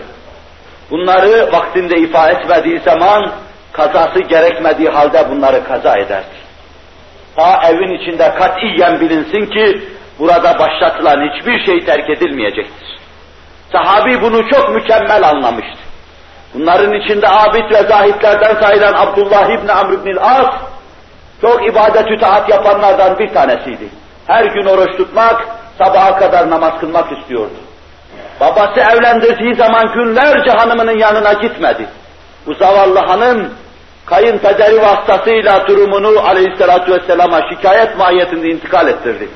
Bunları 0.91 1.51
vaktinde 1.51 1.97
ifa 1.97 2.29
etmediği 2.29 2.79
zaman 2.79 3.31
kazası 3.71 4.19
gerekmediği 4.19 4.89
halde 4.89 5.29
bunları 5.29 5.63
kaza 5.63 5.97
ederdi. 5.97 6.41
Ta 7.35 7.61
evin 7.69 8.01
içinde 8.01 8.33
katiyen 8.33 8.99
bilinsin 8.99 9.45
ki 9.45 9.81
burada 10.19 10.59
başlatılan 10.59 11.29
hiçbir 11.29 11.65
şey 11.65 11.85
terk 11.85 12.09
edilmeyecektir. 12.09 12.90
Sahabi 13.71 14.21
bunu 14.21 14.49
çok 14.49 14.69
mükemmel 14.69 15.29
anlamıştı. 15.29 15.79
Bunların 16.53 16.93
içinde 16.93 17.27
abid 17.29 17.71
ve 17.71 17.83
zahitlerden 17.83 18.61
sayılan 18.61 18.93
Abdullah 18.93 19.49
İbni 19.49 19.71
Amr 19.71 19.93
İbni 19.93 20.19
As, 20.19 20.55
çok 21.41 21.67
ibadet-ü 21.67 22.19
taat 22.19 22.49
yapanlardan 22.49 23.19
bir 23.19 23.33
tanesiydi. 23.33 23.89
Her 24.27 24.45
gün 24.45 24.65
oruç 24.65 24.97
tutmak, 24.97 25.47
sabaha 25.77 26.19
kadar 26.19 26.49
namaz 26.49 26.79
kılmak 26.79 27.11
istiyordu. 27.11 27.53
Babası 28.39 28.79
evlendirdiği 28.79 29.55
zaman 29.55 29.93
günlerce 29.93 30.51
hanımının 30.51 30.97
yanına 30.97 31.33
gitmedi. 31.33 31.87
Bu 32.47 32.53
zavallı 32.53 32.99
hanım, 32.99 33.49
kayınpederi 34.05 34.81
vasıtasıyla 34.81 35.67
durumunu 35.67 36.19
aleyhissalatu 36.19 36.91
vesselama 36.91 37.41
şikayet 37.49 37.97
mahiyetinde 37.97 38.47
intikal 38.47 38.87
ettirdi. 38.87 39.29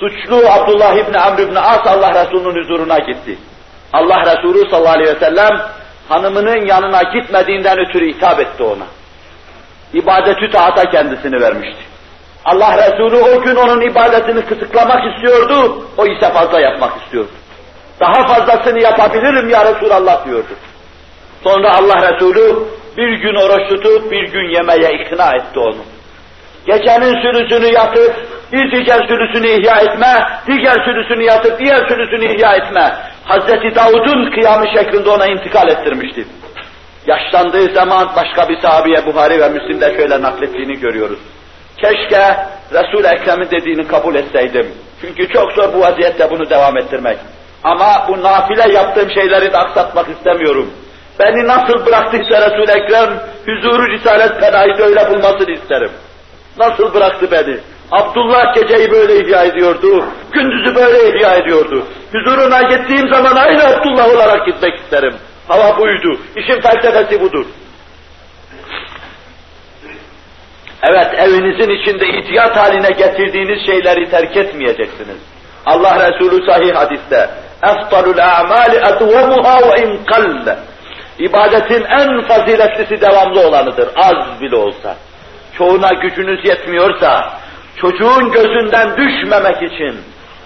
Suçlu 0.00 0.50
Abdullah 0.50 0.94
İbni 0.94 1.18
Amr 1.18 1.38
İbni 1.38 1.58
As 1.60 1.86
Allah 1.86 2.24
Resulü'nün 2.24 2.62
huzuruna 2.62 2.98
gitti. 2.98 3.38
Allah 3.92 4.20
Resulü 4.20 4.70
sallallahu 4.70 4.94
aleyhi 4.94 5.16
ve 5.16 5.18
sellem 5.18 5.62
hanımının 6.08 6.66
yanına 6.66 7.02
gitmediğinden 7.02 7.78
ötürü 7.78 8.08
hitap 8.14 8.40
etti 8.40 8.62
ona. 8.62 8.86
İbadetü 9.92 10.50
taata 10.50 10.90
kendisini 10.90 11.40
vermişti. 11.40 11.82
Allah 12.44 12.76
Resulü 12.76 13.16
o 13.16 13.42
gün 13.42 13.56
onun 13.56 13.80
ibadetini 13.80 14.44
kısıklamak 14.44 15.14
istiyordu, 15.14 15.84
o 15.96 16.06
ise 16.06 16.32
fazla 16.32 16.60
yapmak 16.60 17.02
istiyordu. 17.02 17.30
Daha 18.00 18.26
fazlasını 18.26 18.82
yapabilirim 18.82 19.48
ya 19.48 19.64
Resulallah 19.64 20.26
diyordu. 20.26 20.54
Sonra 21.44 21.74
Allah 21.76 22.12
Resulü 22.12 22.58
bir 22.96 23.12
gün 23.12 23.34
oruç 23.34 23.68
tutup 23.68 24.10
bir 24.10 24.32
gün 24.32 24.54
yemeye 24.54 24.92
ikna 24.92 25.34
etti 25.36 25.58
onu. 25.58 25.95
Gecenin 26.66 27.22
sürüsünü 27.22 27.66
yatıp 27.66 28.14
bir 28.52 28.70
diğer 28.70 29.08
sürüsünü 29.08 29.46
ihya 29.48 29.80
etme, 29.80 30.28
diğer 30.46 30.84
sürüsünü 30.84 31.24
yatıp 31.24 31.58
diğer 31.58 31.88
sürüsünü 31.88 32.34
ihya 32.34 32.56
etme. 32.56 32.92
Hazreti 33.24 33.74
Davud'un 33.74 34.30
kıyamı 34.30 34.66
şeklinde 34.68 35.10
ona 35.10 35.26
intikal 35.26 35.68
ettirmişti. 35.68 36.26
Yaşlandığı 37.06 37.74
zaman 37.74 38.10
başka 38.16 38.48
bir 38.48 38.60
sahabeye 38.60 39.06
Buhari 39.06 39.40
ve 39.40 39.48
Müslim'de 39.48 39.96
şöyle 39.96 40.22
naklettiğini 40.22 40.80
görüyoruz. 40.80 41.18
Keşke 41.76 42.36
Resul-i 42.72 43.06
Ekrem'in 43.06 43.50
dediğini 43.50 43.88
kabul 43.88 44.14
etseydim. 44.14 44.66
Çünkü 45.00 45.28
çok 45.28 45.52
zor 45.52 45.74
bu 45.74 45.80
vaziyette 45.80 46.30
bunu 46.30 46.50
devam 46.50 46.78
ettirmek. 46.78 47.18
Ama 47.64 48.06
bu 48.08 48.22
nafile 48.22 48.72
yaptığım 48.72 49.10
şeyleri 49.10 49.52
de 49.52 49.58
aksatmak 49.58 50.08
istemiyorum. 50.08 50.70
Beni 51.18 51.46
nasıl 51.46 51.86
bıraktıysa 51.86 52.50
Resul-i 52.50 52.70
Ekrem, 52.70 53.10
huzuru 53.46 53.86
Risalet 53.92 54.40
Fena'yı 54.40 54.74
öyle 54.78 55.10
bulmasını 55.10 55.50
isterim. 55.50 55.90
Nasıl 56.57 56.93
bıraktı 56.93 57.31
beni? 57.31 57.57
Abdullah 57.91 58.55
geceyi 58.55 58.91
böyle 58.91 59.19
ihya 59.19 59.43
ediyordu, 59.43 60.05
gündüzü 60.31 60.75
böyle 60.75 61.17
ihya 61.17 61.35
ediyordu. 61.35 61.87
Huzuruna 62.11 62.61
gittiğim 62.61 63.13
zaman 63.13 63.35
aynı 63.35 63.67
Abdullah 63.67 64.09
olarak 64.15 64.45
gitmek 64.45 64.79
isterim. 64.79 65.15
Hava 65.47 65.77
buydu, 65.77 66.19
işin 66.35 66.61
felsefesi 66.61 67.21
budur. 67.21 67.45
Evet, 70.83 71.13
evinizin 71.17 71.69
içinde 71.69 72.07
ihtiyat 72.07 72.57
haline 72.57 72.89
getirdiğiniz 72.89 73.65
şeyleri 73.65 74.09
terk 74.09 74.37
etmeyeceksiniz. 74.37 75.17
Allah 75.65 76.09
Resulü 76.09 76.45
sahih 76.45 76.75
hadiste, 76.75 77.29
اَفْطَلُ 77.61 78.15
الْاَعْمَالِ 78.15 78.81
اَدْوَمُهَا 78.81 79.61
وَاِنْ 79.61 80.05
قَلَّ 80.05 80.55
İbadetin 81.19 81.83
en 81.83 82.27
faziletlisi 82.27 83.01
devamlı 83.01 83.47
olanıdır, 83.47 83.89
az 83.95 84.41
bile 84.41 84.55
olsa. 84.55 84.95
Çoğuna 85.58 85.88
gücünüz 86.02 86.44
yetmiyorsa, 86.44 87.32
çocuğun 87.76 88.32
gözünden 88.32 88.96
düşmemek 88.96 89.62
için 89.62 89.96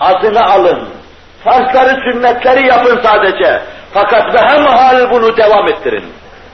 azını 0.01 0.45
alın, 0.45 0.89
farzları 1.45 2.13
sünnetleri 2.13 2.67
yapın 2.67 3.01
sadece. 3.03 3.63
Fakat 3.93 4.41
hal 4.41 5.11
bunu 5.11 5.37
devam 5.37 5.69
ettirin. 5.69 6.05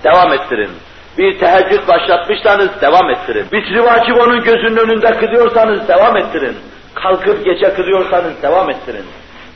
Devam 0.04 0.32
ettirin. 0.32 0.70
Bir 1.18 1.38
teheccüd 1.38 1.88
başlatmışsanız 1.88 2.80
devam 2.80 3.10
ettirin. 3.10 3.46
Bitri 3.52 3.84
vacip 3.84 4.20
onun 4.20 4.44
gözünün 4.44 4.76
önünde 4.76 5.12
kılıyorsanız 5.12 5.88
devam 5.88 6.16
ettirin. 6.16 6.56
Kalkıp 6.94 7.44
gece 7.44 7.74
kılıyorsanız 7.74 8.42
devam 8.42 8.70
ettirin. 8.70 9.04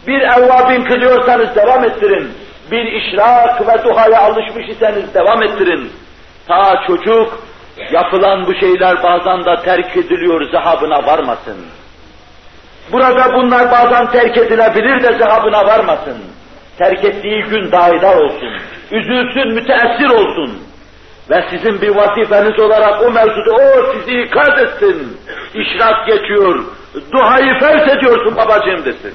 Bir 0.07 0.21
evvabin 0.21 0.85
kılıyorsanız 0.85 1.57
devam 1.57 1.85
ettirin. 1.85 2.33
Bir 2.71 2.85
işrak 2.93 3.69
ve 3.69 3.85
duhaya 3.85 4.21
alışmış 4.21 4.69
iseniz 4.69 5.15
devam 5.15 5.43
ettirin. 5.43 5.93
Ta 6.49 6.83
çocuk 6.87 7.39
yapılan 7.93 8.47
bu 8.47 8.55
şeyler 8.55 9.03
bazen 9.03 9.45
de 9.45 9.63
terk 9.65 9.97
ediliyor 9.97 10.51
zehabına 10.51 11.07
varmasın. 11.07 11.57
Burada 12.93 13.35
bunlar 13.35 13.71
bazen 13.71 14.11
terk 14.11 14.37
edilebilir 14.37 15.03
de 15.03 15.19
zehabına 15.19 15.67
varmasın. 15.67 16.19
Terk 16.79 17.05
ettiği 17.05 17.43
gün 17.43 17.73
daidar 17.73 18.17
olsun. 18.17 18.61
Üzülsün, 18.91 19.55
müteessir 19.55 20.11
olsun. 20.11 20.59
Ve 21.31 21.45
sizin 21.51 21.81
bir 21.81 21.89
vazifeniz 21.89 22.61
olarak 22.61 23.03
o 23.03 23.11
mevzuda 23.11 23.53
o 23.53 23.93
sizi 23.93 24.21
ikaz 24.21 24.59
etsin. 24.59 25.17
İşrak 25.55 26.07
geçiyor, 26.07 26.65
duayı 27.13 27.59
fers 27.61 27.97
ediyorsun 27.97 28.37
babacığım 28.37 28.85
desin. 28.85 29.15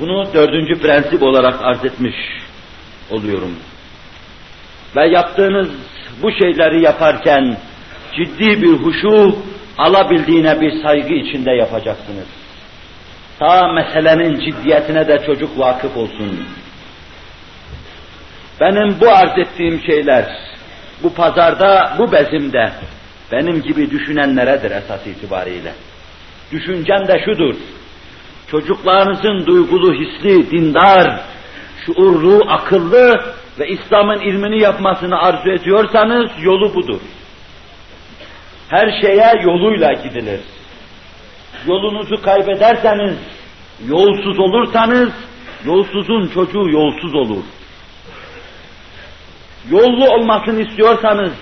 Bunu 0.00 0.34
dördüncü 0.34 0.80
prensip 0.80 1.22
olarak 1.22 1.54
arz 1.62 1.84
etmiş 1.84 2.14
oluyorum. 3.10 3.56
Ve 4.96 5.06
yaptığınız 5.06 5.68
bu 6.22 6.32
şeyleri 6.32 6.82
yaparken 6.82 7.56
ciddi 8.16 8.62
bir 8.62 8.72
huşu 8.72 9.36
alabildiğine 9.78 10.60
bir 10.60 10.82
saygı 10.82 11.14
içinde 11.14 11.50
yapacaksınız. 11.50 12.26
Ta 13.38 13.72
meselenin 13.72 14.40
ciddiyetine 14.40 15.08
de 15.08 15.18
çocuk 15.26 15.58
vakıf 15.58 15.96
olsun. 15.96 16.46
Benim 18.60 19.00
bu 19.00 19.10
arz 19.10 19.38
ettiğim 19.38 19.80
şeyler, 19.86 20.24
bu 21.02 21.14
pazarda, 21.14 21.94
bu 21.98 22.12
bezimde, 22.12 22.72
benim 23.32 23.62
gibi 23.62 23.90
düşünenleredir 23.90 24.70
esas 24.70 25.06
itibariyle. 25.06 25.72
Düşüncem 26.52 27.08
de 27.08 27.22
şudur, 27.24 27.54
çocuklarınızın 28.50 29.46
duygulu, 29.46 29.94
hisli, 29.94 30.50
dindar, 30.50 31.20
şuurlu, 31.86 32.44
akıllı 32.48 33.34
ve 33.60 33.68
İslam'ın 33.68 34.20
ilmini 34.20 34.62
yapmasını 34.62 35.18
arzu 35.18 35.50
ediyorsanız 35.50 36.30
yolu 36.42 36.74
budur. 36.74 37.00
Her 38.68 39.00
şeye 39.00 39.42
yoluyla 39.42 39.92
gidilir. 39.92 40.40
Yolunuzu 41.66 42.22
kaybederseniz, 42.22 43.16
yolsuz 43.88 44.38
olursanız, 44.38 45.10
yolsuzun 45.64 46.28
çocuğu 46.34 46.70
yolsuz 46.70 47.14
olur. 47.14 47.44
Yollu 49.70 50.08
olmasını 50.08 50.60
istiyorsanız, 50.60 51.32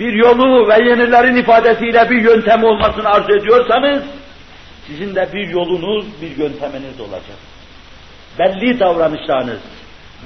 bir 0.00 0.12
yolu 0.12 0.68
ve 0.68 0.88
yenilerin 0.88 1.36
ifadesiyle 1.36 2.10
bir 2.10 2.22
yöntem 2.22 2.64
olmasını 2.64 3.08
arzu 3.08 3.32
ediyorsanız, 3.32 4.02
sizin 4.86 5.14
de 5.14 5.28
bir 5.34 5.48
yolunuz, 5.48 6.06
bir 6.22 6.36
yönteminiz 6.36 7.00
olacak. 7.00 7.38
Belli 8.38 8.80
davranışlarınız, 8.80 9.60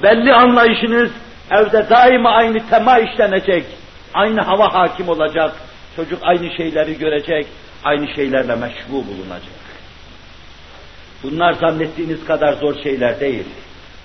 belli 0.02 0.32
anlayışınız 0.32 1.10
evde 1.50 1.90
daima 1.90 2.30
aynı 2.30 2.68
tema 2.70 2.98
işlenecek, 2.98 3.66
aynı 4.14 4.40
hava 4.40 4.74
hakim 4.74 5.08
olacak, 5.08 5.54
çocuk 5.96 6.18
aynı 6.22 6.56
şeyleri 6.56 6.98
görecek, 6.98 7.46
aynı 7.84 8.14
şeylerle 8.14 8.54
meşgul 8.54 9.06
bulunacak. 9.06 9.62
Bunlar 11.22 11.52
zannettiğiniz 11.52 12.24
kadar 12.24 12.52
zor 12.52 12.82
şeyler 12.82 13.20
değil. 13.20 13.44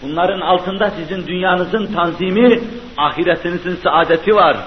Bunların 0.02 0.42
altında 0.42 0.90
sizin 0.90 1.28
dünyanızın 1.28 1.94
tanzimi, 1.94 2.60
ahiretinizin 2.98 3.76
saadeti 3.76 4.36
var. 4.36 4.58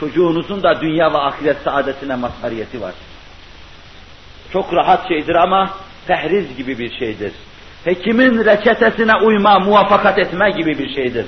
Çocuğunuzun 0.00 0.62
da 0.62 0.80
dünya 0.80 1.12
ve 1.12 1.18
ahiret 1.18 1.56
saadetine 1.64 2.16
mazhariyeti 2.16 2.80
var. 2.80 2.94
Çok 4.52 4.74
rahat 4.74 5.08
şeydir 5.08 5.34
ama 5.34 5.70
tehriz 6.06 6.56
gibi 6.56 6.78
bir 6.78 6.98
şeydir. 6.98 7.32
Hekimin 7.84 8.44
reçetesine 8.44 9.16
uyma, 9.16 9.58
muvaffakat 9.58 10.18
etme 10.18 10.50
gibi 10.50 10.78
bir 10.78 10.94
şeydir. 10.94 11.26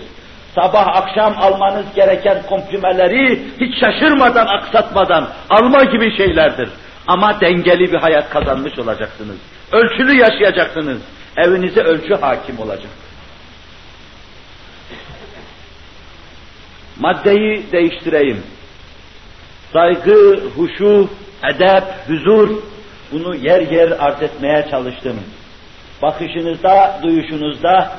Sabah 0.55 0.87
akşam 0.87 1.39
almanız 1.39 1.85
gereken 1.95 2.43
komprimeleri 2.49 3.43
hiç 3.61 3.81
şaşırmadan, 3.81 4.47
aksatmadan 4.47 5.29
alma 5.51 5.85
gibi 5.85 6.17
şeylerdir. 6.17 6.69
Ama 7.07 7.41
dengeli 7.41 7.93
bir 7.93 7.99
hayat 7.99 8.31
kazanmış 8.31 8.79
olacaksınız. 8.79 9.37
Ölçülü 9.73 10.15
yaşayacaksınız. 10.15 10.99
Evinize 11.37 11.81
ölçü 11.81 12.15
hakim 12.15 12.59
olacak. 12.59 12.91
Maddeyi 17.01 17.73
değiştireyim. 17.73 18.43
Saygı, 19.73 20.41
huşu, 20.57 21.09
edep, 21.55 21.85
huzur, 22.09 22.63
bunu 23.13 23.35
yer 23.35 23.61
yer 23.61 23.91
arz 23.99 24.23
etmeye 24.23 24.67
çalıştım. 24.71 25.21
Bakışınızda, 26.03 27.01
duyuşunuzda, 27.03 27.93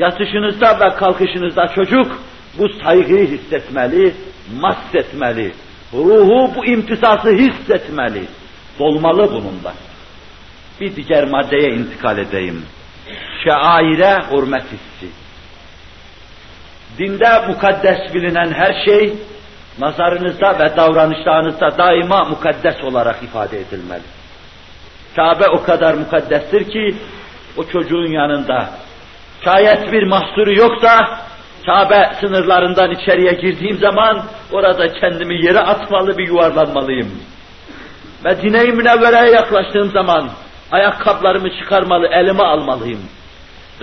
yatışınızda 0.00 0.80
ve 0.80 0.96
kalkışınızda 0.96 1.66
çocuk 1.74 2.22
bu 2.58 2.68
saygıyı 2.68 3.26
hissetmeli, 3.26 4.14
mahsetmeli. 4.60 5.52
Ruhu 5.92 6.54
bu 6.54 6.66
imtisası 6.66 7.30
hissetmeli. 7.30 8.24
Dolmalı 8.78 9.32
bununla. 9.32 9.74
Bir 10.80 10.96
diğer 10.96 11.24
maddeye 11.24 11.74
intikal 11.74 12.18
edeyim. 12.18 12.62
Şaire 13.44 14.18
hürmet 14.30 14.64
hissi. 14.64 15.12
Dinde 16.98 17.46
mukaddes 17.46 18.14
bilinen 18.14 18.52
her 18.52 18.84
şey, 18.84 19.12
nazarınızda 19.78 20.58
ve 20.58 20.76
davranışlarınızda 20.76 21.78
daima 21.78 22.24
mukaddes 22.24 22.84
olarak 22.84 23.22
ifade 23.22 23.60
edilmeli. 23.60 24.02
Kabe 25.16 25.48
o 25.48 25.62
kadar 25.62 25.94
mukaddestir 25.94 26.70
ki, 26.70 26.96
o 27.56 27.64
çocuğun 27.64 28.12
yanında, 28.12 28.70
şayet 29.44 29.92
bir 29.92 30.02
mahsuru 30.02 30.54
yoksa, 30.54 31.20
Kabe 31.66 32.10
sınırlarından 32.20 32.90
içeriye 32.90 33.32
girdiğim 33.32 33.78
zaman, 33.78 34.22
orada 34.52 34.92
kendimi 34.92 35.46
yere 35.46 35.60
atmalı 35.60 36.18
bir 36.18 36.28
yuvarlanmalıyım. 36.28 37.10
Medine-i 38.24 38.72
Münevvere'ye 38.72 39.32
yaklaştığım 39.32 39.90
zaman, 39.90 40.30
ayakkabılarımı 40.72 41.58
çıkarmalı, 41.58 42.06
elime 42.06 42.42
almalıyım. 42.42 43.00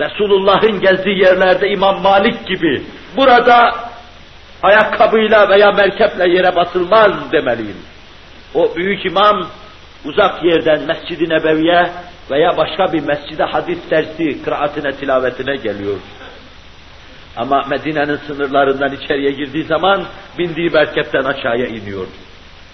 Resulullah'ın 0.00 0.80
gezdiği 0.80 1.18
yerlerde 1.24 1.68
İmam 1.68 2.02
Malik 2.02 2.46
gibi, 2.46 2.82
burada 3.16 3.74
ayakkabıyla 4.62 5.48
veya 5.48 5.72
merkeple 5.72 6.28
yere 6.30 6.56
basılmaz 6.56 7.32
demeliyim. 7.32 7.76
O 8.54 8.76
büyük 8.76 9.06
imam 9.06 9.46
uzak 10.04 10.44
yerden 10.44 10.82
Mescid-i 10.86 11.28
Nebevi'ye 11.28 11.90
veya 12.30 12.56
başka 12.56 12.92
bir 12.92 13.00
mescide 13.00 13.44
hadis 13.44 13.78
dersi, 13.90 14.42
kıraatine, 14.42 14.92
tilavetine 14.92 15.56
geliyor. 15.56 15.96
Ama 17.36 17.62
Medine'nin 17.70 18.16
sınırlarından 18.16 18.92
içeriye 18.92 19.30
girdiği 19.30 19.64
zaman 19.64 20.04
bindiği 20.38 20.70
merkepten 20.70 21.24
aşağıya 21.24 21.66
iniyor. 21.66 22.06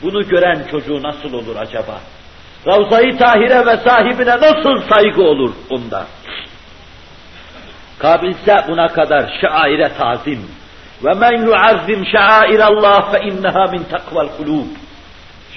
Bunu 0.03 0.29
gören 0.29 0.67
çocuğu 0.71 1.03
nasıl 1.03 1.33
olur 1.33 1.57
acaba? 1.57 2.01
Ravza-i 2.67 3.17
Tahire 3.17 3.67
ve 3.67 3.77
sahibine 3.77 4.37
nasıl 4.37 4.83
saygı 4.89 5.23
olur 5.23 5.53
onda? 5.71 6.07
Kabilse 7.99 8.65
buna 8.69 8.89
kadar 8.89 9.39
şaire 9.41 9.91
tazim. 9.99 10.51
Ve 11.05 11.15
men 11.15 11.47
yuazzim 11.47 12.07
şairallah 12.07 13.13
fe 13.13 13.21
inneha 13.27 13.65
min 13.73 13.85
takval 13.85 14.29
kulub. 14.37 14.67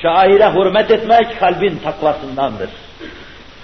Şaire 0.01 0.51
hürmet 0.53 0.91
etmek 0.91 1.39
kalbin 1.39 1.79
takvasındandır. 1.83 2.69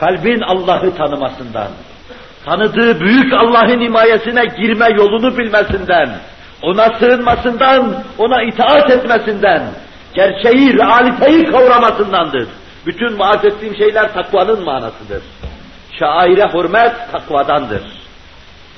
Kalbin 0.04 0.42
Allah'ı 0.42 0.96
tanımasından, 0.96 1.68
tanıdığı 2.46 3.00
büyük 3.00 3.34
Allah'ın 3.34 3.82
himayesine 3.82 4.46
girme 4.46 4.88
yolunu 4.90 5.38
bilmesinden, 5.38 6.10
ona 6.62 6.94
sığınmasından, 7.00 8.04
ona 8.18 8.44
itaat 8.44 8.92
etmesinden, 8.92 9.64
gerçeği, 10.14 10.74
realiteyi 10.74 11.46
kavramasındandır. 11.46 12.48
Bütün 12.86 13.20
vaaz 13.20 13.46
ettiğim 13.46 13.76
şeyler 13.76 14.14
takvanın 14.14 14.64
manasıdır. 14.64 15.24
Şaire 16.00 16.48
hürmet 16.54 17.12
takvadandır. 17.12 17.82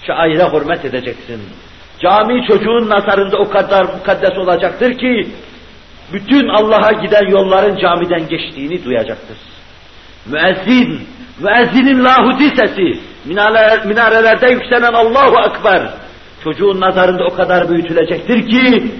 Şaire 0.07 0.47
hürmet 0.53 0.85
edeceksin. 0.85 1.41
Cami 1.99 2.47
çocuğun 2.47 2.89
nazarında 2.89 3.37
o 3.37 3.49
kadar 3.49 3.83
mukaddes 3.83 4.37
olacaktır 4.37 4.97
ki, 4.97 5.31
bütün 6.13 6.47
Allah'a 6.47 6.91
giden 6.91 7.27
yolların 7.29 7.77
camiden 7.77 8.27
geçtiğini 8.27 8.85
duyacaktır. 8.85 9.37
Müezzin, 10.25 11.14
müezzinin 11.39 12.05
lahuti 12.05 12.55
sesi, 12.55 12.99
minareler, 13.25 13.85
minarelerde 13.85 14.49
yükselen 14.49 14.93
Allahu 14.93 15.49
Ekber, 15.49 15.89
çocuğun 16.43 16.81
nazarında 16.81 17.23
o 17.25 17.35
kadar 17.35 17.69
büyütülecektir 17.69 18.47
ki, 18.47 18.91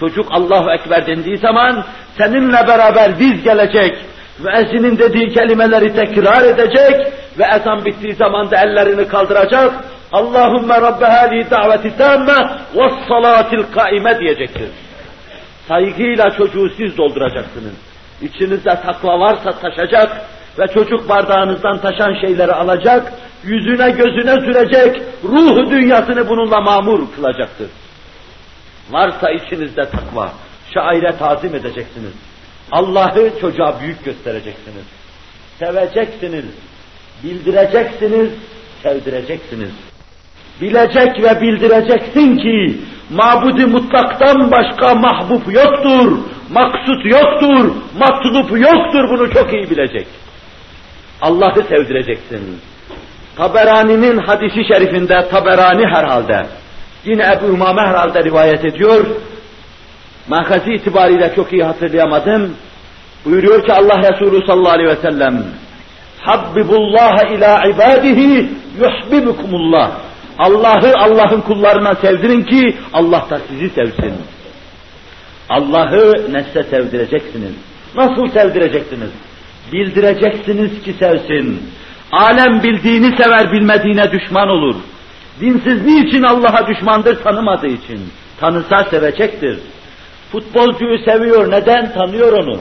çocuk 0.00 0.26
Allahu 0.30 0.70
Ekber 0.70 1.06
dendiği 1.06 1.38
zaman, 1.38 1.84
seninle 2.18 2.68
beraber 2.68 3.18
diz 3.18 3.42
gelecek, 3.42 3.96
müezzinin 4.38 4.98
dediği 4.98 5.28
kelimeleri 5.28 5.94
tekrar 5.94 6.42
edecek 6.42 7.12
ve 7.38 7.44
ezan 7.44 7.84
bittiği 7.84 8.14
zaman 8.14 8.50
da 8.50 8.56
ellerini 8.56 9.08
kaldıracak, 9.08 9.84
Allahümme 10.12 10.80
Rabbe 10.80 11.04
hâzi 11.04 11.50
daveti 11.50 11.96
tâmme 11.96 12.36
ve 12.74 12.90
salâtil 13.08 13.62
kaime 13.74 14.18
diyecektir. 14.20 14.68
Saygıyla 15.68 16.30
çocuğu 16.30 16.70
siz 16.76 16.98
dolduracaksınız. 16.98 17.74
İçinizde 18.22 18.80
takva 18.86 19.20
varsa 19.20 19.50
taşacak 19.50 20.20
ve 20.58 20.66
çocuk 20.74 21.08
bardağınızdan 21.08 21.78
taşan 21.78 22.20
şeyleri 22.20 22.52
alacak, 22.52 23.12
yüzüne 23.44 23.90
gözüne 23.90 24.40
sürecek, 24.40 25.02
ruhu 25.24 25.70
dünyasını 25.70 26.28
bununla 26.28 26.60
mamur 26.60 27.12
kılacaktır. 27.16 27.68
Varsa 28.90 29.30
içinizde 29.30 29.82
takva, 29.82 30.32
şaire 30.74 31.16
tazim 31.18 31.54
edeceksiniz. 31.54 32.12
Allah'ı 32.72 33.30
çocuğa 33.40 33.80
büyük 33.80 34.04
göstereceksiniz. 34.04 34.84
Seveceksiniz, 35.58 36.44
bildireceksiniz, 37.24 38.30
sevdireceksiniz. 38.82 39.70
Bilecek 40.60 41.22
ve 41.22 41.40
bildireceksin 41.40 42.36
ki 42.36 42.80
mabudi 43.10 43.66
mutlaktan 43.66 44.50
başka 44.50 44.94
mahbub 44.94 45.52
yoktur, 45.52 46.18
maksut 46.50 47.04
yoktur, 47.04 47.74
matlup 47.98 48.60
yoktur 48.60 49.08
bunu 49.10 49.32
çok 49.32 49.52
iyi 49.54 49.70
bilecek. 49.70 50.06
Allah'ı 51.24 51.62
sevdireceksin. 51.62 52.60
Taberani'nin 53.36 54.18
hadisi 54.18 54.64
şerifinde, 54.68 55.28
Taberani 55.28 55.86
herhalde, 55.86 56.46
yine 57.04 57.22
Ebu 57.22 57.46
Umame 57.46 57.80
herhalde 57.80 58.24
rivayet 58.24 58.64
ediyor, 58.64 59.04
makazi 60.28 60.72
itibariyle 60.72 61.32
çok 61.36 61.52
iyi 61.52 61.64
hatırlayamadım, 61.64 62.56
buyuruyor 63.24 63.66
ki 63.66 63.72
Allah 63.72 63.98
Resulü 63.98 64.46
sallallahu 64.46 64.72
aleyhi 64.72 64.90
ve 64.90 65.10
sellem, 65.10 65.44
Habbibullah 66.20 67.30
ila 67.30 67.64
ibadihi 67.66 68.48
yuhbibukumullah. 68.80 69.90
Allah'ı 70.38 70.94
Allah'ın 70.98 71.40
kullarına 71.40 71.94
sevdirin 71.94 72.42
ki 72.42 72.76
Allah 72.92 73.26
da 73.30 73.38
sizi 73.48 73.70
sevsin. 73.70 74.14
Allah'ı 75.48 76.32
nesle 76.32 76.62
sevdireceksiniz. 76.62 77.52
Nasıl 77.96 78.28
sevdireceksiniz? 78.28 79.10
Bildireceksiniz 79.72 80.82
ki 80.82 80.92
sevsin. 80.92 81.62
Alem 82.12 82.62
bildiğini 82.62 83.16
sever, 83.16 83.52
bilmediğine 83.52 84.12
düşman 84.12 84.48
olur. 84.48 84.74
Dinsiz 85.40 85.86
niçin 85.86 86.22
Allah'a 86.22 86.66
düşmandır? 86.66 87.22
Tanımadığı 87.22 87.66
için. 87.66 88.00
Tanısa 88.40 88.84
sevecektir. 88.84 89.58
Futbolcuyu 90.32 90.98
seviyor, 90.98 91.50
neden? 91.50 91.92
Tanıyor 91.92 92.32
onu. 92.32 92.60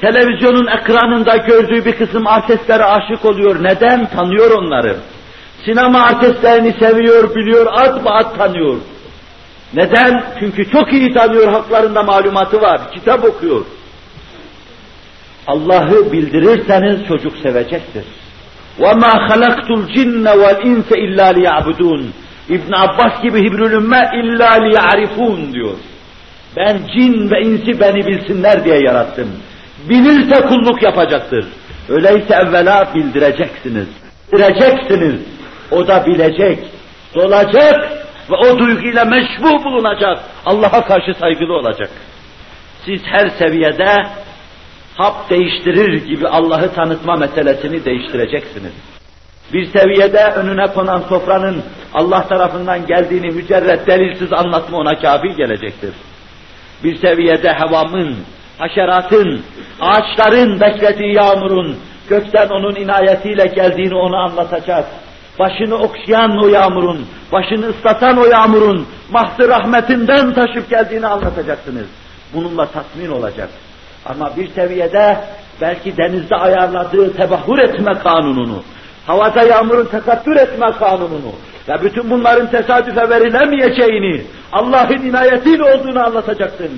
Televizyonun 0.00 0.66
ekranında 0.66 1.36
gördüğü 1.36 1.84
bir 1.84 1.92
kısım 1.92 2.26
artistlere 2.26 2.84
aşık 2.84 3.24
oluyor, 3.24 3.62
neden? 3.62 4.06
Tanıyor 4.06 4.50
onları. 4.50 4.96
Sinema 5.64 6.00
artistlerini 6.00 6.72
seviyor, 6.72 7.34
biliyor, 7.34 7.66
ad 7.72 8.00
ad 8.04 8.36
tanıyor. 8.36 8.76
Neden? 9.74 10.24
Çünkü 10.40 10.70
çok 10.70 10.92
iyi 10.92 11.14
tanıyor, 11.14 11.48
haklarında 11.48 12.02
malumatı 12.02 12.60
var, 12.60 12.80
kitap 12.94 13.24
okuyor. 13.24 13.64
Allah'ı 15.47 16.11
bildirirseniz 16.11 17.07
çocuk 17.07 17.37
sevecektir. 17.37 18.03
وَمَا 18.79 19.13
خَلَقْتُ 19.29 19.69
الْجِنَّ 19.69 20.25
وَالْاِنْسَ 20.41 20.89
اِلَّا 20.91 21.27
لِيَعْبُدُونَ 21.37 22.03
İbn 22.49 22.73
Abbas 22.73 23.21
gibi 23.23 23.39
Hibrül 23.39 23.71
Ümme 23.71 24.09
illa 24.13 24.53
liyarifun 24.53 25.53
diyor. 25.53 25.77
Ben 26.57 26.77
cin 26.93 27.31
ve 27.31 27.41
insi 27.41 27.79
beni 27.79 28.07
bilsinler 28.07 28.65
diye 28.65 28.79
yarattım. 28.79 29.31
Bilirse 29.89 30.41
kulluk 30.41 30.83
yapacaktır. 30.83 31.45
Öyleyse 31.89 32.35
evvela 32.35 32.91
bildireceksiniz. 32.95 33.87
Bildireceksiniz. 34.33 35.21
O 35.71 35.87
da 35.87 36.05
bilecek, 36.05 36.59
dolacak 37.15 37.91
ve 38.31 38.35
o 38.35 38.59
duyguyla 38.59 39.05
meşbu 39.05 39.63
bulunacak. 39.63 40.19
Allah'a 40.45 40.85
karşı 40.85 41.13
saygılı 41.19 41.53
olacak. 41.53 41.89
Siz 42.85 43.01
her 43.03 43.29
seviyede 43.29 43.95
hap 44.96 45.30
değiştirir 45.30 46.04
gibi 46.06 46.28
Allah'ı 46.28 46.74
tanıtma 46.74 47.16
meselesini 47.16 47.84
değiştireceksiniz. 47.84 48.72
Bir 49.52 49.66
seviyede 49.66 50.24
önüne 50.24 50.66
konan 50.66 51.02
sofranın 51.08 51.62
Allah 51.94 52.28
tarafından 52.28 52.86
geldiğini 52.86 53.30
mücerret 53.30 53.86
delilsiz 53.86 54.32
anlatma 54.32 54.78
ona 54.78 54.98
kafi 54.98 55.36
gelecektir. 55.36 55.94
Bir 56.84 56.96
seviyede 56.96 57.52
hevamın, 57.52 58.16
haşeratın, 58.58 59.42
ağaçların 59.80 60.60
beklediği 60.60 61.14
yağmurun, 61.14 61.76
gökten 62.08 62.48
onun 62.48 62.74
inayetiyle 62.74 63.46
geldiğini 63.46 63.94
ona 63.94 64.24
anlatacak. 64.24 64.86
Başını 65.38 65.74
okşayan 65.74 66.44
o 66.44 66.48
yağmurun, 66.48 67.06
başını 67.32 67.66
ıslatan 67.68 68.18
o 68.18 68.24
yağmurun, 68.26 68.86
mahzı 69.10 69.48
rahmetinden 69.48 70.34
taşıp 70.34 70.70
geldiğini 70.70 71.06
anlatacaksınız. 71.06 71.86
Bununla 72.34 72.66
tatmin 72.66 73.10
olacak. 73.10 73.48
Ama 74.06 74.36
bir 74.36 74.48
seviyede 74.48 75.16
belki 75.60 75.96
denizde 75.96 76.36
ayarladığı 76.36 77.16
tebahür 77.16 77.58
etme 77.58 77.92
kanununu, 78.02 78.62
havada 79.06 79.42
yağmurun 79.42 79.86
tekattür 79.86 80.36
etme 80.36 80.66
kanununu 80.78 81.32
ve 81.68 81.82
bütün 81.82 82.10
bunların 82.10 82.50
tesadüfe 82.50 83.10
verilemeyeceğini, 83.10 84.22
Allah'ın 84.52 85.02
inayetiyle 85.02 85.64
olduğunu 85.64 86.06
anlatacaksın. 86.06 86.70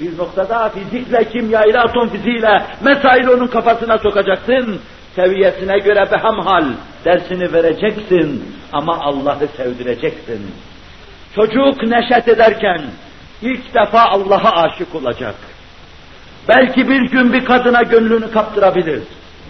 Bir 0.00 0.18
noktada 0.18 0.68
fizikle, 0.68 1.24
kimyayla, 1.24 1.82
atom 1.82 2.08
fiziğiyle 2.08 2.62
mesail 2.84 3.28
onun 3.28 3.46
kafasına 3.46 3.98
sokacaksın. 3.98 4.80
Seviyesine 5.16 5.78
göre 5.78 6.08
behemhal 6.12 6.64
dersini 7.04 7.52
vereceksin 7.52 8.54
ama 8.72 8.98
Allah'ı 9.00 9.48
sevdireceksin. 9.56 10.54
Çocuk 11.34 11.82
neşet 11.82 12.28
ederken 12.28 12.80
ilk 13.42 13.74
defa 13.74 14.04
Allah'a 14.04 14.62
aşık 14.62 14.94
olacak. 14.94 15.34
Belki 16.50 16.88
bir 16.88 17.00
gün 17.00 17.32
bir 17.32 17.44
kadına 17.44 17.82
gönlünü 17.82 18.30
kaptırabilir. 18.30 19.02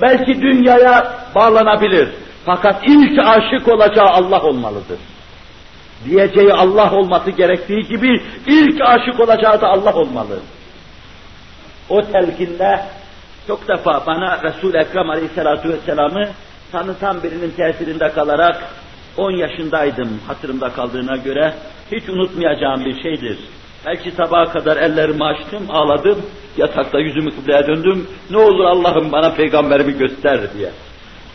Belki 0.02 0.42
dünyaya 0.42 1.14
bağlanabilir. 1.34 2.08
Fakat 2.44 2.82
ilk 2.86 3.18
aşık 3.18 3.68
olacağı 3.68 4.08
Allah 4.08 4.42
olmalıdır. 4.42 4.98
Diyeceği 6.04 6.52
Allah 6.52 6.92
olması 6.92 7.30
gerektiği 7.30 7.82
gibi 7.82 8.22
ilk 8.46 8.80
aşık 8.80 9.20
olacağı 9.20 9.60
da 9.60 9.66
Allah 9.68 9.94
olmalı. 9.94 10.38
O 11.88 12.02
telkinde 12.02 12.80
çok 13.46 13.68
defa 13.68 14.06
bana 14.06 14.42
Resul-i 14.42 14.76
Ekrem 14.76 15.10
Aleyhisselatü 15.10 15.68
Vesselam'ı 15.68 16.28
tanıtan 16.72 17.22
birinin 17.22 17.50
tesirinde 17.50 18.08
kalarak 18.12 18.62
10 19.16 19.30
yaşındaydım 19.30 20.20
hatırımda 20.26 20.68
kaldığına 20.68 21.16
göre 21.16 21.54
hiç 21.92 22.08
unutmayacağım 22.08 22.84
bir 22.84 23.02
şeydir. 23.02 23.38
Belki 23.86 24.10
sabaha 24.10 24.52
kadar 24.52 24.76
ellerimi 24.76 25.24
açtım, 25.24 25.62
ağladım, 25.68 26.22
yatakta 26.56 26.98
yüzümü 27.00 27.30
kıbleye 27.30 27.66
döndüm, 27.66 28.06
ne 28.30 28.36
olur 28.36 28.64
Allah'ım 28.64 29.12
bana 29.12 29.34
peygamberimi 29.34 29.98
göster 29.98 30.40
diye. 30.54 30.70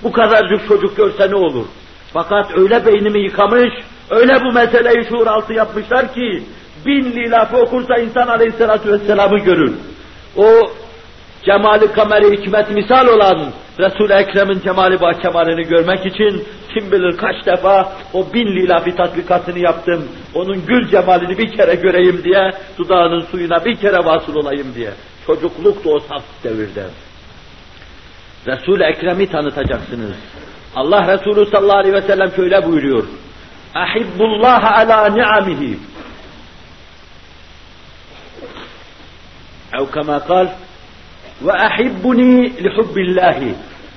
Bu 0.03 0.11
kadarcık 0.11 0.67
çocuk 0.67 0.97
görse 0.97 1.31
ne 1.31 1.35
olur? 1.35 1.65
Fakat 2.13 2.57
öyle 2.57 2.85
beynimi 2.85 3.23
yıkamış, 3.23 3.73
öyle 4.09 4.41
bu 4.45 4.51
meseleyi 4.51 5.05
şuur 5.09 5.27
altı 5.27 5.53
yapmışlar 5.53 6.13
ki, 6.13 6.43
bin 6.85 7.03
lilafı 7.03 7.57
okursa 7.57 7.97
insan 7.97 8.27
aleyhissalatü 8.27 8.91
vesselam'ı 8.91 9.39
görür. 9.39 9.73
O 10.37 10.71
cemali 11.45 11.91
kameri 11.91 12.37
hikmet 12.37 12.71
misal 12.71 13.07
olan 13.07 13.53
Resul-i 13.79 14.13
Ekrem'in 14.13 14.59
cemali 14.59 15.01
bah 15.01 15.13
kemalini 15.21 15.63
görmek 15.63 16.05
için 16.05 16.43
kim 16.73 16.91
bilir 16.91 17.17
kaç 17.17 17.45
defa 17.45 17.93
o 18.13 18.33
bin 18.33 18.47
lila 18.47 18.63
lilafi 18.63 18.95
tatbikatını 18.95 19.59
yaptım, 19.59 20.07
onun 20.33 20.65
gül 20.65 20.89
cemalini 20.89 21.37
bir 21.37 21.57
kere 21.57 21.75
göreyim 21.75 22.23
diye, 22.23 22.51
dudağının 22.77 23.21
suyuna 23.31 23.65
bir 23.65 23.75
kere 23.75 23.97
vasıl 23.97 24.35
olayım 24.35 24.75
diye. 24.75 24.91
Çocukluk 25.27 25.85
da 25.85 25.89
o 25.89 25.99
saf 25.99 26.23
devirde. 26.43 26.85
Resul-i 28.47 28.83
Ekrem'i 28.83 29.29
tanıtacaksınız. 29.29 30.15
Allah 30.75 31.13
Resulü 31.13 31.45
sallallahu 31.45 31.77
aleyhi 31.77 31.95
ve 31.95 32.01
sellem 32.01 32.31
şöyle 32.35 32.65
buyuruyor. 32.65 33.03
Ahibbullah 33.75 34.79
ala 34.79 35.09
ni'amihi. 35.09 35.77
Ev 39.73 39.85
kema 39.93 40.19
kal, 40.19 40.47
وأحبني 41.44 42.53
لحب 42.64 42.96
الله 43.07 43.55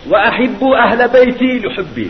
وأحب 0.09 0.61
أهل 0.63 1.07
بيتي 1.07 1.59
لحبي 1.59 2.07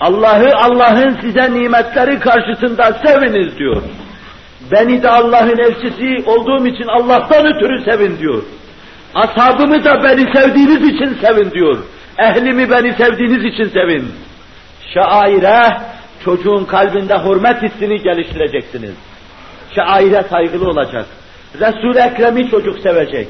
Allah'ı 0.00 0.56
Allah'ın 0.56 1.18
size 1.20 1.52
nimetleri 1.52 2.20
karşısında 2.20 2.92
seviniz 2.92 3.58
diyor. 3.58 3.82
Beni 4.72 5.02
de 5.02 5.10
Allah'ın 5.10 5.58
elçisi 5.58 6.30
olduğum 6.30 6.66
için 6.66 6.84
Allah'tan 6.84 7.46
ötürü 7.46 7.84
sevin 7.84 8.18
diyor. 8.18 8.42
Ashabımı 9.14 9.84
da 9.84 10.04
beni 10.04 10.32
sevdiğiniz 10.34 10.94
için 10.94 11.18
sevin 11.20 11.50
diyor. 11.50 11.78
Ehlimi 12.18 12.70
beni 12.70 12.92
sevdiğiniz 12.92 13.44
için 13.44 13.64
sevin. 13.64 14.12
Şaire, 14.94 15.62
çocuğun 16.24 16.64
kalbinde 16.64 17.18
hürmet 17.18 17.62
hissini 17.62 18.02
geliştireceksiniz. 18.02 18.94
Şaire 19.74 20.22
saygılı 20.30 20.68
olacak. 20.68 21.06
Resul-i 21.60 21.98
Ekrem'i 21.98 22.50
çocuk 22.50 22.78
sevecek. 22.78 23.28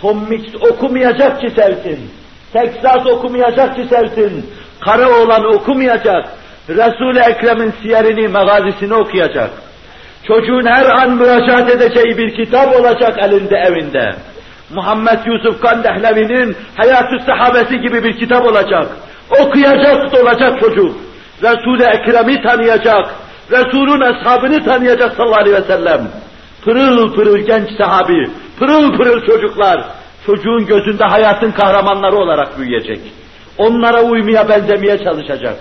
Tom 0.00 0.28
Mix 0.28 0.54
okumayacak 0.54 1.40
ki 1.40 1.50
sevsin. 1.50 2.10
Texas 2.52 3.06
okumayacak 3.06 3.76
ki 3.76 3.84
sevsin. 3.90 4.50
Karaoğlan 4.80 5.44
okumayacak. 5.44 6.28
Resul-i 6.68 7.18
Ekrem'in 7.18 7.72
siyerini, 7.82 8.28
megazisini 8.28 8.94
okuyacak. 8.94 9.50
Çocuğun 10.26 10.66
her 10.66 10.84
an 10.84 11.10
müracaat 11.10 11.70
edeceği 11.70 12.18
bir 12.18 12.34
kitap 12.34 12.80
olacak 12.80 13.18
elinde 13.18 13.56
evinde. 13.56 14.14
Muhammed 14.74 15.18
Yusuf 15.26 15.62
Kandehlevi'nin 15.62 16.56
Hayat-ı 16.76 17.18
Sahabesi 17.26 17.80
gibi 17.80 18.04
bir 18.04 18.18
kitap 18.18 18.46
olacak. 18.46 18.86
Okuyacak 19.40 20.14
olacak 20.22 20.60
çocuk. 20.60 20.96
Resul-i 21.42 21.82
Ekrem'i 21.82 22.42
tanıyacak. 22.42 23.14
Resul'ün 23.50 24.00
ashabını 24.00 24.64
tanıyacak 24.64 25.12
sallallahu 25.14 25.40
aleyhi 25.40 25.56
ve 25.56 25.62
sellem. 25.62 26.00
Pırıl 26.64 27.14
pırıl 27.14 27.38
genç 27.38 27.68
sahabi, 27.78 28.30
pırıl 28.58 28.96
pırıl 28.96 29.26
çocuklar, 29.26 29.84
çocuğun 30.26 30.66
gözünde 30.66 31.04
hayatın 31.04 31.50
kahramanları 31.50 32.16
olarak 32.16 32.58
büyüyecek. 32.58 33.00
Onlara 33.58 34.02
uymaya 34.02 34.48
benzemeye 34.48 34.98
çalışacak. 34.98 35.56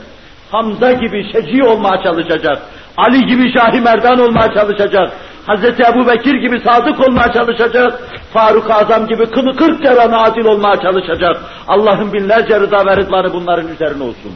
Hamza 0.51 0.91
gibi 0.91 1.31
şeci 1.31 1.63
olmaya 1.63 2.03
çalışacak. 2.03 2.61
Ali 2.97 3.25
gibi 3.25 3.53
Şahi 3.57 3.81
Merdan 3.81 4.19
olmaya 4.19 4.53
çalışacak. 4.53 5.11
Hazreti 5.45 5.83
Ebu 5.83 6.07
Bekir 6.07 6.35
gibi 6.35 6.59
sadık 6.59 7.07
olmaya 7.07 7.31
çalışacak. 7.33 8.01
Faruk 8.33 8.71
Azam 8.71 9.07
gibi 9.07 9.25
kılı 9.25 9.55
kırk 9.55 9.83
kere 9.83 10.01
adil 10.01 10.45
olmaya 10.45 10.81
çalışacak. 10.81 11.37
Allah'ın 11.67 12.13
binlerce 12.13 12.59
rıza 12.59 12.85
ve 12.85 12.97
rıdvanı 12.97 13.33
bunların 13.33 13.67
üzerine 13.67 14.03
olsun. 14.03 14.33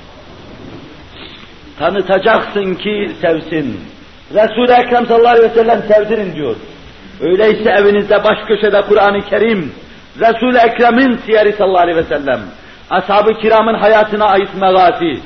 Tanıtacaksın 1.80 2.74
ki 2.74 3.11
sevsin. 3.22 3.80
Resul-i 4.34 4.71
Ekrem 4.71 5.05
sallallahu 5.05 5.38
aleyhi 5.38 5.51
ve 5.51 5.55
sellem 5.55 5.81
sevdirin 5.81 6.36
diyor. 6.36 6.55
Öyleyse 7.21 7.69
evinizde 7.69 8.23
baş 8.23 8.38
köşede 8.47 8.81
Kur'an-ı 8.81 9.21
Kerim, 9.21 9.73
Resul-i 10.19 10.57
Ekrem'in 10.57 11.17
siyeri 11.17 11.53
sallallahu 11.53 11.81
aleyhi 11.81 11.97
ve 11.97 12.03
sellem, 12.03 12.39
ashab-ı 12.89 13.34
kiramın 13.34 13.73
hayatına 13.73 14.25
ait 14.25 14.49
megazi, 14.61 15.21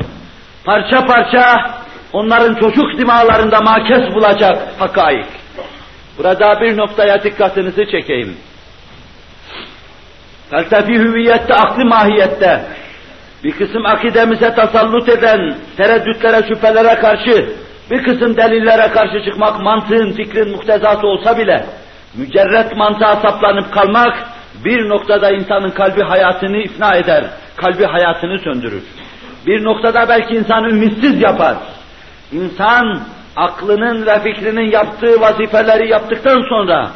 parça 0.65 1.05
parça 1.05 1.71
onların 2.13 2.53
çocuk 2.53 2.97
dimalarında 2.97 3.61
makes 3.61 4.15
bulacak 4.15 4.57
hakaik. 4.79 5.25
Burada 6.17 6.61
bir 6.61 6.77
noktaya 6.77 7.23
dikkatinizi 7.23 7.91
çekeyim. 7.91 8.37
Felsefi 10.49 10.93
hüviyette, 10.93 11.53
aklı 11.53 11.85
mahiyette, 11.85 12.61
bir 13.43 13.51
kısım 13.51 13.85
akidemize 13.85 14.55
tasallut 14.55 15.09
eden 15.09 15.55
tereddütlere, 15.77 16.47
şüphelere 16.47 16.95
karşı, 16.95 17.49
bir 17.91 18.03
kısım 18.03 18.37
delillere 18.37 18.91
karşı 18.91 19.25
çıkmak 19.25 19.61
mantığın, 19.61 20.11
fikrin 20.11 20.51
muhtezası 20.51 21.07
olsa 21.07 21.37
bile, 21.37 21.65
mücerret 22.15 22.77
mantığa 22.77 23.15
saplanıp 23.15 23.73
kalmak, 23.73 24.27
bir 24.65 24.89
noktada 24.89 25.31
insanın 25.31 25.69
kalbi 25.69 26.01
hayatını 26.01 26.57
ifna 26.57 26.95
eder, 26.95 27.23
kalbi 27.55 27.85
hayatını 27.85 28.39
söndürür. 28.39 28.83
Bir 29.47 29.63
noktada 29.63 30.09
belki 30.09 30.35
insanı 30.35 30.69
ümitsiz 30.69 31.21
yapar. 31.21 31.57
İnsan 32.31 33.01
aklının 33.35 34.05
ve 34.05 34.19
fikrinin 34.19 34.71
yaptığı 34.71 35.21
vazifeleri 35.21 35.89
yaptıktan 35.89 36.49
sonra, 36.49 36.91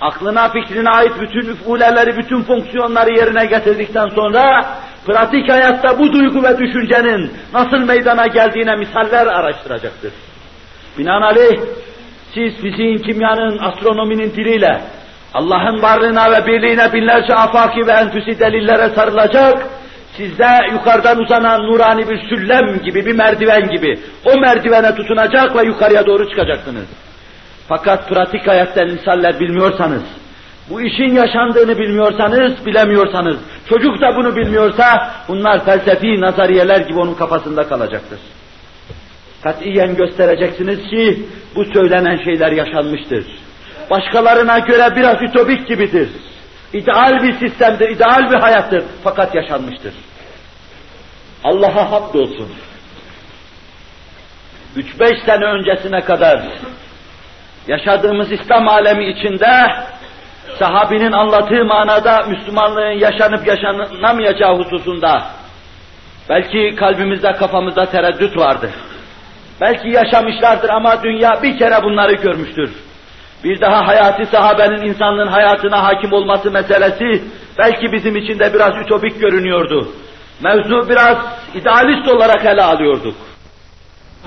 aklına 0.00 0.48
fikrine 0.48 0.90
ait 0.90 1.12
bütün 1.20 1.52
üfuleleri, 1.52 2.16
bütün 2.16 2.42
fonksiyonları 2.42 3.10
yerine 3.10 3.46
getirdikten 3.46 4.08
sonra, 4.08 4.66
pratik 5.06 5.48
hayatta 5.48 5.98
bu 5.98 6.12
duygu 6.12 6.42
ve 6.42 6.58
düşüncenin 6.58 7.32
nasıl 7.54 7.78
meydana 7.86 8.26
geldiğine 8.26 8.76
misaller 8.76 9.26
araştıracaktır. 9.26 10.12
Binaenaleyh, 11.00 11.60
siz 12.34 12.56
fiziğin, 12.62 12.98
kimyanın, 12.98 13.58
astronominin 13.58 14.30
diliyle, 14.30 14.80
Allah'ın 15.34 15.82
varlığına 15.82 16.30
ve 16.30 16.46
birliğine 16.46 16.92
binlerce 16.92 17.34
afaki 17.34 17.86
ve 17.86 17.92
enfüsi 17.92 18.40
delillere 18.40 18.88
sarılacak, 18.88 19.66
sizde 20.16 20.48
yukarıdan 20.72 21.18
uzanan 21.18 21.62
nurani 21.62 22.08
bir 22.08 22.28
süllem 22.28 22.82
gibi, 22.84 23.06
bir 23.06 23.14
merdiven 23.14 23.70
gibi, 23.70 23.98
o 24.24 24.40
merdivene 24.40 24.94
tutunacak 24.94 25.56
ve 25.56 25.66
yukarıya 25.66 26.06
doğru 26.06 26.30
çıkacaksınız. 26.30 26.86
Fakat 27.68 28.08
pratik 28.08 28.48
hayatta 28.48 28.84
misaller 28.84 29.40
bilmiyorsanız, 29.40 30.02
bu 30.70 30.80
işin 30.80 31.14
yaşandığını 31.14 31.78
bilmiyorsanız, 31.78 32.66
bilemiyorsanız, 32.66 33.36
çocuk 33.68 34.00
da 34.00 34.16
bunu 34.16 34.36
bilmiyorsa, 34.36 35.10
bunlar 35.28 35.64
felsefi 35.64 36.20
nazariyeler 36.20 36.80
gibi 36.80 36.98
onun 36.98 37.14
kafasında 37.14 37.68
kalacaktır. 37.68 38.18
Katiyen 39.42 39.96
göstereceksiniz 39.96 40.90
ki, 40.90 41.26
bu 41.54 41.64
söylenen 41.64 42.24
şeyler 42.24 42.52
yaşanmıştır. 42.52 43.24
Başkalarına 43.90 44.58
göre 44.58 44.96
biraz 44.96 45.22
ütopik 45.22 45.68
gibidir. 45.68 46.08
İdeal 46.72 47.22
bir 47.22 47.32
sistemdir, 47.32 47.88
ideal 47.88 48.30
bir 48.30 48.40
hayattır. 48.40 48.84
Fakat 49.04 49.34
yaşanmıştır. 49.34 49.94
Allah'a 51.44 51.90
hamdolsun. 51.92 52.48
Üç 54.76 55.00
beş 55.00 55.22
sene 55.26 55.44
öncesine 55.44 56.00
kadar 56.00 56.42
yaşadığımız 57.68 58.32
İslam 58.32 58.68
alemi 58.68 59.10
içinde 59.10 59.66
sahabinin 60.58 61.12
anlattığı 61.12 61.64
manada 61.64 62.22
Müslümanlığın 62.22 62.98
yaşanıp 62.98 63.46
yaşanamayacağı 63.46 64.58
hususunda 64.58 65.26
belki 66.28 66.76
kalbimizde 66.76 67.32
kafamızda 67.32 67.86
tereddüt 67.86 68.36
vardı. 68.36 68.70
Belki 69.60 69.88
yaşamışlardır 69.88 70.68
ama 70.68 71.02
dünya 71.02 71.42
bir 71.42 71.58
kere 71.58 71.82
bunları 71.82 72.12
görmüştür. 72.12 72.70
Bir 73.44 73.60
daha 73.60 73.86
hayati 73.86 74.26
sahabenin 74.26 74.82
insanlığın 74.82 75.26
hayatına 75.26 75.82
hakim 75.84 76.12
olması 76.12 76.50
meselesi 76.50 77.22
belki 77.58 77.92
bizim 77.92 78.16
için 78.16 78.38
de 78.38 78.54
biraz 78.54 78.76
ütopik 78.76 79.20
görünüyordu. 79.20 79.88
Mevzu 80.42 80.88
biraz 80.88 81.16
idealist 81.54 82.08
olarak 82.08 82.44
ele 82.44 82.62
alıyorduk. 82.62 83.14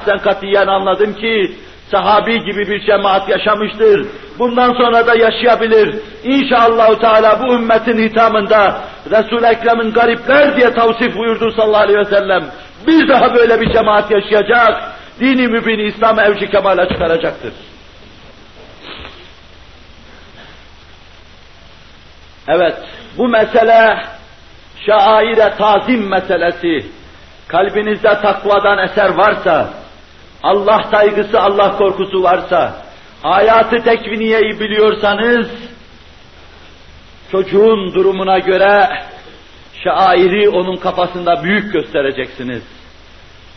Sen 0.06 0.18
katiyen 0.18 0.68
anladım 0.68 1.14
ki 1.14 1.52
sahabi 1.92 2.44
gibi 2.44 2.68
bir 2.68 2.86
cemaat 2.86 3.30
yaşamıştır. 3.30 4.08
Bundan 4.40 4.74
sonra 4.74 5.08
da 5.08 5.16
yaşayabilir. 5.16 6.00
İnşallah 6.24 7.00
Teala 7.00 7.40
bu 7.42 7.54
ümmetin 7.54 8.10
hitamında 8.10 8.82
Resul-i 9.12 9.46
Ekrem'in 9.46 9.92
garipler 9.92 10.58
diye 10.58 10.74
tavsif 10.74 11.18
buyurdu 11.18 11.52
sallallahu 11.52 11.84
aleyhi 11.84 12.00
ve 12.00 12.06
sellem. 12.06 12.44
Bir 12.88 13.08
daha 13.08 13.36
böyle 13.36 13.62
bir 13.62 13.74
cemaat 13.74 14.12
yaşayacak. 14.12 14.93
Dini 15.20 15.48
mübin 15.48 15.80
İslam 15.80 16.20
evci 16.20 16.50
kemale 16.50 16.90
çıkaracaktır. 16.90 17.54
Evet, 22.48 22.76
bu 23.18 23.28
mesele 23.28 24.06
şaire 24.86 25.54
tazim 25.58 26.10
meselesi. 26.10 26.88
Kalbinizde 27.48 28.22
takvadan 28.22 28.78
eser 28.78 29.10
varsa, 29.10 29.74
Allah 30.44 30.84
saygısı, 30.92 31.40
Allah 31.40 31.78
korkusu 31.78 32.24
varsa, 32.24 32.74
hayatı 33.22 33.84
tekviniyeyi 33.84 34.60
biliyorsanız, 34.60 35.48
çocuğun 37.32 37.94
durumuna 37.94 38.40
göre 38.40 38.90
şairi 39.84 40.50
onun 40.50 40.78
kafasında 40.78 41.44
büyük 41.44 41.74
göstereceksiniz. 41.74 42.64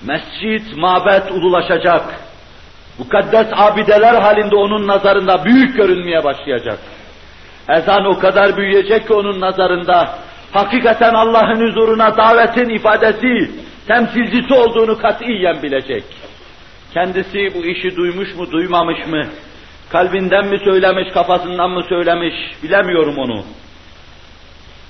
Mescit, 0.03 0.77
mabet 0.77 1.31
ululaşacak. 1.33 2.21
Mukaddes 2.99 3.47
abideler 3.53 4.15
halinde 4.15 4.57
onun 4.57 4.87
nazarında 4.87 5.45
büyük 5.45 5.77
görünmeye 5.77 6.25
başlayacak. 6.25 6.79
Ezan 7.69 8.05
o 8.05 8.19
kadar 8.19 8.57
büyüyecek 8.57 9.07
ki 9.07 9.15
onun 9.15 9.41
nazarında 9.41 10.19
hakikaten 10.53 11.15
Allah'ın 11.15 11.69
huzuruna 11.69 12.17
davetin 12.17 12.69
ifadesi, 12.69 13.51
temsilcisi 13.87 14.55
olduğunu 14.55 14.99
katiyen 14.99 15.63
bilecek. 15.63 16.05
Kendisi 16.95 17.55
bu 17.55 17.65
işi 17.65 17.97
duymuş 17.97 18.35
mu, 18.35 18.51
duymamış 18.53 19.07
mı? 19.07 19.23
Kalbinden 19.93 20.47
mi 20.47 20.59
söylemiş, 20.59 21.13
kafasından 21.15 21.71
mı 21.71 21.83
söylemiş, 21.89 22.35
bilemiyorum 22.63 23.15
onu. 23.19 23.45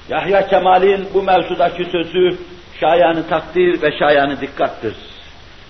Yahya 0.09 0.49
Kemal'in 0.49 1.09
bu 1.15 1.23
mevzudaki 1.23 1.85
sözü 1.85 2.39
şayanı 2.81 3.29
takdir 3.29 3.83
ve 3.83 3.99
şayanı 3.99 4.41
dikkattır. 4.41 4.95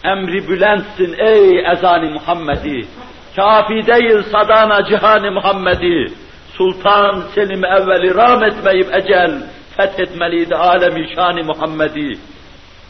Emri 0.04 0.48
bülentsin 0.48 1.14
ey 1.18 1.72
ezani 1.72 2.11
Muhammedi, 2.11 2.86
kafi 3.36 3.86
değil 3.86 4.22
sadana 4.32 4.84
cihanı 4.84 5.32
Muhammedi, 5.32 6.12
Sultan 6.52 7.22
Selim 7.34 7.64
evveli 7.64 8.14
ram 8.14 8.44
etmeyip 8.44 8.94
ecel 8.94 9.32
fethetmeliydi 9.76 10.54
alemi 10.54 11.14
şani 11.14 11.42
Muhammedi. 11.42 12.18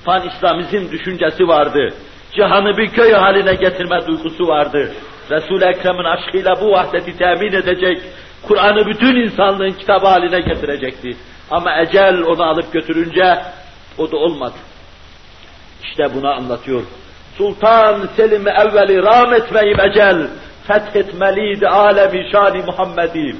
Pan 0.04 0.28
İslamizm 0.28 0.92
düşüncesi 0.92 1.48
vardı. 1.48 1.88
Cihanı 2.32 2.76
bir 2.76 2.88
köy 2.88 3.12
haline 3.12 3.54
getirme 3.54 4.06
duygusu 4.06 4.46
vardı. 4.46 4.92
Resul-i 5.30 5.64
Ekrem'in 5.64 6.04
aşkıyla 6.04 6.54
bu 6.60 6.70
vahdeti 6.70 7.18
temin 7.18 7.52
edecek, 7.52 7.98
Kur'an'ı 8.42 8.86
bütün 8.86 9.16
insanlığın 9.16 9.72
kitabı 9.72 10.06
haline 10.06 10.40
getirecekti. 10.40 11.16
Ama 11.50 11.80
ecel 11.80 12.22
onu 12.22 12.42
alıp 12.42 12.72
götürünce 12.72 13.38
o 13.99 14.12
da 14.12 14.16
olmadı. 14.16 14.55
İşte 15.82 16.14
bunu 16.14 16.28
anlatıyor. 16.28 16.82
Sultan 17.38 18.09
Selim'i 18.16 18.51
evveli 18.51 19.03
ram 19.03 19.34
etmeyip 19.34 19.80
ecel 19.80 20.26
fethetmeliydi 20.66 21.68
alemi 21.68 22.30
şani 22.32 22.62
Muhammed'i. 22.62 23.36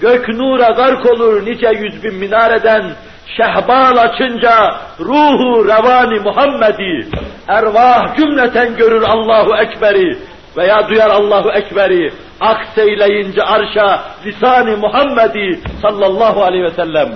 Gök 0.00 0.28
nura 0.28 0.70
gark 0.70 1.06
olur 1.06 1.46
nice 1.46 1.68
yüz 1.68 2.04
bin 2.04 2.14
minareden, 2.14 2.92
şehbal 3.36 3.96
açınca 3.96 4.76
ruhu 5.00 5.64
revani 5.68 6.20
Muhammed'i, 6.20 7.08
ervah 7.48 8.16
cümleten 8.16 8.76
görür 8.76 9.02
Allahu 9.02 9.56
Ekber'i 9.56 10.18
veya 10.56 10.88
duyar 10.88 11.10
Allahu 11.10 11.50
Ekber'i, 11.50 12.12
akseyleyince 12.40 13.42
arşa 13.42 14.04
lisani 14.24 14.76
Muhammed'i 14.76 15.60
sallallahu 15.82 16.42
aleyhi 16.42 16.64
ve 16.64 16.70
sellem. 16.70 17.08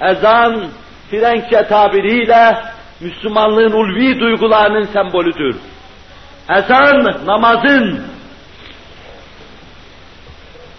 Ezan, 0.00 0.64
Frenkçe 1.10 1.62
tabiriyle 1.68 2.58
Müslümanlığın 3.00 3.72
ulvi 3.72 4.20
duygularının 4.20 4.84
sembolüdür. 4.84 5.56
Ezan, 6.50 7.26
namazın, 7.26 8.00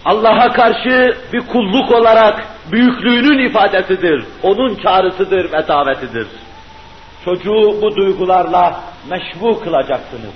Allah'a 0.04 0.52
karşı 0.52 1.16
bir 1.32 1.40
kulluk 1.40 1.92
olarak 1.92 2.46
büyüklüğünün 2.72 3.48
ifadesidir. 3.48 4.24
Onun 4.42 4.74
çağrısıdır 4.74 5.52
ve 5.52 5.68
davetidir. 5.68 6.26
Çocuğu 7.24 7.82
bu 7.82 7.96
duygularla 7.96 8.80
meşbu 9.10 9.60
kılacaksınız. 9.60 10.34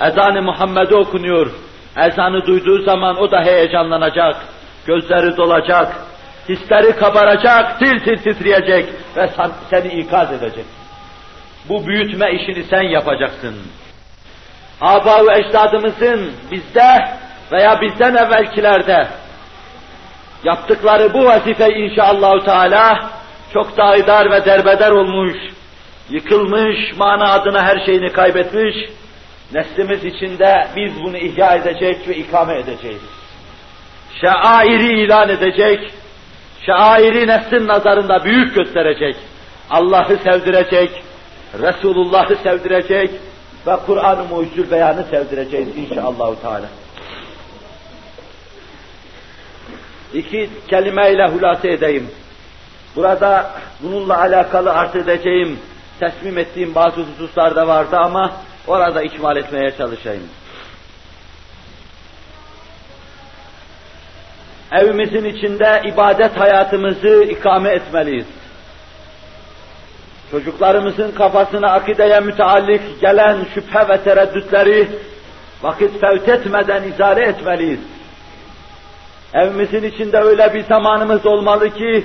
Ezan-ı 0.00 0.42
Muhammed'e 0.42 0.96
okunuyor. 0.96 1.50
Ezanı 1.96 2.46
duyduğu 2.46 2.82
zaman 2.82 3.16
o 3.16 3.30
da 3.30 3.42
heyecanlanacak, 3.42 4.36
gözleri 4.86 5.36
dolacak, 5.36 5.96
hisleri 6.48 6.96
kabaracak, 6.96 7.78
tir 7.78 8.04
tir 8.04 8.16
titreyecek 8.16 8.88
ve 9.16 9.30
seni 9.70 9.92
ikaz 9.92 10.32
edecek. 10.32 10.64
Bu 11.68 11.86
büyütme 11.86 12.32
işini 12.32 12.64
sen 12.64 12.82
yapacaksın. 12.82 13.54
Aba 14.80 15.26
ve 15.26 15.38
ecdadımızın 15.38 16.32
bizde 16.50 17.08
veya 17.52 17.80
bizden 17.80 18.14
evvelkilerde 18.14 19.08
yaptıkları 20.44 21.14
bu 21.14 21.24
vazife 21.24 21.68
inşallah 21.68 22.44
Teala 22.44 23.10
çok 23.52 23.76
daidar 23.76 24.30
ve 24.30 24.44
derbeder 24.44 24.90
olmuş, 24.90 25.36
yıkılmış, 26.10 26.96
mana 26.96 27.32
adına 27.32 27.62
her 27.62 27.86
şeyini 27.86 28.12
kaybetmiş, 28.12 28.76
neslimiz 29.52 30.04
içinde 30.04 30.66
biz 30.76 31.02
bunu 31.02 31.16
ihya 31.16 31.54
edecek 31.54 32.08
ve 32.08 32.16
ikame 32.16 32.58
edeceğiz. 32.58 33.02
Şairi 34.20 35.04
ilan 35.04 35.28
edecek, 35.28 35.92
şairi 36.66 37.26
neslin 37.26 37.68
nazarında 37.68 38.24
büyük 38.24 38.54
gösterecek, 38.54 39.16
Allah'ı 39.70 40.16
sevdirecek, 40.16 41.02
Resulullah'ı 41.62 42.36
sevdirecek 42.36 43.10
ve 43.66 43.76
Kur'an-ı 43.86 44.24
Mucizül 44.24 44.70
Beyan'ı 44.70 45.04
sevdireceğiz 45.10 45.68
inşallah 45.76 46.36
Teala. 46.42 46.66
İki 50.14 50.50
kelimeyle 50.68 51.26
hulasa 51.26 51.68
edeyim. 51.68 52.10
Burada 52.96 53.50
bununla 53.80 54.20
alakalı 54.20 54.72
arz 54.72 54.96
edeceğim, 54.96 55.58
teslim 56.00 56.38
ettiğim 56.38 56.74
bazı 56.74 57.00
hususlar 57.00 57.56
da 57.56 57.68
vardı 57.68 57.96
ama 57.96 58.32
orada 58.66 59.02
ikmal 59.02 59.36
etmeye 59.36 59.76
çalışayım. 59.78 60.22
Evimizin 64.74 65.24
içinde 65.24 65.82
ibadet 65.84 66.40
hayatımızı 66.40 67.24
ikame 67.24 67.70
etmeliyiz. 67.70 68.26
Çocuklarımızın 70.30 71.12
kafasına 71.12 71.70
akideye 71.70 72.20
müteallik 72.20 73.00
gelen 73.00 73.36
şüphe 73.54 73.88
ve 73.88 74.00
tereddütleri 74.04 74.88
vakit 75.62 76.00
fevt 76.00 76.28
etmeden 76.28 76.82
izale 76.82 77.24
etmeliyiz. 77.24 77.80
Evimizin 79.34 79.82
içinde 79.82 80.18
öyle 80.18 80.54
bir 80.54 80.64
zamanımız 80.64 81.26
olmalı 81.26 81.70
ki, 81.70 82.04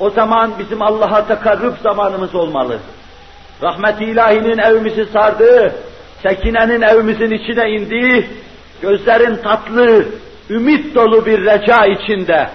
o 0.00 0.10
zaman 0.10 0.52
bizim 0.58 0.82
Allah'a 0.82 1.26
takarruf 1.26 1.80
zamanımız 1.82 2.34
olmalı. 2.34 2.78
Rahmet-i 3.62 4.04
ilahinin 4.04 4.58
evimizi 4.58 5.06
sardığı, 5.06 5.74
sekinenin 6.22 6.82
evimizin 6.82 7.30
içine 7.30 7.70
indiği, 7.70 8.26
gözlerin 8.82 9.36
tatlı, 9.36 10.04
ümit 10.50 10.94
dolu 10.94 11.26
bir 11.26 11.44
reca 11.44 11.86
içinde, 11.86 12.48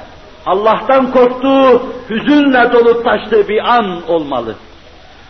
Allah'tan 0.45 1.11
korktuğu, 1.11 1.83
hüzünle 2.09 2.71
dolup 2.71 3.05
taştığı 3.05 3.47
bir 3.47 3.73
an 3.73 4.01
olmalı. 4.07 4.55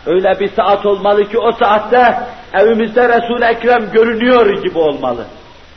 Öyle 0.06 0.40
bir 0.40 0.48
saat 0.48 0.86
olmalı 0.86 1.28
ki 1.28 1.38
o 1.38 1.52
saatte 1.52 2.18
evimizde 2.54 3.08
Resul-i 3.08 3.44
Ekrem 3.44 3.92
görünüyor 3.92 4.62
gibi 4.62 4.78
olmalı. 4.78 5.24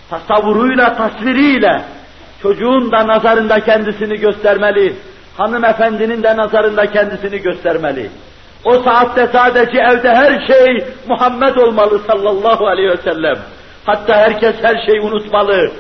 Tasavvuruyla, 0.10 0.94
tasviriyle, 0.94 1.82
çocuğun 2.42 2.92
da 2.92 3.08
nazarında 3.08 3.60
kendisini 3.60 4.16
göstermeli, 4.20 4.96
hanımefendinin 5.38 6.24
de 6.24 6.38
nazarında 6.38 6.86
kendisini 6.86 7.42
göstermeli. 7.42 8.10
O 8.66 8.80
saatte 8.80 9.28
sadece 9.32 9.80
evde 9.80 10.10
her 10.10 10.48
şey 10.48 10.86
Muhammed 11.08 11.56
olmalı 11.56 12.00
sallallahu 12.08 12.68
aleyhi 12.68 12.90
ve 12.90 12.98
sellem. 12.98 13.36
Hatta 13.86 14.16
herkes 14.16 14.56
her 14.62 14.86
şeyi 14.86 15.02
unutmalı. 15.02 15.72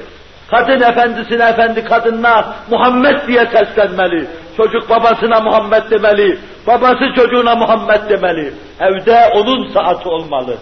Kadın 0.52 0.82
efendisine 0.82 1.44
efendi 1.50 1.84
kadınına 1.84 2.56
Muhammed 2.70 3.28
diye 3.28 3.46
seslenmeli. 3.46 4.28
Çocuk 4.58 4.89
babasına 4.89 5.39
Muhammed 5.39 5.91
demeli. 5.91 6.39
Babası 6.68 7.14
çocuğuna 7.16 7.56
Muhammed 7.56 8.10
demeli. 8.10 8.54
Evde 8.80 9.30
onun 9.36 9.68
saati 9.74 10.10
olmalı. 10.10 10.58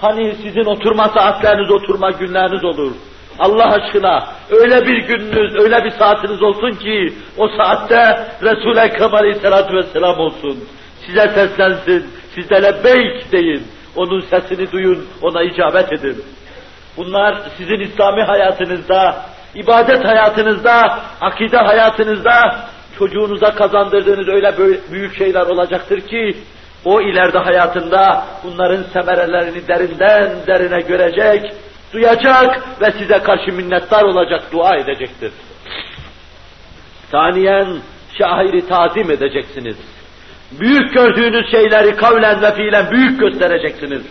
Hani 0.00 0.34
sizin 0.34 0.64
oturma 0.64 1.08
saatleriniz, 1.08 1.70
oturma 1.70 2.10
günleriniz 2.10 2.64
olur. 2.64 2.92
Allah 3.38 3.72
aşkına 3.72 4.26
öyle 4.50 4.86
bir 4.86 5.02
gününüz, 5.02 5.56
öyle 5.56 5.84
bir 5.84 5.90
saatiniz 5.90 6.42
olsun 6.42 6.70
ki 6.70 7.14
o 7.38 7.48
saatte 7.48 8.26
Resul-i 8.42 8.80
Ekrem 8.80 9.14
Aleyhisselatü 9.14 9.76
Vesselam 9.76 10.18
olsun. 10.18 10.64
Size 11.06 11.28
seslensin, 11.28 12.06
siz 12.34 12.50
de 12.50 12.82
deyin. 13.32 13.62
Onun 13.96 14.20
sesini 14.20 14.72
duyun, 14.72 15.06
ona 15.22 15.42
icabet 15.42 15.92
edin. 15.92 16.16
Bunlar 16.96 17.38
sizin 17.56 17.80
İslami 17.80 18.22
hayatınızda, 18.22 19.16
ibadet 19.54 20.04
hayatınızda, 20.04 20.98
akide 21.20 21.56
hayatınızda 21.56 22.66
çocuğunuza 22.98 23.54
kazandırdığınız 23.54 24.28
öyle 24.28 24.54
büyük 24.92 25.18
şeyler 25.18 25.46
olacaktır 25.46 26.00
ki 26.00 26.36
o 26.84 27.00
ileride 27.00 27.38
hayatında 27.38 28.24
bunların 28.44 28.82
semerelerini 28.92 29.68
derinden 29.68 30.30
derine 30.46 30.80
görecek, 30.80 31.52
duyacak 31.92 32.80
ve 32.80 32.92
size 32.98 33.18
karşı 33.18 33.52
minnettar 33.52 34.02
olacak, 34.02 34.42
dua 34.52 34.76
edecektir. 34.76 35.32
Saniyen 37.10 37.66
şairi 38.18 38.68
tazim 38.68 39.10
edeceksiniz. 39.10 39.76
Büyük 40.60 40.94
gördüğünüz 40.94 41.50
şeyleri 41.50 41.96
kavlen 41.96 42.42
ve 42.42 42.54
fiilen 42.54 42.90
büyük 42.90 43.20
göstereceksiniz. 43.20 44.02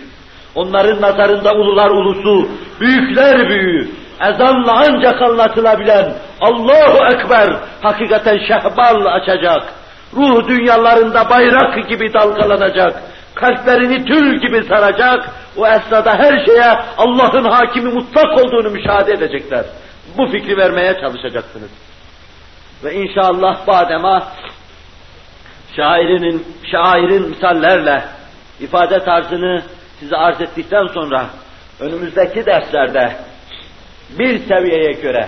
Onların 0.56 1.01
nazarında 1.01 1.53
ulular 1.53 1.89
ulusu, 1.89 2.49
büyükler 2.80 3.49
büyüğü, 3.49 3.89
ezanla 4.22 4.84
ancak 4.88 5.22
anlatılabilen 5.22 6.14
Allahu 6.41 7.16
Ekber 7.16 7.56
hakikaten 7.82 8.38
şehbal 8.47 9.06
açacak. 9.06 9.64
Ruh 10.14 10.47
dünyalarında 10.47 11.30
bayrak 11.30 11.89
gibi 11.89 12.14
dalgalanacak. 12.14 13.03
Kalplerini 13.36 14.06
tül 14.06 14.39
gibi 14.41 14.64
saracak. 14.64 15.30
O 15.58 15.68
esnada 15.68 16.16
her 16.18 16.45
şeye 16.45 16.80
Allah'ın 16.97 17.43
hakimi 17.43 17.93
mutlak 17.93 18.38
olduğunu 18.38 18.70
müşahede 18.70 19.14
edecekler. 19.14 19.66
Bu 20.18 20.28
fikri 20.28 20.58
vermeye 20.58 20.93
çalışacaksınız. 21.01 21.70
Ve 22.84 22.93
inşallah 22.93 23.68
badema 23.68 24.28
şairinin, 25.76 26.45
şairin 26.72 27.30
misallerle 27.30 28.03
ifade 28.60 28.99
tarzını 28.99 29.62
size 30.00 30.16
arz 30.16 30.41
ettikten 30.41 30.88
sonra 30.88 31.26
önümüzdeki 31.80 32.46
derslerde 32.46 33.16
bir 34.20 34.39
seviyeye 34.39 34.91
göre 34.91 35.28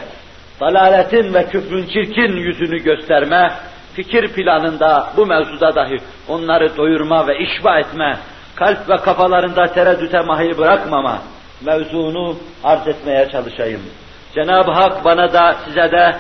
dalaletin 0.60 1.34
ve 1.34 1.48
küfrün 1.48 1.88
çirkin 1.88 2.38
yüzünü 2.38 2.78
gösterme, 2.78 3.52
fikir 3.94 4.28
planında 4.28 5.10
bu 5.18 5.26
mevzuda 5.26 5.76
dahi 5.76 5.98
onları 6.28 6.78
doyurma 6.78 7.28
ve 7.28 7.40
işba 7.40 7.80
etme, 7.80 8.18
kalp 8.56 8.90
ve 8.90 8.98
kafalarında 8.98 9.66
tereddüte 9.66 10.22
mahil 10.22 10.58
bırakmama 10.58 11.22
mevzunu 11.66 12.38
arz 12.64 12.88
etmeye 12.88 13.30
çalışayım. 13.30 13.82
Cenab-ı 14.36 14.72
Hak 14.72 15.06
bana 15.06 15.34
da 15.34 15.56
size 15.66 15.92
de 15.92 16.16